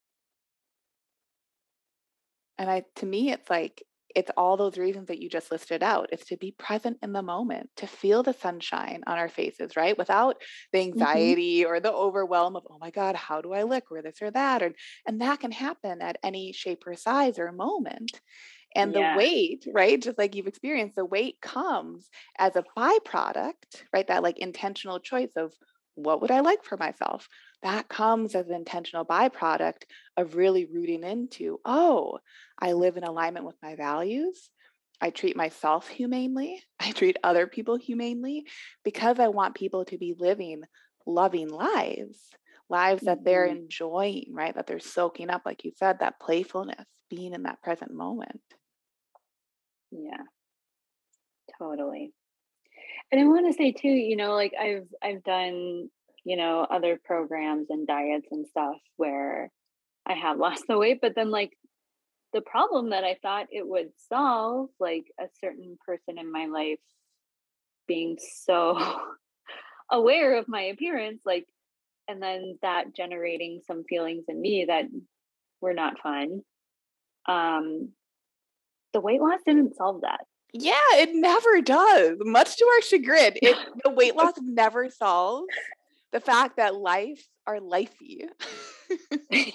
and 2.59 2.71
i 2.71 2.85
to 2.97 3.07
me 3.07 3.33
it's 3.33 3.49
like 3.51 3.83
it's 4.15 4.31
all 4.37 4.57
those 4.57 4.79
reasons 4.79 5.09
that 5.09 5.21
you 5.21 5.29
just 5.29 5.51
listed 5.51 5.83
out. 5.83 6.09
It's 6.13 6.27
to 6.27 6.37
be 6.37 6.53
present 6.53 6.99
in 7.03 7.13
the 7.13 7.23
moment, 7.23 7.71
to 7.77 7.87
feel 7.87 8.23
the 8.23 8.33
sunshine 8.33 9.03
on 9.07 9.19
our 9.19 9.29
faces, 9.29 9.77
right? 9.77 9.97
Without 9.97 10.37
the 10.73 10.79
mm-hmm. 10.79 10.93
anxiety 10.93 11.61
mm-hmm. 11.61 11.71
or 11.71 11.81
the 11.81 11.93
overwhelm 11.93 12.57
of, 12.57 12.67
oh 12.71 12.79
my 12.81 12.91
God, 12.91 13.17
how 13.17 13.41
do 13.41 13.53
I 13.53 13.63
look 13.63 13.85
or 13.91 14.03
this 14.03 14.23
or 14.23 14.31
that? 14.31 14.63
Or, 14.63 14.73
and 15.07 15.21
that 15.21 15.41
can 15.41 15.53
happen 15.53 16.03
at 16.03 16.19
any 16.23 16.53
shape 16.53 16.87
or 16.87 16.95
size 16.95 17.39
or 17.39 17.53
moment. 17.53 18.21
And 18.77 18.95
yeah. 18.95 19.13
the 19.13 19.19
weight, 19.19 19.67
right? 19.73 20.01
Just 20.01 20.19
like 20.19 20.37
you've 20.37 20.47
experienced, 20.47 20.95
the 20.95 21.05
weight 21.05 21.41
comes 21.41 22.09
as 22.39 22.55
a 22.55 22.65
byproduct, 22.79 23.83
right? 23.93 24.07
That 24.07 24.23
like 24.23 24.39
intentional 24.39 25.01
choice 25.01 25.33
of 25.37 25.53
what 25.97 26.23
would 26.23 26.31
I 26.31 26.41
like 26.41 26.65
for 26.65 26.77
myself? 26.77 27.29
That 27.63 27.89
comes 27.89 28.35
as 28.35 28.49
an 28.49 28.55
intentional 28.55 29.05
byproduct 29.05 29.83
of 30.17 30.35
really 30.35 30.65
rooting 30.65 31.05
into, 31.05 31.61
oh, 31.65 32.19
I 32.59 32.73
live 32.73 32.97
in 32.97 33.05
alignment 33.05 33.45
with 33.45 33.57
my 33.63 33.77
values. 33.77 34.51
I 35.01 35.11
treat 35.11 35.37
myself 35.37 35.89
humanely. 35.89 36.63
I 36.81 36.93
treat 36.93 37.17
other 37.23 37.47
people 37.47 37.77
humanely 37.77 38.47
because 38.85 39.19
I 39.19 39.29
want 39.29 39.55
people 39.55 39.85
to 39.87 39.99
be 39.99 40.15
living 40.19 40.63
loving 41.07 41.49
lives, 41.49 42.19
lives 42.69 43.03
that 43.03 43.25
they're 43.25 43.47
mm-hmm. 43.47 43.65
enjoying, 43.65 44.27
right? 44.33 44.55
That 44.55 44.67
they're 44.67 44.79
soaking 44.79 45.31
up, 45.31 45.43
like 45.45 45.65
you 45.65 45.73
said, 45.77 46.01
that 46.01 46.21
playfulness, 46.21 46.87
being 47.09 47.35
in 47.35 47.43
that 47.45 47.63
present 47.63 47.93
moment. 47.93 48.41
Yeah, 49.91 50.23
totally. 51.59 52.13
And 53.11 53.21
I 53.21 53.25
want 53.25 53.47
to 53.49 53.57
say 53.57 53.73
too, 53.73 53.89
you 53.89 54.17
know, 54.17 54.35
like 54.35 54.53
I've 54.59 54.87
I've 55.03 55.25
done, 55.25 55.91
you 56.25 56.37
know, 56.37 56.67
other 56.69 56.99
programs 57.03 57.69
and 57.71 57.87
diets 57.87 58.29
and 58.31 58.47
stuff 58.47 58.77
where 58.97 59.51
I 60.07 60.15
have 60.15 60.39
lost 60.39 60.65
the 60.69 60.79
weight, 60.79 60.99
but 61.01 61.15
then 61.15 61.31
like 61.31 61.53
the 62.33 62.41
problem 62.41 62.91
that 62.91 63.05
I 63.05 63.17
thought 63.23 63.47
it 63.51 63.67
would 63.67 63.89
solve, 64.09 64.71
like 64.79 65.05
a 65.19 65.25
certain 65.41 65.77
person 65.85 66.19
in 66.19 66.31
my 66.31 66.47
life 66.47 66.79
being 67.89 68.19
so 68.45 68.79
aware 69.91 70.39
of 70.39 70.49
my 70.49 70.63
appearance, 70.63 71.23
like, 71.25 71.47
and 72.07 72.23
then 72.23 72.59
that 72.63 72.95
generating 72.95 73.61
some 73.67 73.85
feelings 73.89 74.25
in 74.29 74.41
me 74.41 74.67
that 74.69 74.85
were 75.61 75.75
not 75.75 76.01
fun. 76.01 76.43
Um, 77.27 77.91
the 78.93 79.01
weight 79.01 79.21
loss 79.21 79.41
didn't 79.45 79.77
solve 79.77 80.01
that. 80.03 80.21
Yeah, 80.53 80.75
it 80.95 81.11
never 81.13 81.61
does. 81.61 82.17
Much 82.21 82.57
to 82.57 82.65
our 82.65 82.83
chagrin, 82.83 83.35
it 83.37 83.57
the 83.85 83.91
weight 83.91 84.17
loss 84.17 84.35
never 84.41 84.91
solves 84.91 85.47
the 86.13 86.21
fact 86.21 86.57
that 86.57 86.75
life 86.75 87.27
are 87.47 87.59
lifey. 87.59 88.29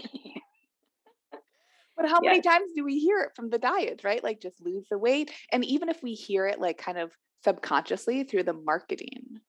But 1.96 2.10
how 2.10 2.20
many 2.20 2.42
times 2.42 2.72
do 2.76 2.84
we 2.84 3.00
hear 3.00 3.22
it 3.22 3.36
from 3.36 3.50
the 3.50 3.58
diet, 3.58 4.02
right? 4.04 4.24
Like 4.24 4.42
just 4.42 4.62
lose 4.62 4.86
the 4.90 4.98
weight. 4.98 5.32
And 5.52 5.64
even 5.64 5.90
if 5.90 6.04
we 6.04 6.14
hear 6.14 6.46
it 6.46 6.60
like 6.60 6.78
kind 6.78 6.98
of 6.98 7.12
subconsciously 7.44 8.24
through 8.24 8.44
the 8.44 8.54
marketing. 8.54 9.40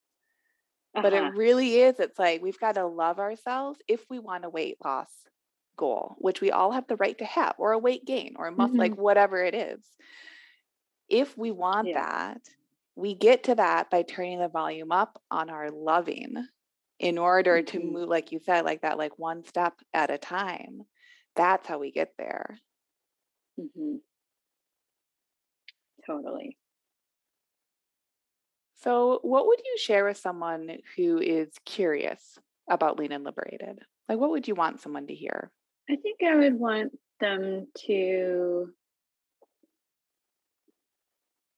Uh-huh. 0.95 1.03
But 1.03 1.13
it 1.13 1.23
uh-huh. 1.23 1.33
really 1.33 1.81
is, 1.81 1.99
it's 1.99 2.19
like 2.19 2.43
we've 2.43 2.61
got 2.61 2.77
to 2.77 2.87
love 2.87 3.19
ourselves 3.19 3.81
if 3.89 4.05
we 4.09 4.19
want 4.19 4.45
a 4.45 4.49
weight 4.49 4.77
loss 4.85 5.11
goal, 5.77 6.15
which 6.19 6.41
we 6.41 6.51
all 6.51 6.73
have 6.73 6.87
the 6.87 6.97
right 6.97 7.19
to 7.19 7.25
have, 7.25 7.55
or 7.59 7.73
a 7.73 7.79
weight 7.79 8.07
gain, 8.07 8.35
or 8.37 8.47
a 8.47 8.53
muscle, 8.53 8.71
mm-hmm. 8.71 8.79
like 8.79 8.95
whatever 8.97 9.43
it 9.45 9.55
is. 9.55 9.85
If 11.09 11.37
we 11.37 11.51
want 11.51 11.89
yeah. 11.89 12.01
that, 12.01 12.41
we 12.95 13.15
get 13.15 13.45
to 13.45 13.57
that 13.57 13.91
by 13.91 14.03
turning 14.03 14.39
the 14.39 14.49
volume 14.49 14.93
up 14.93 15.21
on 15.31 15.51
our 15.51 15.71
loving 15.71 16.47
in 16.99 17.19
order 17.19 17.59
mm-hmm. 17.59 17.79
to 17.79 17.85
move, 17.85 18.09
like 18.09 18.33
you 18.33 18.41
said, 18.45 18.65
like 18.65 18.83
that, 18.83 18.99
like 18.99 19.19
one 19.19 19.45
step 19.45 19.75
at 19.93 20.11
a 20.11 20.19
time 20.19 20.83
that's 21.37 21.69
how 21.69 21.79
we 21.79 21.93
get 21.93 22.13
there. 22.19 22.59
Mm-hmm. 23.61 23.97
Totally. 26.07 26.57
So, 28.83 29.21
what 29.23 29.47
would 29.47 29.61
you 29.65 29.77
share 29.79 30.05
with 30.05 30.17
someone 30.17 30.79
who 30.97 31.19
is 31.19 31.51
curious 31.65 32.39
about 32.71 32.99
Lean 32.99 33.13
and 33.13 33.25
Liberated? 33.25 33.81
Like, 34.09 34.19
what 34.19 34.31
would 34.31 34.49
you 34.49 34.55
want 34.55 34.81
someone 34.81 35.07
to 35.07 35.15
hear? 35.15 35.51
I 35.91 35.97
think 35.97 36.21
I 36.23 36.37
would 36.37 36.59
want 36.59 36.93
them 37.21 37.67
to 37.87 38.69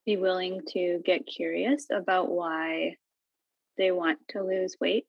be 0.07 0.16
willing 0.16 0.62
to 0.68 1.01
get 1.05 1.26
curious 1.26 1.86
about 1.91 2.30
why 2.30 2.97
they 3.76 3.91
want 3.91 4.18
to 4.30 4.43
lose 4.43 4.76
weight, 4.80 5.07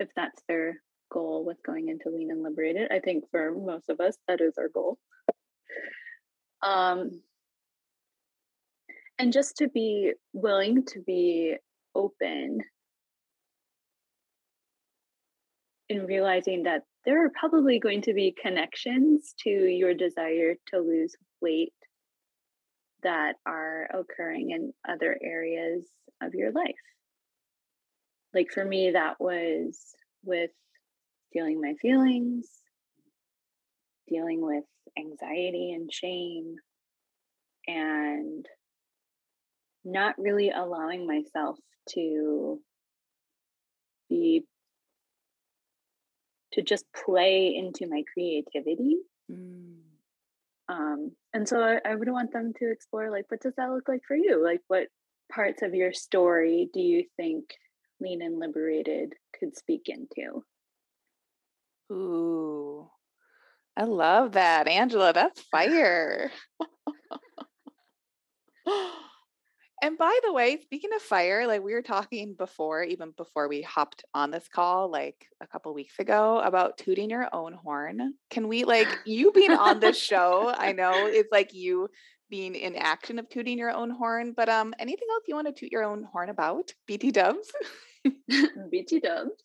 if 0.00 0.08
that's 0.16 0.42
their 0.48 0.80
goal 1.10 1.44
with 1.44 1.58
going 1.64 1.88
into 1.88 2.08
lean 2.08 2.30
and 2.30 2.42
liberated. 2.42 2.90
I 2.90 3.00
think 3.00 3.24
for 3.30 3.52
most 3.52 3.88
of 3.88 4.00
us, 4.00 4.16
that 4.28 4.40
is 4.40 4.54
our 4.58 4.68
goal. 4.68 4.98
Um, 6.62 7.22
and 9.18 9.32
just 9.32 9.56
to 9.56 9.68
be 9.68 10.12
willing 10.32 10.84
to 10.86 11.00
be 11.00 11.56
open 11.94 12.60
in 15.88 16.06
realizing 16.06 16.62
that 16.62 16.82
there 17.04 17.24
are 17.24 17.32
probably 17.38 17.78
going 17.78 18.02
to 18.02 18.14
be 18.14 18.34
connections 18.40 19.34
to 19.42 19.50
your 19.50 19.94
desire 19.94 20.54
to 20.68 20.78
lose 20.78 21.14
weight 21.40 21.72
that 23.02 23.34
are 23.46 23.88
occurring 23.92 24.50
in 24.50 24.72
other 24.88 25.18
areas 25.22 25.86
of 26.22 26.34
your 26.34 26.52
life. 26.52 26.74
Like 28.34 28.50
for 28.52 28.64
me, 28.64 28.92
that 28.92 29.20
was 29.20 29.78
with 30.24 30.50
feeling 31.32 31.60
my 31.60 31.74
feelings, 31.80 32.48
dealing 34.08 34.40
with 34.40 34.64
anxiety 34.98 35.72
and 35.72 35.92
shame, 35.92 36.56
and 37.66 38.46
not 39.84 40.14
really 40.18 40.50
allowing 40.50 41.06
myself 41.06 41.58
to 41.90 42.60
be 44.08 44.44
to 46.52 46.62
just 46.62 46.84
play 46.92 47.54
into 47.56 47.86
my 47.88 48.02
creativity. 48.12 48.98
Mm. 49.30 49.76
Um, 50.68 51.12
and 51.32 51.48
so 51.48 51.60
I, 51.60 51.78
I 51.84 51.94
would 51.94 52.08
want 52.08 52.32
them 52.32 52.52
to 52.58 52.70
explore 52.70 53.10
like, 53.10 53.24
what 53.28 53.40
does 53.40 53.54
that 53.56 53.70
look 53.70 53.88
like 53.88 54.02
for 54.06 54.16
you? 54.16 54.42
Like, 54.42 54.60
what 54.68 54.88
parts 55.32 55.62
of 55.62 55.74
your 55.74 55.92
story 55.92 56.68
do 56.72 56.80
you 56.80 57.04
think 57.16 57.44
Lean 58.00 58.22
and 58.22 58.38
Liberated 58.38 59.14
could 59.38 59.56
speak 59.56 59.88
into? 59.88 60.44
Ooh, 61.92 62.88
I 63.76 63.84
love 63.84 64.32
that, 64.32 64.68
Angela. 64.68 65.12
That's 65.12 65.40
fire. 65.42 66.30
And 69.82 69.96
by 69.96 70.18
the 70.24 70.32
way, 70.32 70.58
speaking 70.60 70.90
of 70.94 71.00
fire, 71.00 71.46
like 71.46 71.62
we 71.62 71.72
were 71.72 71.80
talking 71.80 72.34
before, 72.34 72.82
even 72.82 73.12
before 73.16 73.48
we 73.48 73.62
hopped 73.62 74.04
on 74.12 74.30
this 74.30 74.46
call, 74.46 74.90
like 74.90 75.26
a 75.40 75.46
couple 75.46 75.72
weeks 75.72 75.98
ago, 75.98 76.38
about 76.40 76.76
tooting 76.76 77.08
your 77.08 77.28
own 77.34 77.54
horn. 77.54 78.14
Can 78.28 78.48
we, 78.48 78.64
like, 78.64 78.88
you 79.06 79.32
being 79.32 79.52
on 79.52 79.80
this 79.80 79.98
show, 79.98 80.52
I 80.54 80.72
know 80.72 81.06
it's 81.06 81.32
like 81.32 81.54
you 81.54 81.88
being 82.28 82.54
in 82.54 82.76
action 82.76 83.18
of 83.18 83.30
tooting 83.30 83.56
your 83.56 83.70
own 83.70 83.88
horn, 83.88 84.34
but 84.36 84.50
um, 84.50 84.74
anything 84.78 85.08
else 85.12 85.24
you 85.26 85.34
want 85.34 85.46
to 85.46 85.52
toot 85.54 85.72
your 85.72 85.84
own 85.84 86.04
horn 86.04 86.28
about? 86.28 86.74
BT 86.86 87.10
Dubs? 87.10 87.50
BT 88.70 89.00
Dubs. 89.00 89.42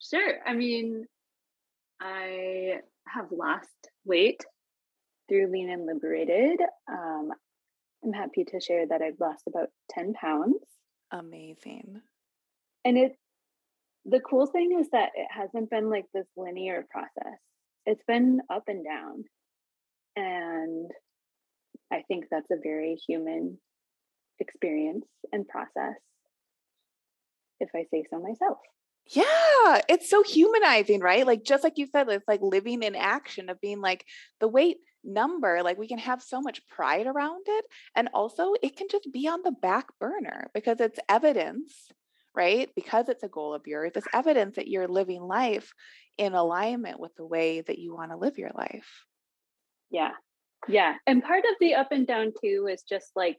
Sure. 0.00 0.38
I 0.46 0.54
mean, 0.54 1.06
I 2.00 2.80
have 3.08 3.32
lost 3.32 3.90
weight 4.04 4.44
through 5.28 5.50
Lean 5.50 5.70
and 5.70 5.86
Liberated. 5.86 6.60
Um, 6.90 7.30
I'm 8.04 8.12
happy 8.12 8.44
to 8.44 8.60
share 8.60 8.86
that 8.86 9.02
I've 9.02 9.20
lost 9.20 9.44
about 9.48 9.68
10 9.90 10.14
pounds. 10.14 10.58
Amazing. 11.10 12.00
And 12.84 12.98
it, 12.98 13.16
the 14.04 14.20
cool 14.20 14.46
thing 14.46 14.78
is 14.78 14.88
that 14.92 15.10
it 15.14 15.26
hasn't 15.30 15.70
been 15.70 15.90
like 15.90 16.06
this 16.14 16.26
linear 16.36 16.86
process, 16.90 17.38
it's 17.84 18.04
been 18.06 18.40
up 18.50 18.64
and 18.68 18.84
down. 18.84 19.24
And 20.14 20.90
I 21.92 22.02
think 22.08 22.26
that's 22.30 22.50
a 22.50 22.60
very 22.62 22.96
human 23.06 23.58
experience 24.40 25.06
and 25.32 25.46
process, 25.46 25.96
if 27.60 27.70
I 27.74 27.86
say 27.90 28.04
so 28.10 28.20
myself. 28.20 28.58
Yeah, 29.08 29.82
it's 29.88 30.10
so 30.10 30.22
humanizing, 30.24 31.00
right? 31.00 31.26
Like 31.26 31.44
just 31.44 31.62
like 31.62 31.78
you 31.78 31.86
said, 31.86 32.08
it's 32.08 32.26
like 32.26 32.42
living 32.42 32.82
in 32.82 32.96
action 32.96 33.48
of 33.48 33.60
being 33.60 33.80
like 33.80 34.04
the 34.40 34.48
weight 34.48 34.78
number, 35.04 35.62
like 35.62 35.78
we 35.78 35.86
can 35.86 35.98
have 35.98 36.20
so 36.20 36.40
much 36.40 36.66
pride 36.66 37.06
around 37.06 37.44
it. 37.46 37.64
And 37.94 38.08
also 38.12 38.54
it 38.60 38.76
can 38.76 38.88
just 38.90 39.08
be 39.12 39.28
on 39.28 39.42
the 39.42 39.52
back 39.52 39.86
burner 40.00 40.50
because 40.54 40.80
it's 40.80 40.98
evidence, 41.08 41.88
right? 42.34 42.68
Because 42.74 43.08
it's 43.08 43.22
a 43.22 43.28
goal 43.28 43.54
of 43.54 43.66
yours, 43.66 43.92
it's 43.94 44.08
evidence 44.12 44.56
that 44.56 44.68
you're 44.68 44.88
living 44.88 45.22
life 45.22 45.72
in 46.18 46.34
alignment 46.34 46.98
with 46.98 47.14
the 47.16 47.26
way 47.26 47.60
that 47.60 47.78
you 47.78 47.94
want 47.94 48.10
to 48.10 48.16
live 48.16 48.38
your 48.38 48.52
life. 48.56 49.04
Yeah. 49.90 50.12
Yeah. 50.66 50.94
And 51.06 51.22
part 51.22 51.44
of 51.44 51.56
the 51.60 51.76
up 51.76 51.92
and 51.92 52.06
down 52.06 52.32
too 52.42 52.68
is 52.68 52.82
just 52.82 53.12
like 53.14 53.38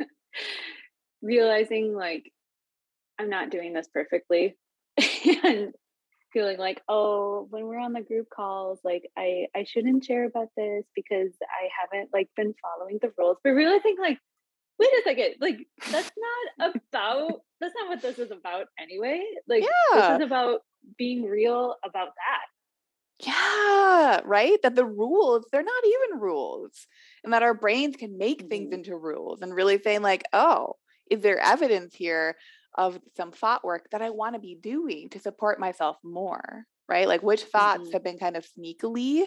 realizing 1.22 1.94
like 1.94 2.31
I'm 3.22 3.30
not 3.30 3.50
doing 3.50 3.72
this 3.72 3.86
perfectly. 3.92 4.56
and 5.44 5.72
feeling 6.32 6.58
like 6.58 6.80
oh 6.88 7.46
when 7.50 7.66
we're 7.66 7.78
on 7.78 7.92
the 7.92 8.00
group 8.00 8.26
calls 8.34 8.78
like 8.84 9.02
i 9.18 9.46
i 9.54 9.64
shouldn't 9.64 10.04
share 10.04 10.24
about 10.24 10.48
this 10.56 10.84
because 10.94 11.30
i 11.42 11.68
haven't 11.78 12.08
like 12.12 12.28
been 12.36 12.54
following 12.62 12.98
the 13.02 13.12
rules 13.18 13.36
but 13.44 13.50
really 13.50 13.78
think 13.80 14.00
like 14.00 14.18
wait 14.78 14.88
a 14.88 15.02
second 15.04 15.34
like 15.40 15.58
that's 15.90 16.10
not 16.58 16.74
about 16.94 17.40
that's 17.60 17.74
not 17.78 17.88
what 17.88 18.00
this 18.00 18.18
is 18.18 18.30
about 18.30 18.66
anyway 18.80 19.22
like 19.46 19.62
yeah. 19.62 20.00
this 20.00 20.20
is 20.20 20.26
about 20.26 20.60
being 20.96 21.24
real 21.24 21.76
about 21.84 22.08
that 22.16 23.26
yeah 23.26 24.20
right 24.24 24.58
that 24.62 24.74
the 24.74 24.86
rules 24.86 25.44
they're 25.52 25.62
not 25.62 25.84
even 25.84 26.20
rules 26.20 26.86
and 27.24 27.32
that 27.32 27.42
our 27.42 27.54
brains 27.54 27.94
can 27.96 28.16
make 28.16 28.38
mm-hmm. 28.38 28.48
things 28.48 28.72
into 28.72 28.96
rules 28.96 29.42
and 29.42 29.54
really 29.54 29.78
saying 29.78 30.00
like 30.00 30.24
oh 30.32 30.74
is 31.10 31.20
there 31.20 31.38
evidence 31.38 31.94
here 31.94 32.36
of 32.76 32.98
some 33.16 33.32
thought 33.32 33.64
work 33.64 33.88
that 33.92 34.02
I 34.02 34.10
want 34.10 34.34
to 34.34 34.40
be 34.40 34.54
doing 34.54 35.08
to 35.10 35.18
support 35.18 35.60
myself 35.60 35.96
more, 36.02 36.64
right? 36.88 37.08
Like 37.08 37.22
which 37.22 37.42
thoughts 37.42 37.84
mm-hmm. 37.84 37.92
have 37.92 38.04
been 38.04 38.18
kind 38.18 38.36
of 38.36 38.46
sneakily 38.46 39.24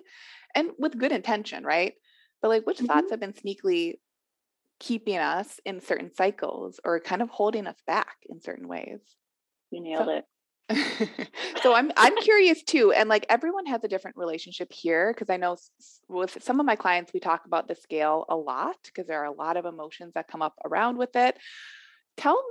and 0.55 0.71
with 0.79 0.97
good 0.97 1.11
intention, 1.11 1.63
right? 1.63 1.93
But 2.41 2.49
like 2.49 2.65
which 2.65 2.77
mm-hmm. 2.77 2.87
thoughts 2.87 3.11
have 3.11 3.19
been 3.19 3.33
sneakily 3.33 3.95
keeping 4.79 5.17
us 5.17 5.59
in 5.65 5.79
certain 5.79 6.13
cycles 6.13 6.79
or 6.83 6.99
kind 6.99 7.21
of 7.21 7.29
holding 7.29 7.67
us 7.67 7.77
back 7.87 8.17
in 8.29 8.41
certain 8.41 8.67
ways. 8.67 8.99
You 9.71 9.81
nailed 9.81 10.07
so, 10.07 10.11
it. 10.11 10.25
so 11.61 11.75
I'm 11.75 11.91
I'm 11.95 12.15
curious 12.21 12.63
too, 12.63 12.91
and 12.91 13.07
like 13.07 13.25
everyone 13.29 13.67
has 13.67 13.83
a 13.83 13.87
different 13.87 14.17
relationship 14.17 14.71
here 14.73 15.13
because 15.13 15.29
I 15.29 15.37
know 15.37 15.57
with 16.09 16.37
some 16.41 16.59
of 16.59 16.65
my 16.65 16.75
clients 16.75 17.13
we 17.13 17.19
talk 17.19 17.45
about 17.45 17.67
the 17.67 17.75
scale 17.75 18.25
a 18.29 18.35
lot 18.35 18.77
because 18.83 19.05
there 19.07 19.21
are 19.21 19.25
a 19.25 19.31
lot 19.31 19.57
of 19.57 19.65
emotions 19.65 20.13
that 20.15 20.27
come 20.27 20.41
up 20.41 20.55
around 20.65 20.97
with 20.97 21.15
it 21.15 21.37
tell 22.17 22.41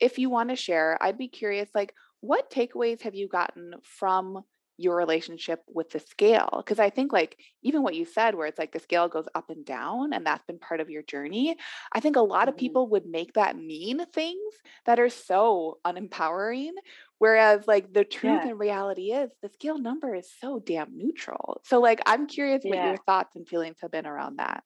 if 0.00 0.18
you 0.18 0.30
want 0.30 0.50
to 0.50 0.56
share 0.56 0.98
i'd 1.00 1.18
be 1.18 1.28
curious 1.28 1.68
like 1.74 1.94
what 2.20 2.50
takeaways 2.50 3.02
have 3.02 3.14
you 3.14 3.28
gotten 3.28 3.74
from 3.82 4.42
your 4.78 4.96
relationship 4.96 5.62
with 5.72 5.90
the 5.90 5.98
scale 5.98 6.50
because 6.58 6.78
i 6.78 6.90
think 6.90 7.12
like 7.12 7.38
even 7.62 7.82
what 7.82 7.94
you 7.94 8.04
said 8.04 8.34
where 8.34 8.46
it's 8.46 8.58
like 8.58 8.72
the 8.72 8.78
scale 8.78 9.08
goes 9.08 9.26
up 9.34 9.48
and 9.48 9.64
down 9.64 10.12
and 10.12 10.26
that's 10.26 10.44
been 10.44 10.58
part 10.58 10.80
of 10.80 10.90
your 10.90 11.02
journey 11.02 11.56
i 11.92 12.00
think 12.00 12.16
a 12.16 12.20
lot 12.20 12.48
of 12.48 12.54
mm-hmm. 12.54 12.60
people 12.60 12.88
would 12.88 13.06
make 13.06 13.32
that 13.34 13.56
mean 13.56 14.04
things 14.12 14.54
that 14.84 15.00
are 15.00 15.08
so 15.08 15.78
unempowering 15.84 16.74
whereas 17.18 17.66
like 17.66 17.92
the 17.92 18.04
truth 18.04 18.40
yeah. 18.42 18.50
and 18.50 18.58
reality 18.58 19.12
is 19.12 19.30
the 19.42 19.48
scale 19.48 19.78
number 19.78 20.14
is 20.14 20.30
so 20.40 20.58
damn 20.58 20.94
neutral 20.96 21.60
so 21.64 21.80
like 21.80 22.00
i'm 22.04 22.26
curious 22.26 22.62
yeah. 22.64 22.74
what 22.74 22.86
your 22.86 23.04
thoughts 23.06 23.34
and 23.34 23.48
feelings 23.48 23.78
have 23.80 23.90
been 23.90 24.06
around 24.06 24.38
that 24.38 24.62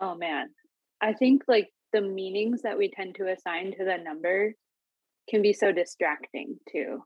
oh 0.00 0.16
man 0.16 0.48
i 1.00 1.12
think 1.12 1.42
like 1.46 1.68
the 1.92 2.00
meanings 2.00 2.62
that 2.62 2.78
we 2.78 2.90
tend 2.90 3.16
to 3.16 3.30
assign 3.30 3.72
to 3.72 3.84
the 3.84 3.98
number 4.02 4.54
can 5.28 5.42
be 5.42 5.52
so 5.52 5.72
distracting 5.72 6.58
too. 6.70 7.02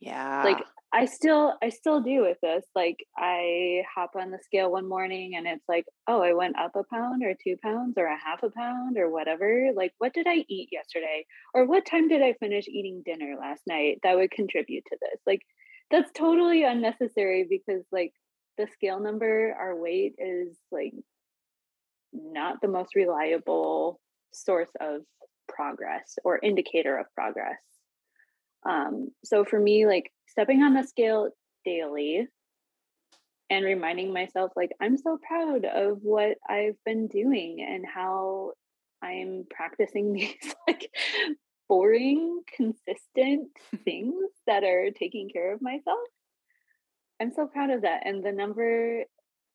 Yeah. 0.00 0.42
Like 0.44 0.62
I 0.92 1.06
still 1.06 1.54
I 1.62 1.70
still 1.70 2.00
do 2.00 2.22
with 2.22 2.38
this. 2.42 2.64
Like 2.74 2.96
I 3.16 3.82
hop 3.94 4.12
on 4.14 4.30
the 4.30 4.38
scale 4.42 4.70
one 4.70 4.88
morning 4.88 5.34
and 5.36 5.46
it's 5.46 5.64
like, 5.68 5.84
oh, 6.06 6.22
I 6.22 6.32
went 6.32 6.58
up 6.58 6.72
a 6.76 6.82
pound 6.92 7.22
or 7.24 7.34
2 7.42 7.56
pounds 7.62 7.94
or 7.96 8.06
a 8.06 8.18
half 8.18 8.42
a 8.42 8.50
pound 8.50 8.96
or 8.98 9.10
whatever. 9.10 9.70
Like 9.74 9.92
what 9.98 10.12
did 10.12 10.26
I 10.28 10.44
eat 10.48 10.68
yesterday? 10.70 11.24
Or 11.54 11.66
what 11.66 11.86
time 11.86 12.08
did 12.08 12.22
I 12.22 12.34
finish 12.34 12.66
eating 12.68 13.02
dinner 13.04 13.36
last 13.38 13.62
night 13.66 13.98
that 14.02 14.16
would 14.16 14.30
contribute 14.30 14.84
to 14.88 14.96
this? 15.00 15.20
Like 15.26 15.40
that's 15.90 16.10
totally 16.12 16.64
unnecessary 16.64 17.46
because 17.48 17.84
like 17.92 18.12
the 18.58 18.66
scale 18.72 19.00
number, 19.00 19.54
our 19.58 19.76
weight 19.76 20.14
is 20.18 20.56
like 20.72 20.92
not 22.12 22.60
the 22.60 22.68
most 22.68 22.94
reliable 22.94 24.00
source 24.32 24.70
of 24.80 25.02
progress 25.48 26.18
or 26.24 26.38
indicator 26.42 26.98
of 26.98 27.06
progress. 27.14 27.58
Um, 28.68 29.10
so 29.24 29.44
for 29.44 29.58
me, 29.58 29.86
like 29.86 30.12
stepping 30.28 30.62
on 30.62 30.74
the 30.74 30.82
scale 30.82 31.30
daily 31.64 32.26
and 33.48 33.64
reminding 33.64 34.12
myself, 34.12 34.52
like, 34.56 34.70
I'm 34.80 34.98
so 34.98 35.18
proud 35.26 35.64
of 35.64 35.98
what 36.02 36.36
I've 36.48 36.76
been 36.84 37.06
doing 37.06 37.64
and 37.66 37.84
how 37.86 38.52
I'm 39.02 39.44
practicing 39.50 40.12
these 40.14 40.54
like 40.66 40.90
boring, 41.68 42.42
consistent 42.54 43.48
things 43.84 44.14
that 44.46 44.64
are 44.64 44.90
taking 44.90 45.28
care 45.28 45.52
of 45.52 45.62
myself. 45.62 45.98
I'm 47.20 47.32
so 47.32 47.46
proud 47.46 47.70
of 47.70 47.82
that. 47.82 48.02
And 48.04 48.24
the 48.24 48.32
number 48.32 49.04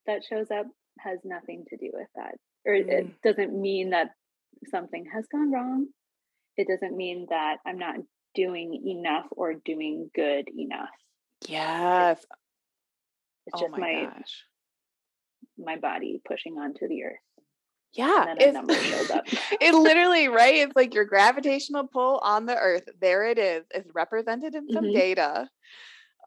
that 0.08 0.24
shows 0.24 0.50
up 0.52 0.66
has 1.04 1.20
nothing 1.24 1.66
to 1.70 1.78
do 1.78 1.92
with 1.94 2.08
that 2.16 2.36
or 2.66 2.74
mm. 2.74 2.88
it 2.88 3.22
doesn't 3.22 3.60
mean 3.60 3.92
that 3.92 4.12
something 4.70 5.06
has 5.14 5.26
gone 5.32 5.52
wrong. 5.52 5.88
It 6.58 6.68
doesn't 6.68 6.96
mean 6.96 7.28
that 7.30 7.58
I'm 7.66 7.78
not 7.78 7.96
doing 8.36 8.82
enough 8.88 9.26
or 9.32 9.54
doing 9.54 10.10
good 10.14 10.48
enough. 10.56 10.90
Yes. 11.48 12.18
It's, 12.18 12.26
it's 13.48 13.56
oh 13.56 13.68
just 13.68 13.72
my, 13.72 13.78
my 13.78 14.22
my 15.58 15.78
body 15.78 16.22
pushing 16.28 16.58
onto 16.58 16.88
the 16.88 17.04
earth. 17.04 17.18
Yeah, 17.94 18.36
it 18.40 19.74
literally, 19.74 20.30
right? 20.30 20.56
It's 20.56 20.76
like 20.78 20.94
your 20.94 21.04
gravitational 21.04 21.88
pull 21.88 22.20
on 22.24 22.46
the 22.46 22.56
earth. 22.56 22.88
There 23.02 23.26
it 23.26 23.38
is. 23.38 23.66
It's 23.72 23.90
represented 23.94 24.56
in 24.56 24.70
some 24.72 24.86
mm-hmm. 24.86 24.98
data. 24.98 25.50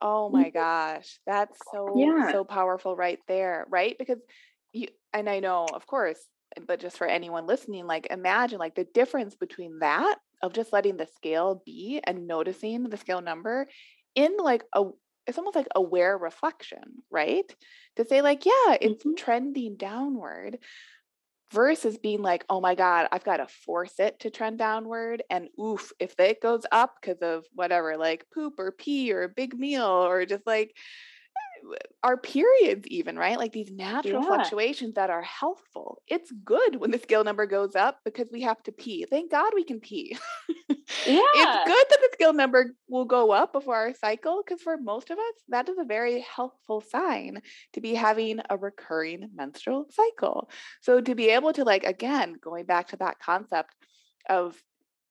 Oh 0.03 0.29
my 0.29 0.45
mm-hmm. 0.45 0.59
gosh. 0.59 1.19
That's 1.27 1.59
so 1.73 1.95
yeah. 1.97 2.33
so 2.33 2.45
powerful 2.45 2.95
right 2.95 3.19
there, 3.29 3.67
right? 3.71 3.97
Because 3.99 4.19
you 4.75 4.89
and 5.15 5.31
I 5.31 5.41
know, 5.41 5.67
of 5.73 5.87
course, 5.87 6.19
but 6.67 6.81
just 6.81 6.99
for 6.99 7.07
anyone 7.07 7.47
listening, 7.47 7.87
like 7.87 8.09
imagine 8.11 8.59
like 8.59 8.75
the 8.75 8.85
difference 8.85 9.35
between 9.35 9.79
that 9.79 10.17
of 10.43 10.53
just 10.53 10.73
letting 10.73 10.99
the 10.99 11.07
scale 11.17 11.63
be 11.65 12.01
and 12.05 12.27
noticing 12.27 12.85
the 12.85 12.97
scale 12.99 13.23
number 13.23 13.67
in 14.15 14.37
like 14.39 14.65
a 14.75 14.85
it's 15.27 15.39
almost 15.39 15.57
like 15.57 15.69
aware 15.75 16.19
reflection, 16.19 17.03
right? 17.11 17.51
To 17.97 18.05
say 18.05 18.21
like, 18.21 18.45
yeah, 18.45 18.77
it's 18.81 19.05
mm-hmm. 19.05 19.15
trending 19.15 19.77
downward. 19.77 20.59
versus 21.53 21.99
being 21.99 22.21
like, 22.23 22.45
oh 22.51 22.61
my 22.61 22.75
God, 22.75 23.07
I've 23.13 23.25
got 23.25 23.37
to 23.37 23.47
force 23.47 23.95
it 24.01 24.19
to 24.21 24.31
trend 24.31 24.59
downward. 24.59 25.23
And 25.31 25.49
oof, 25.61 25.93
if 26.01 26.19
it 26.19 26.43
goes 26.43 26.67
up 26.73 26.97
because 27.01 27.23
of 27.23 27.45
whatever, 27.55 27.97
like 27.97 28.27
poop 28.35 28.55
or 28.59 28.73
pee 28.73 29.13
or 29.13 29.23
a 29.23 29.29
big 29.29 29.57
meal 29.59 29.85
or 29.85 30.27
just 30.27 30.47
like 30.47 30.77
our 32.03 32.17
periods 32.17 32.87
even 32.89 33.17
right? 33.17 33.39
Like 33.39 33.53
these 33.53 33.71
natural 33.71 34.23
yeah. 34.23 34.29
fluctuations 34.29 34.95
that 34.95 35.11
are 35.11 35.23
healthful. 35.23 36.03
It's 36.07 36.31
good 36.45 36.77
when 36.77 36.91
the 36.91 36.99
scale 36.99 37.25
number 37.25 37.47
goes 37.47 37.75
up 37.75 38.01
because 38.05 38.29
we 38.33 38.43
have 38.43 38.63
to 38.65 38.73
pee. 38.73 39.07
Thank 39.09 39.31
god 39.31 39.53
we 39.55 39.65
can 39.65 39.81
pee. 39.81 40.17
Yeah. 41.07 41.21
it's 41.35 41.69
good 41.69 41.87
that 41.91 41.99
the 42.01 42.11
scale 42.13 42.35
number 42.35 42.75
will 42.89 43.07
go 43.07 43.31
up 43.31 43.53
before 43.53 43.77
our 43.77 43.95
cycle 43.95 44.43
because 44.45 44.63
for 44.63 44.77
most 44.77 45.11
of 45.11 45.19
us 45.19 45.35
that 45.49 45.69
is 45.69 45.79
a 45.79 45.85
very 45.85 46.21
helpful 46.21 46.83
sign 46.83 47.41
to 47.73 47.81
be 47.81 47.95
having 47.95 48.41
a 48.51 48.57
recurring 48.57 49.31
menstrual 49.35 49.87
cycle. 49.91 50.51
So 50.83 51.01
to 51.01 51.15
be 51.15 51.31
able 51.31 51.53
to 51.55 51.65
like 51.65 51.85
again 51.85 52.37
going 52.41 52.67
back 52.67 52.89
to 52.89 52.97
that 52.99 53.19
concept 53.19 53.75
of 54.29 54.63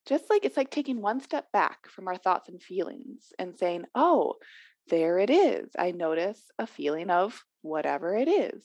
just 0.06 0.30
like 0.30 0.46
it's 0.46 0.58
like 0.58 0.70
taking 0.70 1.02
one 1.02 1.22
step 1.22 1.52
back 1.52 1.88
from 1.88 2.08
our 2.08 2.18
thoughts 2.18 2.50
and 2.50 2.62
feelings 2.62 3.32
and 3.40 3.58
saying 3.58 3.86
oh 3.96 4.36
there 4.90 5.20
it 5.20 5.30
is. 5.30 5.70
I 5.78 5.92
notice 5.92 6.42
a 6.60 6.68
feeling 6.68 7.10
of 7.10 7.44
whatever 7.62 8.16
it 8.16 8.28
is. 8.28 8.64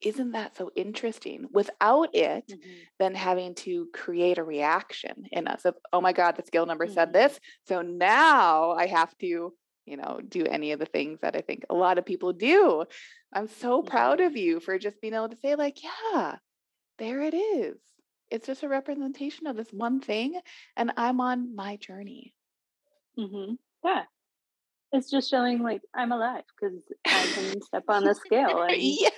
Isn't 0.00 0.32
that 0.32 0.56
so 0.56 0.70
interesting? 0.76 1.46
Without 1.52 2.14
it, 2.14 2.46
mm-hmm. 2.48 2.70
then 2.98 3.14
having 3.14 3.54
to 3.56 3.88
create 3.92 4.38
a 4.38 4.44
reaction 4.44 5.24
in 5.32 5.48
us 5.48 5.64
of, 5.64 5.74
oh 5.92 6.00
my 6.00 6.12
God, 6.12 6.36
the 6.36 6.44
scale 6.44 6.66
number 6.66 6.86
mm-hmm. 6.86 6.94
said 6.94 7.12
this. 7.12 7.38
So 7.66 7.82
now 7.82 8.72
I 8.72 8.86
have 8.86 9.16
to, 9.18 9.52
you 9.86 9.96
know, 9.96 10.20
do 10.26 10.44
any 10.44 10.72
of 10.72 10.78
the 10.78 10.86
things 10.86 11.20
that 11.22 11.34
I 11.34 11.40
think 11.40 11.64
a 11.68 11.74
lot 11.74 11.98
of 11.98 12.06
people 12.06 12.32
do. 12.32 12.84
I'm 13.32 13.48
so 13.48 13.80
mm-hmm. 13.80 13.88
proud 13.88 14.20
of 14.20 14.36
you 14.36 14.60
for 14.60 14.78
just 14.78 15.00
being 15.00 15.14
able 15.14 15.30
to 15.30 15.36
say, 15.36 15.56
like, 15.56 15.78
yeah, 15.82 16.36
there 16.98 17.22
it 17.22 17.34
is. 17.34 17.76
It's 18.30 18.46
just 18.46 18.62
a 18.62 18.68
representation 18.68 19.46
of 19.46 19.56
this 19.56 19.72
one 19.72 20.00
thing, 20.00 20.38
and 20.76 20.92
I'm 20.96 21.20
on 21.20 21.56
my 21.56 21.76
journey. 21.76 22.34
Mm-hmm. 23.18 23.54
Yeah, 23.84 24.02
it's 24.92 25.10
just 25.10 25.30
showing 25.30 25.62
like 25.62 25.82
I'm 25.94 26.12
alive 26.12 26.44
because 26.60 26.78
I 27.06 27.26
can 27.34 27.62
step 27.62 27.84
on 27.88 28.04
the 28.04 28.14
scale 28.26 28.62
and 28.62 28.76
yeah. 28.80 29.10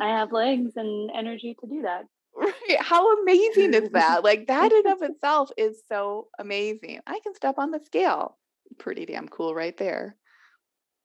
I 0.00 0.08
have 0.08 0.32
legs 0.32 0.72
and 0.76 1.10
energy 1.14 1.56
to 1.60 1.66
do 1.66 1.82
that. 1.82 2.04
Right. 2.36 2.80
How 2.80 3.20
amazing 3.20 3.74
is 3.74 3.90
that? 3.90 4.24
Like 4.24 4.48
that 4.48 4.72
in 4.72 4.86
of 4.90 5.02
itself 5.10 5.50
is 5.56 5.82
so 5.90 6.28
amazing. 6.38 7.00
I 7.06 7.20
can 7.22 7.34
step 7.34 7.56
on 7.58 7.70
the 7.70 7.80
scale. 7.84 8.36
Pretty 8.78 9.06
damn 9.06 9.28
cool 9.28 9.54
right 9.54 9.76
there. 9.76 10.16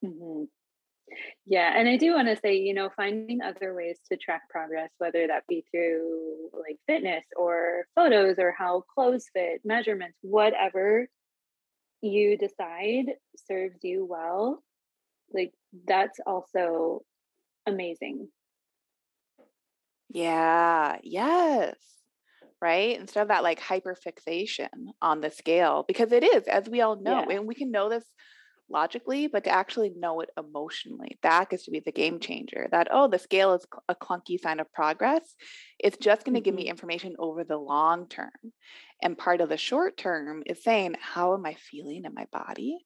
Mm-hmm. 0.04 0.46
Yeah, 1.46 1.74
and 1.76 1.90
I 1.90 1.98
do 1.98 2.14
want 2.14 2.28
to 2.28 2.38
say, 2.38 2.56
you 2.56 2.74
know, 2.74 2.90
finding 2.96 3.42
other 3.42 3.74
ways 3.74 4.00
to 4.12 4.18
track 4.18 4.44
progress, 4.50 4.92
whether 5.00 5.26
that 5.26 5.48
be 5.48 5.66
through 5.72 6.50
like 6.54 6.78
fitness 6.86 7.26
or 7.36 7.86
photos 7.96 8.36
or 8.38 8.54
how 8.56 8.84
clothes 8.94 9.26
fit, 9.34 9.62
measurements, 9.66 10.18
whatever 10.22 11.08
you 12.02 12.38
decide 12.38 13.06
serves 13.48 13.84
you 13.84 14.06
well, 14.10 14.64
like 15.34 15.54
that's 15.88 16.20
also 16.26 17.02
amazing. 17.68 18.30
Yeah, 20.10 20.98
yes. 21.04 21.76
Right? 22.62 23.00
Instead 23.00 23.22
of 23.22 23.28
that 23.30 23.44
like 23.44 23.60
hyper 23.60 23.96
fixation 23.96 24.70
on 25.02 25.22
the 25.22 25.30
scale, 25.30 25.86
because 25.88 26.12
it 26.12 26.24
is, 26.24 26.44
as 26.44 26.68
we 26.68 26.82
all 26.82 27.00
know, 27.00 27.26
yeah. 27.30 27.38
and 27.38 27.48
we 27.48 27.56
can 27.56 27.72
know 27.72 27.90
this 27.90 28.04
logically, 28.70 29.28
but 29.28 29.44
to 29.44 29.50
actually 29.50 29.92
know 29.96 30.22
it 30.22 30.30
emotionally, 30.38 31.18
that 31.24 31.50
gets 31.50 31.66
to 31.66 31.72
be 31.72 31.80
the 31.80 31.92
game 31.92 32.20
changer. 32.20 32.68
That, 32.72 32.88
oh, 32.92 33.08
the 33.08 33.20
scale 33.20 33.54
is 33.54 33.66
a 33.88 33.96
clunky 33.96 34.40
sign 34.40 34.60
of 34.60 34.72
progress. 34.72 35.36
It's 35.80 35.98
just 35.98 36.26
going 36.26 36.36
to 36.36 36.42
give 36.42 36.56
me 36.56 36.64
mm-hmm. 36.64 36.72
information 36.72 37.16
over 37.20 37.44
the 37.44 37.58
long 37.58 38.08
term. 38.08 38.30
And 39.02 39.18
part 39.18 39.42
of 39.42 39.50
the 39.50 39.58
short 39.58 39.98
term 39.98 40.44
is 40.46 40.64
saying, 40.64 40.96
how 41.00 41.34
am 41.34 41.46
I 41.46 41.56
feeling 41.56 42.04
in 42.06 42.14
my 42.14 42.28
body? 42.32 42.78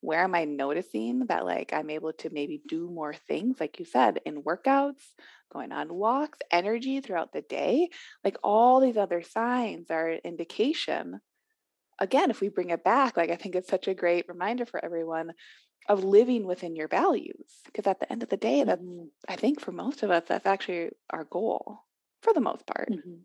Where 0.00 0.22
am 0.22 0.34
I 0.34 0.44
noticing 0.44 1.26
that, 1.26 1.44
like, 1.44 1.72
I'm 1.72 1.90
able 1.90 2.12
to 2.14 2.30
maybe 2.30 2.62
do 2.66 2.88
more 2.88 3.14
things, 3.14 3.58
like 3.58 3.78
you 3.80 3.84
said, 3.84 4.20
in 4.24 4.42
workouts, 4.42 5.02
going 5.52 5.72
on 5.72 5.92
walks, 5.92 6.38
energy 6.52 7.00
throughout 7.00 7.32
the 7.32 7.42
day? 7.42 7.88
Like, 8.24 8.38
all 8.44 8.80
these 8.80 8.96
other 8.96 9.22
signs 9.22 9.90
are 9.90 10.12
indication 10.12 11.20
again, 11.98 12.30
if 12.30 12.40
we 12.40 12.48
bring 12.48 12.70
it 12.70 12.84
back, 12.84 13.16
like 13.16 13.30
I 13.30 13.36
think 13.36 13.54
it's 13.54 13.68
such 13.68 13.88
a 13.88 13.94
great 13.94 14.26
reminder 14.28 14.66
for 14.66 14.84
everyone 14.84 15.32
of 15.88 16.04
living 16.04 16.46
within 16.46 16.76
your 16.76 16.88
values. 16.88 17.60
Because 17.64 17.86
at 17.86 18.00
the 18.00 18.10
end 18.12 18.22
of 18.22 18.28
the 18.28 18.36
day, 18.36 18.62
that's, 18.64 18.82
mm-hmm. 18.82 19.06
I 19.28 19.36
think 19.36 19.60
for 19.60 19.72
most 19.72 20.02
of 20.02 20.10
us, 20.10 20.24
that's 20.28 20.46
actually 20.46 20.90
our 21.10 21.24
goal 21.24 21.80
for 22.22 22.32
the 22.32 22.40
most 22.40 22.66
part. 22.66 22.90
Mm-hmm. 22.90 23.20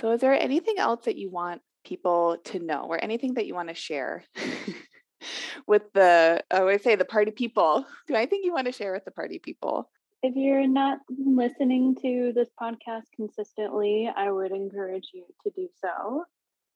So, 0.00 0.12
is 0.12 0.20
there 0.20 0.32
anything 0.32 0.76
else 0.78 1.04
that 1.06 1.16
you 1.16 1.30
want 1.30 1.60
people 1.84 2.38
to 2.44 2.58
know 2.58 2.86
or 2.88 3.02
anything 3.02 3.34
that 3.34 3.46
you 3.46 3.54
want 3.54 3.68
to 3.68 3.74
share 3.74 4.24
with 5.66 5.82
the, 5.92 6.44
I 6.50 6.62
would 6.62 6.82
say, 6.82 6.94
the 6.94 7.04
party 7.04 7.32
people? 7.32 7.84
Do 8.06 8.14
I 8.14 8.26
think 8.26 8.44
you 8.44 8.52
want 8.52 8.66
to 8.66 8.72
share 8.72 8.92
with 8.92 9.04
the 9.04 9.10
party 9.10 9.40
people? 9.40 9.90
If 10.22 10.34
you're 10.34 10.66
not 10.66 10.98
listening 11.08 11.96
to 12.02 12.32
this 12.34 12.48
podcast 12.60 13.04
consistently, 13.14 14.10
I 14.14 14.30
would 14.30 14.50
encourage 14.50 15.10
you 15.14 15.24
to 15.44 15.50
do 15.54 15.68
so. 15.80 16.24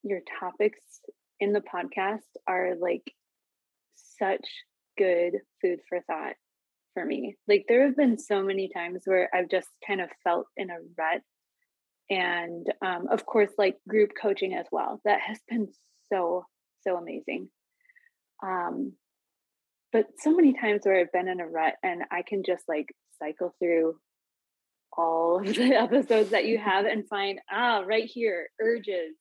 Your 0.05 0.20
topics 0.41 1.01
in 1.43 1.53
the 1.53 1.61
podcast 1.61 2.20
are 2.47 2.76
like 2.80 3.12
such 4.16 4.47
good 4.97 5.32
food 5.61 5.80
for 5.88 6.01
thought 6.07 6.34
for 6.95 7.05
me. 7.05 7.36
Like 7.49 7.64
there 7.68 7.84
have 7.84 7.97
been 7.97 8.16
so 8.16 8.45
many 8.45 8.68
times 8.68 9.03
where 9.07 9.28
I've 9.34 9.51
just 9.51 9.66
kind 9.84 10.01
of 10.01 10.09
felt 10.22 10.47
in 10.57 10.70
a 10.70 10.76
rut. 10.97 11.20
And 12.09 12.64
um, 12.80 13.09
of 13.11 13.26
course, 13.26 13.51
like 13.59 13.76
group 13.88 14.12
coaching 14.20 14.55
as 14.55 14.66
well. 14.70 15.01
That 15.05 15.20
has 15.20 15.40
been 15.49 15.66
so, 16.12 16.47
so 16.86 16.97
amazing. 16.97 17.49
Um, 18.40 18.93
but 19.93 20.07
so 20.20 20.30
many 20.30 20.53
times 20.53 20.82
where 20.84 21.01
I've 21.01 21.12
been 21.12 21.28
in 21.28 21.40
a 21.40 21.47
rut 21.49 21.74
and 21.82 22.03
I 22.12 22.22
can 22.22 22.45
just 22.45 22.62
like 22.68 22.95
cycle 23.18 23.53
through 23.59 23.97
all 24.97 25.40
of 25.40 25.57
the 25.57 25.74
episodes 25.74 26.30
that 26.30 26.45
you 26.45 26.59
have 26.59 26.86
and 26.86 27.09
find, 27.09 27.40
ah, 27.51 27.82
right 27.84 28.07
here, 28.07 28.49
urges, 28.61 29.16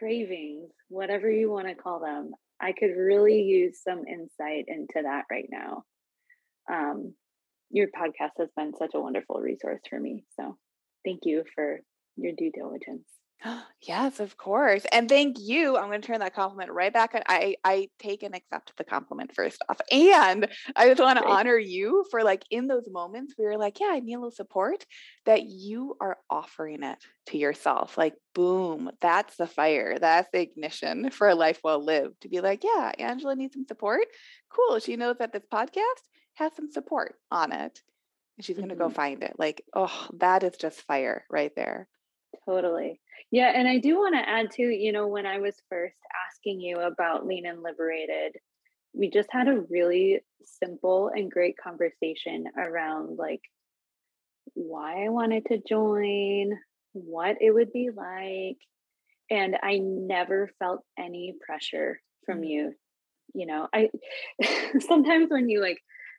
cravings, 0.00 0.72
whatever 0.88 1.30
you 1.30 1.50
want 1.50 1.68
to 1.68 1.74
call 1.74 2.00
them, 2.00 2.32
I 2.60 2.72
could 2.72 2.96
really 2.96 3.42
use 3.42 3.80
some 3.82 4.02
insight 4.06 4.64
into 4.66 5.02
that 5.02 5.24
right 5.30 5.48
now. 5.50 5.84
Um, 6.72 7.14
your 7.70 7.88
podcast 7.88 8.32
has 8.38 8.48
been 8.56 8.72
such 8.76 8.92
a 8.94 9.00
wonderful 9.00 9.36
resource 9.40 9.80
for 9.88 10.00
me. 10.00 10.24
So 10.38 10.56
thank 11.04 11.20
you 11.24 11.44
for 11.54 11.80
your 12.16 12.32
due 12.36 12.50
diligence. 12.50 13.06
Yes, 13.82 14.20
of 14.20 14.36
course. 14.36 14.84
And 14.92 15.08
thank 15.08 15.38
you. 15.40 15.78
I'm 15.78 15.88
going 15.88 16.02
to 16.02 16.06
turn 16.06 16.20
that 16.20 16.34
compliment 16.34 16.70
right 16.70 16.92
back. 16.92 17.14
On. 17.14 17.22
I 17.26 17.56
I 17.64 17.88
take 17.98 18.22
and 18.22 18.34
accept 18.34 18.76
the 18.76 18.84
compliment 18.84 19.34
first 19.34 19.62
off. 19.68 19.80
And 19.90 20.48
I 20.76 20.88
just 20.88 21.00
want 21.00 21.18
to 21.18 21.26
honor 21.26 21.56
you 21.56 22.04
for 22.10 22.22
like 22.22 22.44
in 22.50 22.66
those 22.66 22.86
moments 22.90 23.34
where 23.36 23.52
you're 23.52 23.58
like, 23.58 23.80
yeah, 23.80 23.88
I 23.90 24.00
need 24.00 24.14
a 24.14 24.18
little 24.18 24.30
support, 24.30 24.84
that 25.24 25.44
you 25.44 25.96
are 26.00 26.18
offering 26.28 26.82
it 26.82 26.98
to 27.28 27.38
yourself. 27.38 27.96
Like, 27.96 28.14
boom, 28.34 28.90
that's 29.00 29.36
the 29.36 29.46
fire. 29.46 29.98
That's 29.98 30.28
the 30.30 30.42
ignition 30.42 31.10
for 31.10 31.28
a 31.28 31.34
life 31.34 31.60
well 31.64 31.82
lived. 31.82 32.20
To 32.20 32.28
be 32.28 32.40
like, 32.40 32.62
yeah, 32.62 32.92
Angela 32.98 33.34
needs 33.34 33.54
some 33.54 33.66
support. 33.66 34.06
Cool. 34.50 34.78
She 34.78 34.96
knows 34.96 35.16
that 35.20 35.32
this 35.32 35.46
podcast 35.50 36.02
has 36.34 36.54
some 36.54 36.70
support 36.70 37.14
on 37.30 37.52
it. 37.52 37.80
And 38.36 38.44
she's 38.44 38.56
going 38.56 38.68
to 38.68 38.74
mm-hmm. 38.74 38.88
go 38.88 38.90
find 38.90 39.22
it. 39.22 39.36
Like, 39.38 39.64
oh, 39.74 40.08
that 40.18 40.42
is 40.42 40.56
just 40.58 40.82
fire 40.82 41.24
right 41.30 41.52
there. 41.56 41.88
Totally. 42.46 43.00
Yeah. 43.30 43.52
And 43.54 43.68
I 43.68 43.78
do 43.78 43.96
want 43.96 44.14
to 44.14 44.28
add 44.28 44.50
too, 44.52 44.68
you 44.68 44.92
know, 44.92 45.06
when 45.06 45.26
I 45.26 45.38
was 45.38 45.54
first 45.68 45.96
asking 46.28 46.60
you 46.60 46.78
about 46.78 47.26
Lean 47.26 47.46
and 47.46 47.62
Liberated, 47.62 48.36
we 48.92 49.10
just 49.10 49.28
had 49.30 49.48
a 49.48 49.62
really 49.70 50.20
simple 50.42 51.10
and 51.14 51.30
great 51.30 51.56
conversation 51.56 52.46
around 52.56 53.16
like 53.16 53.42
why 54.54 55.04
I 55.04 55.08
wanted 55.10 55.46
to 55.46 55.62
join, 55.66 56.58
what 56.92 57.36
it 57.40 57.52
would 57.52 57.72
be 57.72 57.90
like. 57.94 58.58
And 59.30 59.56
I 59.62 59.78
never 59.78 60.50
felt 60.58 60.82
any 60.98 61.34
pressure 61.44 62.00
from 62.26 62.38
mm-hmm. 62.38 62.44
you. 62.44 62.72
You 63.32 63.46
know, 63.46 63.68
I 63.72 63.90
sometimes 64.80 65.30
when 65.30 65.48
you 65.48 65.60
like 65.60 65.78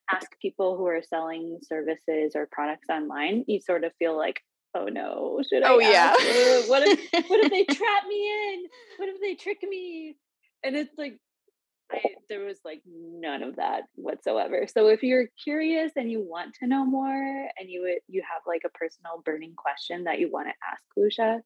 ask 0.10 0.28
people 0.42 0.78
who 0.78 0.86
are 0.86 1.02
selling 1.02 1.60
services 1.62 2.34
or 2.36 2.48
products 2.52 2.88
online, 2.90 3.44
you 3.48 3.60
sort 3.60 3.84
of 3.84 3.92
feel 4.00 4.18
like, 4.18 4.42
oh 4.76 4.86
no, 4.86 5.40
should 5.48 5.64
I? 5.64 5.70
Oh 5.70 5.80
yeah. 5.80 6.12
What 6.68 6.84
if 6.86 7.30
what 7.30 7.40
if 7.44 7.52
they 7.52 7.64
trap 7.76 8.04
me 8.08 8.54
in? 8.54 8.64
What 8.98 9.10
if 9.10 9.22
they 9.22 9.36
trick 9.36 9.60
me? 9.64 10.16
And 10.64 10.76
it's 10.76 10.94
like 10.98 11.18
I, 11.92 12.02
there 12.30 12.46
was 12.46 12.58
like 12.64 12.82
none 12.86 13.44
of 13.44 13.58
that 13.58 13.84
whatsoever. 13.96 14.66
So 14.68 14.88
if 14.88 15.04
you're 15.04 15.28
curious 15.44 15.92
and 15.96 16.10
you 16.10 16.22
want 16.22 16.56
to 16.62 16.68
know 16.68 16.86
more 16.86 17.14
and 17.60 17.70
you 17.70 17.84
uh, 17.84 18.00
you 18.08 18.22
have 18.30 18.42
like 18.48 18.62
a 18.66 18.70
personal 18.70 19.22
burning 19.26 19.54
question 19.56 20.06
that 20.06 20.20
you 20.20 20.30
want 20.32 20.48
to 20.48 20.54
ask 20.72 20.84
Lucia, 20.96 21.42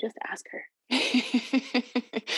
just 0.00 0.16
ask 0.26 0.44
her. 0.50 0.62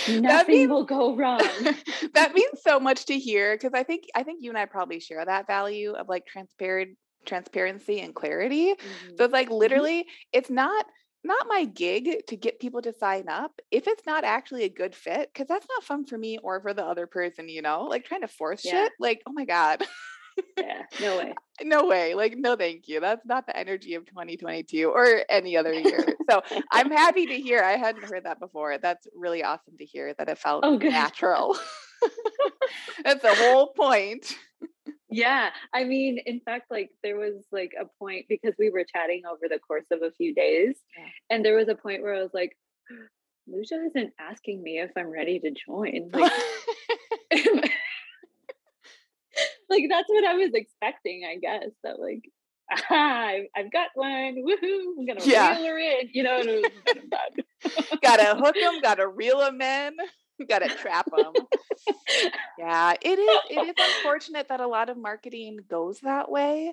Nothing 0.09 0.55
means, 0.55 0.71
will 0.71 0.85
go 0.85 1.15
wrong. 1.15 1.39
that 2.15 2.33
means 2.35 2.63
so 2.63 2.81
much 2.81 3.07
to 3.07 3.19
hear 3.19 3.55
because 3.55 3.73
I 3.75 3.83
think 3.83 4.05
I 4.15 4.23
think 4.23 4.43
you 4.43 4.51
and 4.51 4.59
I 4.59 4.67
probably 4.67 5.01
share 5.01 5.25
that 5.25 5.47
value 5.47 5.93
of 5.93 6.09
like 6.09 6.27
transparent 6.27 6.97
transparency 7.25 8.01
and 8.01 8.15
clarity. 8.15 8.73
Mm-hmm. 8.73 9.17
So 9.17 9.25
it's 9.25 9.33
like 9.33 9.49
mm-hmm. 9.49 9.57
literally, 9.57 10.07
it's 10.33 10.51
not 10.51 10.87
not 11.23 11.47
my 11.49 11.65
gig 11.65 12.27
to 12.27 12.37
get 12.37 12.61
people 12.61 12.81
to 12.81 12.95
sign 12.95 13.29
up 13.29 13.61
if 13.71 13.87
it's 13.87 14.07
not 14.07 14.25
actually 14.25 14.65
a 14.65 14.71
good 14.71 14.95
fit 14.95 15.31
because 15.33 15.47
that's 15.47 15.67
not 15.69 15.85
fun 15.85 16.05
for 16.05 16.17
me 16.17 16.39
or 16.43 16.61
for 16.61 16.73
the 16.73 16.85
other 16.85 17.07
person 17.07 17.49
you 17.49 17.61
know 17.63 17.85
like 17.85 18.05
trying 18.05 18.23
to 18.23 18.29
force 18.29 18.65
yeah. 18.65 18.85
shit 18.85 18.93
like 18.99 19.21
oh 19.27 19.33
my 19.33 19.45
god 19.45 19.83
yeah 20.57 20.83
no 21.01 21.19
way 21.19 21.35
no 21.63 21.87
way 21.87 22.15
like 22.15 22.35
no 22.37 22.57
thank 22.57 22.89
you 22.89 23.01
that's 23.01 23.27
not 23.27 23.47
the 23.47 23.57
energy 23.57 23.95
of 23.95 24.07
2022 24.07 24.89
or 24.89 25.23
any 25.29 25.57
other 25.57 25.73
year 25.73 26.05
so 26.31 26.41
i'm 26.73 26.91
happy 26.91 27.27
to 27.27 27.39
hear 27.39 27.63
i 27.63 27.73
hadn't 27.73 28.05
heard 28.05 28.25
that 28.25 28.41
before 28.41 28.79
that's 28.79 29.07
really 29.15 29.43
awesome 29.43 29.77
to 29.77 29.85
hear 29.85 30.15
that 30.15 30.29
it 30.29 30.39
felt 30.39 30.65
oh, 30.65 30.77
natural 30.77 31.57
that's 33.05 33.23
the 33.23 33.35
whole 33.35 33.73
point 33.73 34.35
yeah 35.11 35.51
i 35.75 35.85
mean 35.85 36.19
in 36.27 36.41
fact 36.41 36.71
like 36.71 36.91
there 37.03 37.17
was 37.17 37.45
like 37.51 37.73
a 37.81 37.85
point 37.99 38.27
because 38.29 38.55
we 38.59 38.71
were 38.71 38.85
chatting 38.85 39.23
over 39.27 39.43
the 39.49 39.59
course 39.59 39.87
of 39.91 40.03
a 40.03 40.13
few 40.13 40.35
days 40.35 40.77
yeah. 40.97 41.05
and 41.31 41.45
there 41.45 41.57
was 41.57 41.69
a 41.69 41.75
point 41.75 42.03
where 42.03 42.15
i 42.15 42.23
was 42.23 42.33
like 42.33 42.57
lucia 43.49 43.83
isn't 43.87 44.13
asking 44.19 44.63
me 44.63 44.79
if 44.79 44.91
i'm 44.97 45.11
ready 45.11 45.39
to 45.41 45.51
join 45.51 46.11
like 46.13 46.33
like 49.71 49.85
that's 49.89 50.09
what 50.09 50.25
i 50.25 50.35
was 50.35 50.51
expecting 50.55 51.25
i 51.29 51.37
guess 51.37 51.71
that 51.83 51.99
like 51.99 52.23
I've, 52.91 53.47
I've 53.57 53.73
got 53.73 53.89
one 53.95 54.37
woohoo 54.47 54.99
i'm 54.99 55.07
gonna 55.07 55.25
yeah. 55.25 55.57
reel 55.57 55.67
her 55.67 55.79
in 55.79 56.11
you 56.13 56.23
know 56.23 56.63
gotta 58.01 58.37
hook 58.37 58.55
them 58.55 58.81
gotta 58.81 59.09
reel 59.09 59.39
them 59.41 59.61
in 59.61 59.97
gotta 60.49 60.69
trap 60.69 61.07
them 61.11 61.33
yeah 62.59 62.95
it 63.01 63.19
is 63.19 63.41
it 63.51 63.69
is 63.69 63.87
unfortunate 63.97 64.49
that 64.49 64.61
a 64.61 64.67
lot 64.67 64.91
of 64.91 64.97
marketing 64.97 65.59
goes 65.69 66.01
that 66.01 66.31
way 66.31 66.73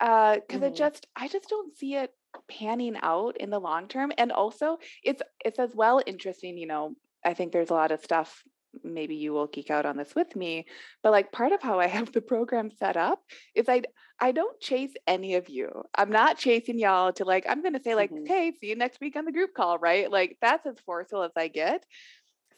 uh 0.00 0.34
because 0.34 0.60
mm-hmm. 0.60 0.72
it 0.72 0.76
just 0.76 1.06
i 1.16 1.28
just 1.28 1.48
don't 1.48 1.76
see 1.76 1.94
it 1.94 2.12
panning 2.48 2.96
out 3.02 3.36
in 3.38 3.50
the 3.50 3.58
long 3.58 3.88
term 3.88 4.12
and 4.18 4.32
also 4.32 4.78
it's 5.04 5.22
it's 5.44 5.58
as 5.58 5.74
well 5.74 6.02
interesting 6.06 6.56
you 6.56 6.66
know 6.66 6.94
i 7.24 7.34
think 7.34 7.52
there's 7.52 7.70
a 7.70 7.74
lot 7.74 7.92
of 7.92 8.02
stuff 8.02 8.42
maybe 8.82 9.16
you 9.16 9.32
will 9.32 9.46
geek 9.46 9.70
out 9.70 9.86
on 9.86 9.96
this 9.96 10.14
with 10.14 10.34
me 10.34 10.64
but 11.02 11.12
like 11.12 11.30
part 11.32 11.52
of 11.52 11.62
how 11.62 11.78
i 11.78 11.86
have 11.86 12.10
the 12.12 12.20
program 12.20 12.70
set 12.70 12.96
up 12.96 13.20
is 13.54 13.68
i 13.68 13.82
i 14.20 14.32
don't 14.32 14.60
chase 14.60 14.94
any 15.06 15.34
of 15.34 15.48
you 15.48 15.70
i'm 15.94 16.10
not 16.10 16.38
chasing 16.38 16.78
y'all 16.78 17.12
to 17.12 17.24
like 17.24 17.44
i'm 17.48 17.60
going 17.60 17.74
to 17.74 17.82
say 17.82 17.94
like 17.94 18.10
mm-hmm. 18.10 18.22
okay 18.22 18.52
see 18.60 18.68
you 18.68 18.76
next 18.76 19.00
week 19.00 19.16
on 19.16 19.24
the 19.24 19.32
group 19.32 19.50
call 19.54 19.78
right 19.78 20.10
like 20.10 20.36
that's 20.40 20.66
as 20.66 20.78
forceful 20.86 21.22
as 21.22 21.32
i 21.36 21.48
get 21.48 21.84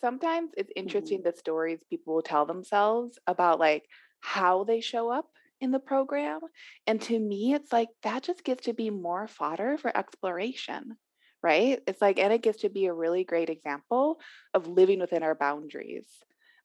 sometimes 0.01 0.51
it's 0.57 0.73
interesting 0.77 1.19
mm-hmm. 1.19 1.31
the 1.31 1.37
stories 1.37 1.81
people 1.89 2.15
will 2.15 2.23
tell 2.23 2.47
themselves 2.47 3.19
about 3.27 3.59
like 3.59 3.85
how 4.21 4.65
they 4.65 4.81
show 4.81 5.11
up 5.11 5.27
in 5.61 5.71
the 5.71 5.79
program. 5.79 6.41
And 6.87 7.01
to 7.03 7.19
me, 7.19 7.55
it's 7.55 7.73
like 7.73 7.89
that 8.03 8.23
just 8.23 8.45
gets 8.45 8.65
to 8.65 8.73
be 8.73 8.91
more 8.91 9.27
fodder 9.27 9.79
for 9.79 9.97
exploration, 9.97 10.97
right? 11.43 11.81
It's 11.87 12.01
like, 12.01 12.19
and 12.19 12.33
it 12.33 12.43
gets 12.43 12.61
to 12.63 12.69
be 12.69 12.87
a 12.87 12.95
really 12.95 13.25
great 13.25 13.51
example 13.51 14.21
of 14.53 14.67
living 14.67 15.01
within 15.01 15.23
our 15.23 15.35
boundaries. 15.35 16.07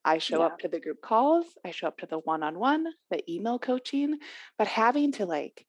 I 0.06 0.18
show 0.18 0.40
yeah. 0.40 0.48
up 0.48 0.60
to 0.60 0.68
the 0.68 0.80
group 0.80 1.02
calls, 1.02 1.46
I 1.66 1.72
show 1.72 1.88
up 1.88 2.00
to 2.00 2.06
the 2.06 2.20
one 2.20 2.42
on 2.42 2.58
one, 2.58 2.86
the 3.12 3.22
email 3.32 3.60
coaching, 3.60 4.18
but 4.58 4.68
having 4.68 5.12
to 5.14 5.26
like 5.26 5.66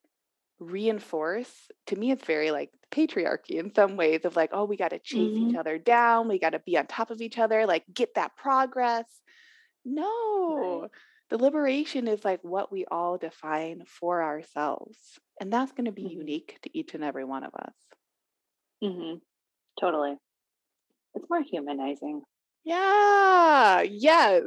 reinforce 0.61 1.51
to 1.87 1.97
me 1.97 2.11
it's 2.11 2.25
very 2.25 2.51
like 2.51 2.71
patriarchy 2.93 3.59
in 3.59 3.75
some 3.75 3.97
ways 3.97 4.25
of 4.25 4.37
like 4.37 4.51
oh 4.53 4.65
we 4.65 4.77
got 4.77 4.91
to 4.91 4.99
chase 4.99 5.19
mm-hmm. 5.19 5.51
each 5.51 5.57
other 5.57 5.79
down 5.79 6.29
we 6.29 6.39
got 6.39 6.51
to 6.51 6.59
be 6.61 6.77
on 6.77 6.87
top 6.87 7.11
of 7.11 7.23
each 7.23 7.39
other 7.39 7.67
like 7.67 7.83
get 7.93 8.15
that 8.15 8.37
progress 8.37 9.07
no 9.85 10.81
right. 10.83 10.91
the 11.31 11.39
liberation 11.39 12.07
is 12.07 12.25
like 12.25 12.41
what 12.43 12.71
we 12.71 12.85
all 12.91 13.17
define 13.17 13.83
for 13.87 14.23
ourselves 14.23 14.99
and 15.41 15.51
that's 15.51 15.73
going 15.73 15.87
to 15.87 15.93
be 15.93 16.03
mm-hmm. 16.05 16.19
unique 16.19 16.59
to 16.63 16.79
each 16.79 16.95
and 16.95 17.03
every 17.03 17.25
one 17.25 17.43
of 17.43 17.55
us 17.55 17.75
mm-hmm. 18.85 19.17
totally 19.81 20.15
it's 21.15 21.27
more 21.31 21.43
humanizing 21.43 22.21
yeah 22.65 23.81
yes 23.81 24.43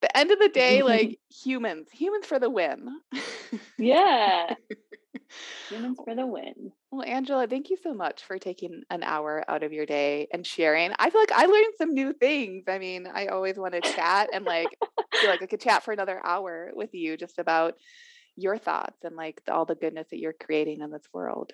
the 0.00 0.16
end 0.16 0.30
of 0.30 0.38
the 0.38 0.48
day 0.48 0.82
like 0.82 1.18
humans 1.30 1.88
humans 1.92 2.24
for 2.24 2.38
the 2.38 2.48
win 2.48 2.88
yeah 3.76 4.54
Humans 5.70 5.98
for 6.04 6.14
the 6.14 6.26
win. 6.26 6.72
Well, 6.90 7.06
Angela, 7.06 7.46
thank 7.46 7.70
you 7.70 7.76
so 7.82 7.92
much 7.92 8.24
for 8.24 8.38
taking 8.38 8.82
an 8.90 9.02
hour 9.02 9.44
out 9.48 9.62
of 9.62 9.72
your 9.72 9.86
day 9.86 10.28
and 10.32 10.46
sharing. 10.46 10.92
I 10.98 11.10
feel 11.10 11.20
like 11.20 11.32
I 11.32 11.46
learned 11.46 11.74
some 11.76 11.94
new 11.94 12.12
things. 12.12 12.64
I 12.68 12.78
mean, 12.78 13.06
I 13.12 13.26
always 13.26 13.56
want 13.56 13.74
to 13.74 13.82
chat 13.82 14.30
and 14.32 14.44
like 14.44 14.76
feel 15.20 15.30
like 15.30 15.42
I 15.42 15.46
could 15.46 15.60
chat 15.60 15.82
for 15.82 15.92
another 15.92 16.20
hour 16.24 16.70
with 16.74 16.94
you 16.94 17.16
just 17.16 17.38
about 17.38 17.74
your 18.36 18.56
thoughts 18.56 19.04
and 19.04 19.16
like 19.16 19.42
the, 19.44 19.52
all 19.52 19.64
the 19.64 19.74
goodness 19.74 20.08
that 20.10 20.18
you're 20.18 20.32
creating 20.32 20.80
in 20.80 20.90
this 20.90 21.06
world. 21.12 21.52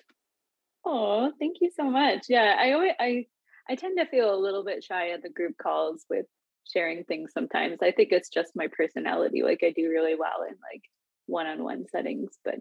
Oh, 0.85 1.31
thank 1.39 1.57
you 1.61 1.71
so 1.75 1.89
much. 1.89 2.25
Yeah, 2.29 2.55
I 2.59 2.73
always 2.73 2.93
I 2.99 3.25
I 3.67 3.75
tend 3.75 3.97
to 3.97 4.05
feel 4.05 4.33
a 4.33 4.37
little 4.37 4.63
bit 4.63 4.83
shy 4.83 5.09
at 5.09 5.23
the 5.23 5.29
group 5.29 5.57
calls 5.57 6.05
with 6.09 6.27
sharing 6.71 7.03
things 7.03 7.31
sometimes. 7.33 7.79
I 7.81 7.91
think 7.91 8.09
it's 8.11 8.29
just 8.29 8.55
my 8.55 8.67
personality. 8.71 9.43
Like 9.43 9.61
I 9.63 9.71
do 9.71 9.89
really 9.89 10.15
well 10.15 10.43
in 10.47 10.55
like 10.71 10.83
one-on-one 11.25 11.85
settings, 11.91 12.37
but 12.43 12.55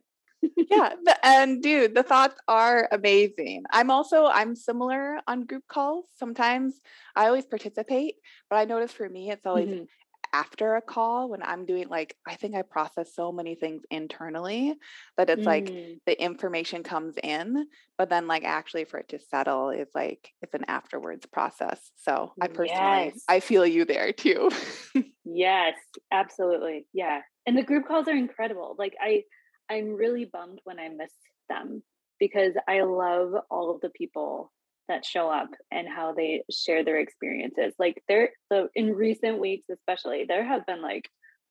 yeah 0.70 0.92
and 1.22 1.62
dude 1.62 1.94
the 1.94 2.02
thoughts 2.02 2.36
are 2.48 2.88
amazing. 2.92 3.64
I'm 3.70 3.90
also 3.90 4.26
i'm 4.26 4.54
similar 4.56 5.20
on 5.26 5.46
group 5.46 5.64
calls. 5.68 6.06
Sometimes 6.14 6.80
i 7.16 7.26
always 7.26 7.46
participate 7.46 8.14
but 8.50 8.56
i 8.56 8.64
notice 8.64 8.92
for 8.92 9.08
me 9.08 9.30
it's 9.30 9.46
always 9.46 9.68
mm-hmm. 9.68 9.84
after 10.32 10.76
a 10.76 10.82
call 10.82 11.28
when 11.28 11.42
i'm 11.42 11.64
doing 11.64 11.88
like 11.88 12.16
i 12.26 12.34
think 12.34 12.54
i 12.54 12.62
process 12.62 13.14
so 13.14 13.30
many 13.32 13.54
things 13.54 13.82
internally 13.90 14.74
that 15.16 15.30
it's 15.30 15.42
mm. 15.42 15.46
like 15.46 15.66
the 16.06 16.22
information 16.22 16.82
comes 16.82 17.14
in 17.22 17.66
but 17.98 18.10
then 18.10 18.26
like 18.26 18.44
actually 18.44 18.84
for 18.84 18.98
it 18.98 19.08
to 19.08 19.18
settle 19.18 19.70
is 19.70 19.88
like 19.94 20.30
it's 20.42 20.54
an 20.54 20.64
afterwards 20.68 21.26
process. 21.26 21.78
So 21.96 22.32
i 22.40 22.48
personally 22.48 23.12
yes. 23.12 23.24
i 23.28 23.40
feel 23.40 23.66
you 23.66 23.84
there 23.84 24.12
too. 24.12 24.50
Yes 25.26 25.74
absolutely. 26.12 26.86
Yeah. 26.92 27.20
And 27.46 27.56
the 27.56 27.62
group 27.62 27.88
calls 27.88 28.08
are 28.08 28.16
incredible. 28.16 28.76
Like 28.78 28.94
i 29.00 29.22
I'm 29.70 29.94
really 29.94 30.24
bummed 30.24 30.60
when 30.64 30.78
I 30.78 30.88
miss 30.88 31.12
them 31.48 31.82
because 32.18 32.54
I 32.68 32.82
love 32.82 33.34
all 33.50 33.74
of 33.74 33.80
the 33.80 33.90
people 33.90 34.52
that 34.88 35.04
show 35.04 35.30
up 35.30 35.48
and 35.70 35.88
how 35.88 36.12
they 36.12 36.44
share 36.50 36.84
their 36.84 36.98
experiences. 36.98 37.74
Like 37.78 38.02
there 38.08 38.30
so 38.52 38.68
in 38.74 38.94
recent 38.94 39.40
weeks 39.40 39.64
especially, 39.70 40.24
there 40.28 40.44
have 40.44 40.66
been 40.66 40.82
like 40.82 41.08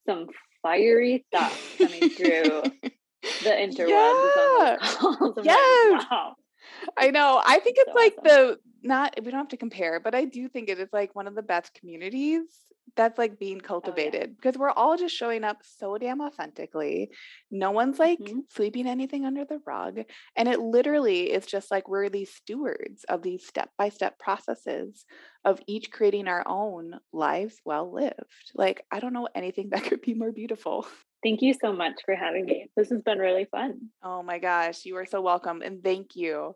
some 0.08 0.26
fiery 0.62 1.24
stuff 1.28 1.76
coming 1.78 2.10
through 2.10 2.62
the 3.42 3.50
interwebs 3.50 3.88
yeah. 3.88 4.76
yes. 5.42 5.92
Like, 5.92 6.10
wow. 6.10 6.34
I 6.96 7.10
know. 7.10 7.42
I 7.44 7.58
think 7.58 7.76
it's 7.78 7.90
so 7.90 7.98
like 7.98 8.14
awesome. 8.18 8.24
the 8.24 8.58
not 8.82 9.14
we 9.22 9.30
don't 9.30 9.40
have 9.40 9.48
to 9.48 9.56
compare, 9.56 10.00
but 10.00 10.14
I 10.14 10.24
do 10.24 10.48
think 10.48 10.68
it 10.68 10.78
is 10.78 10.88
like 10.92 11.14
one 11.14 11.26
of 11.26 11.34
the 11.34 11.42
best 11.42 11.74
communities 11.74 12.42
that's 12.96 13.18
like 13.18 13.38
being 13.38 13.60
cultivated 13.60 14.14
oh, 14.14 14.26
yeah. 14.26 14.34
because 14.36 14.58
we're 14.58 14.70
all 14.70 14.96
just 14.96 15.14
showing 15.14 15.44
up 15.44 15.58
so 15.62 15.98
damn 15.98 16.20
authentically. 16.20 17.10
No 17.50 17.70
one's 17.70 17.98
like 17.98 18.18
mm-hmm. 18.18 18.40
sweeping 18.50 18.86
anything 18.86 19.24
under 19.24 19.44
the 19.44 19.60
rug. 19.66 20.00
And 20.36 20.48
it 20.48 20.60
literally 20.60 21.32
is 21.32 21.46
just 21.46 21.70
like 21.70 21.88
we're 21.88 22.08
these 22.08 22.32
stewards 22.32 23.04
of 23.08 23.22
these 23.22 23.46
step 23.46 23.70
by 23.78 23.88
step 23.88 24.18
processes 24.18 25.04
of 25.44 25.60
each 25.66 25.90
creating 25.90 26.28
our 26.28 26.44
own 26.46 26.98
lives 27.12 27.56
well 27.64 27.92
lived. 27.92 28.52
Like, 28.54 28.84
I 28.90 29.00
don't 29.00 29.12
know 29.12 29.28
anything 29.34 29.68
that 29.72 29.84
could 29.84 30.00
be 30.00 30.14
more 30.14 30.32
beautiful. 30.32 30.86
Thank 31.22 31.42
you 31.42 31.54
so 31.54 31.72
much 31.72 31.94
for 32.04 32.14
having 32.14 32.44
me. 32.44 32.68
This 32.76 32.90
has 32.90 33.02
been 33.02 33.18
really 33.18 33.46
fun. 33.46 33.88
Oh 34.02 34.22
my 34.22 34.38
gosh, 34.38 34.84
you 34.84 34.96
are 34.96 35.06
so 35.06 35.20
welcome. 35.20 35.62
And 35.62 35.82
thank 35.82 36.16
you. 36.16 36.54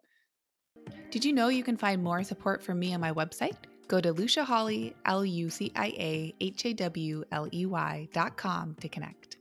Did 1.10 1.24
you 1.24 1.32
know 1.32 1.48
you 1.48 1.64
can 1.64 1.76
find 1.76 2.02
more 2.02 2.22
support 2.22 2.62
from 2.62 2.78
me 2.78 2.94
on 2.94 3.00
my 3.00 3.12
website? 3.12 3.56
Go 3.88 4.02
to 4.02 4.12
Lucia 4.12 4.44
Hawley, 4.44 4.94
L 5.06 5.24
U 5.24 5.48
C 5.48 5.72
I 5.74 5.86
A 5.98 6.34
H 6.40 6.66
A 6.66 6.74
W 6.74 7.24
L 7.32 7.48
E 7.52 7.64
Y 7.64 8.08
dot 8.12 8.36
com 8.36 8.76
to 8.80 8.88
connect. 8.88 9.37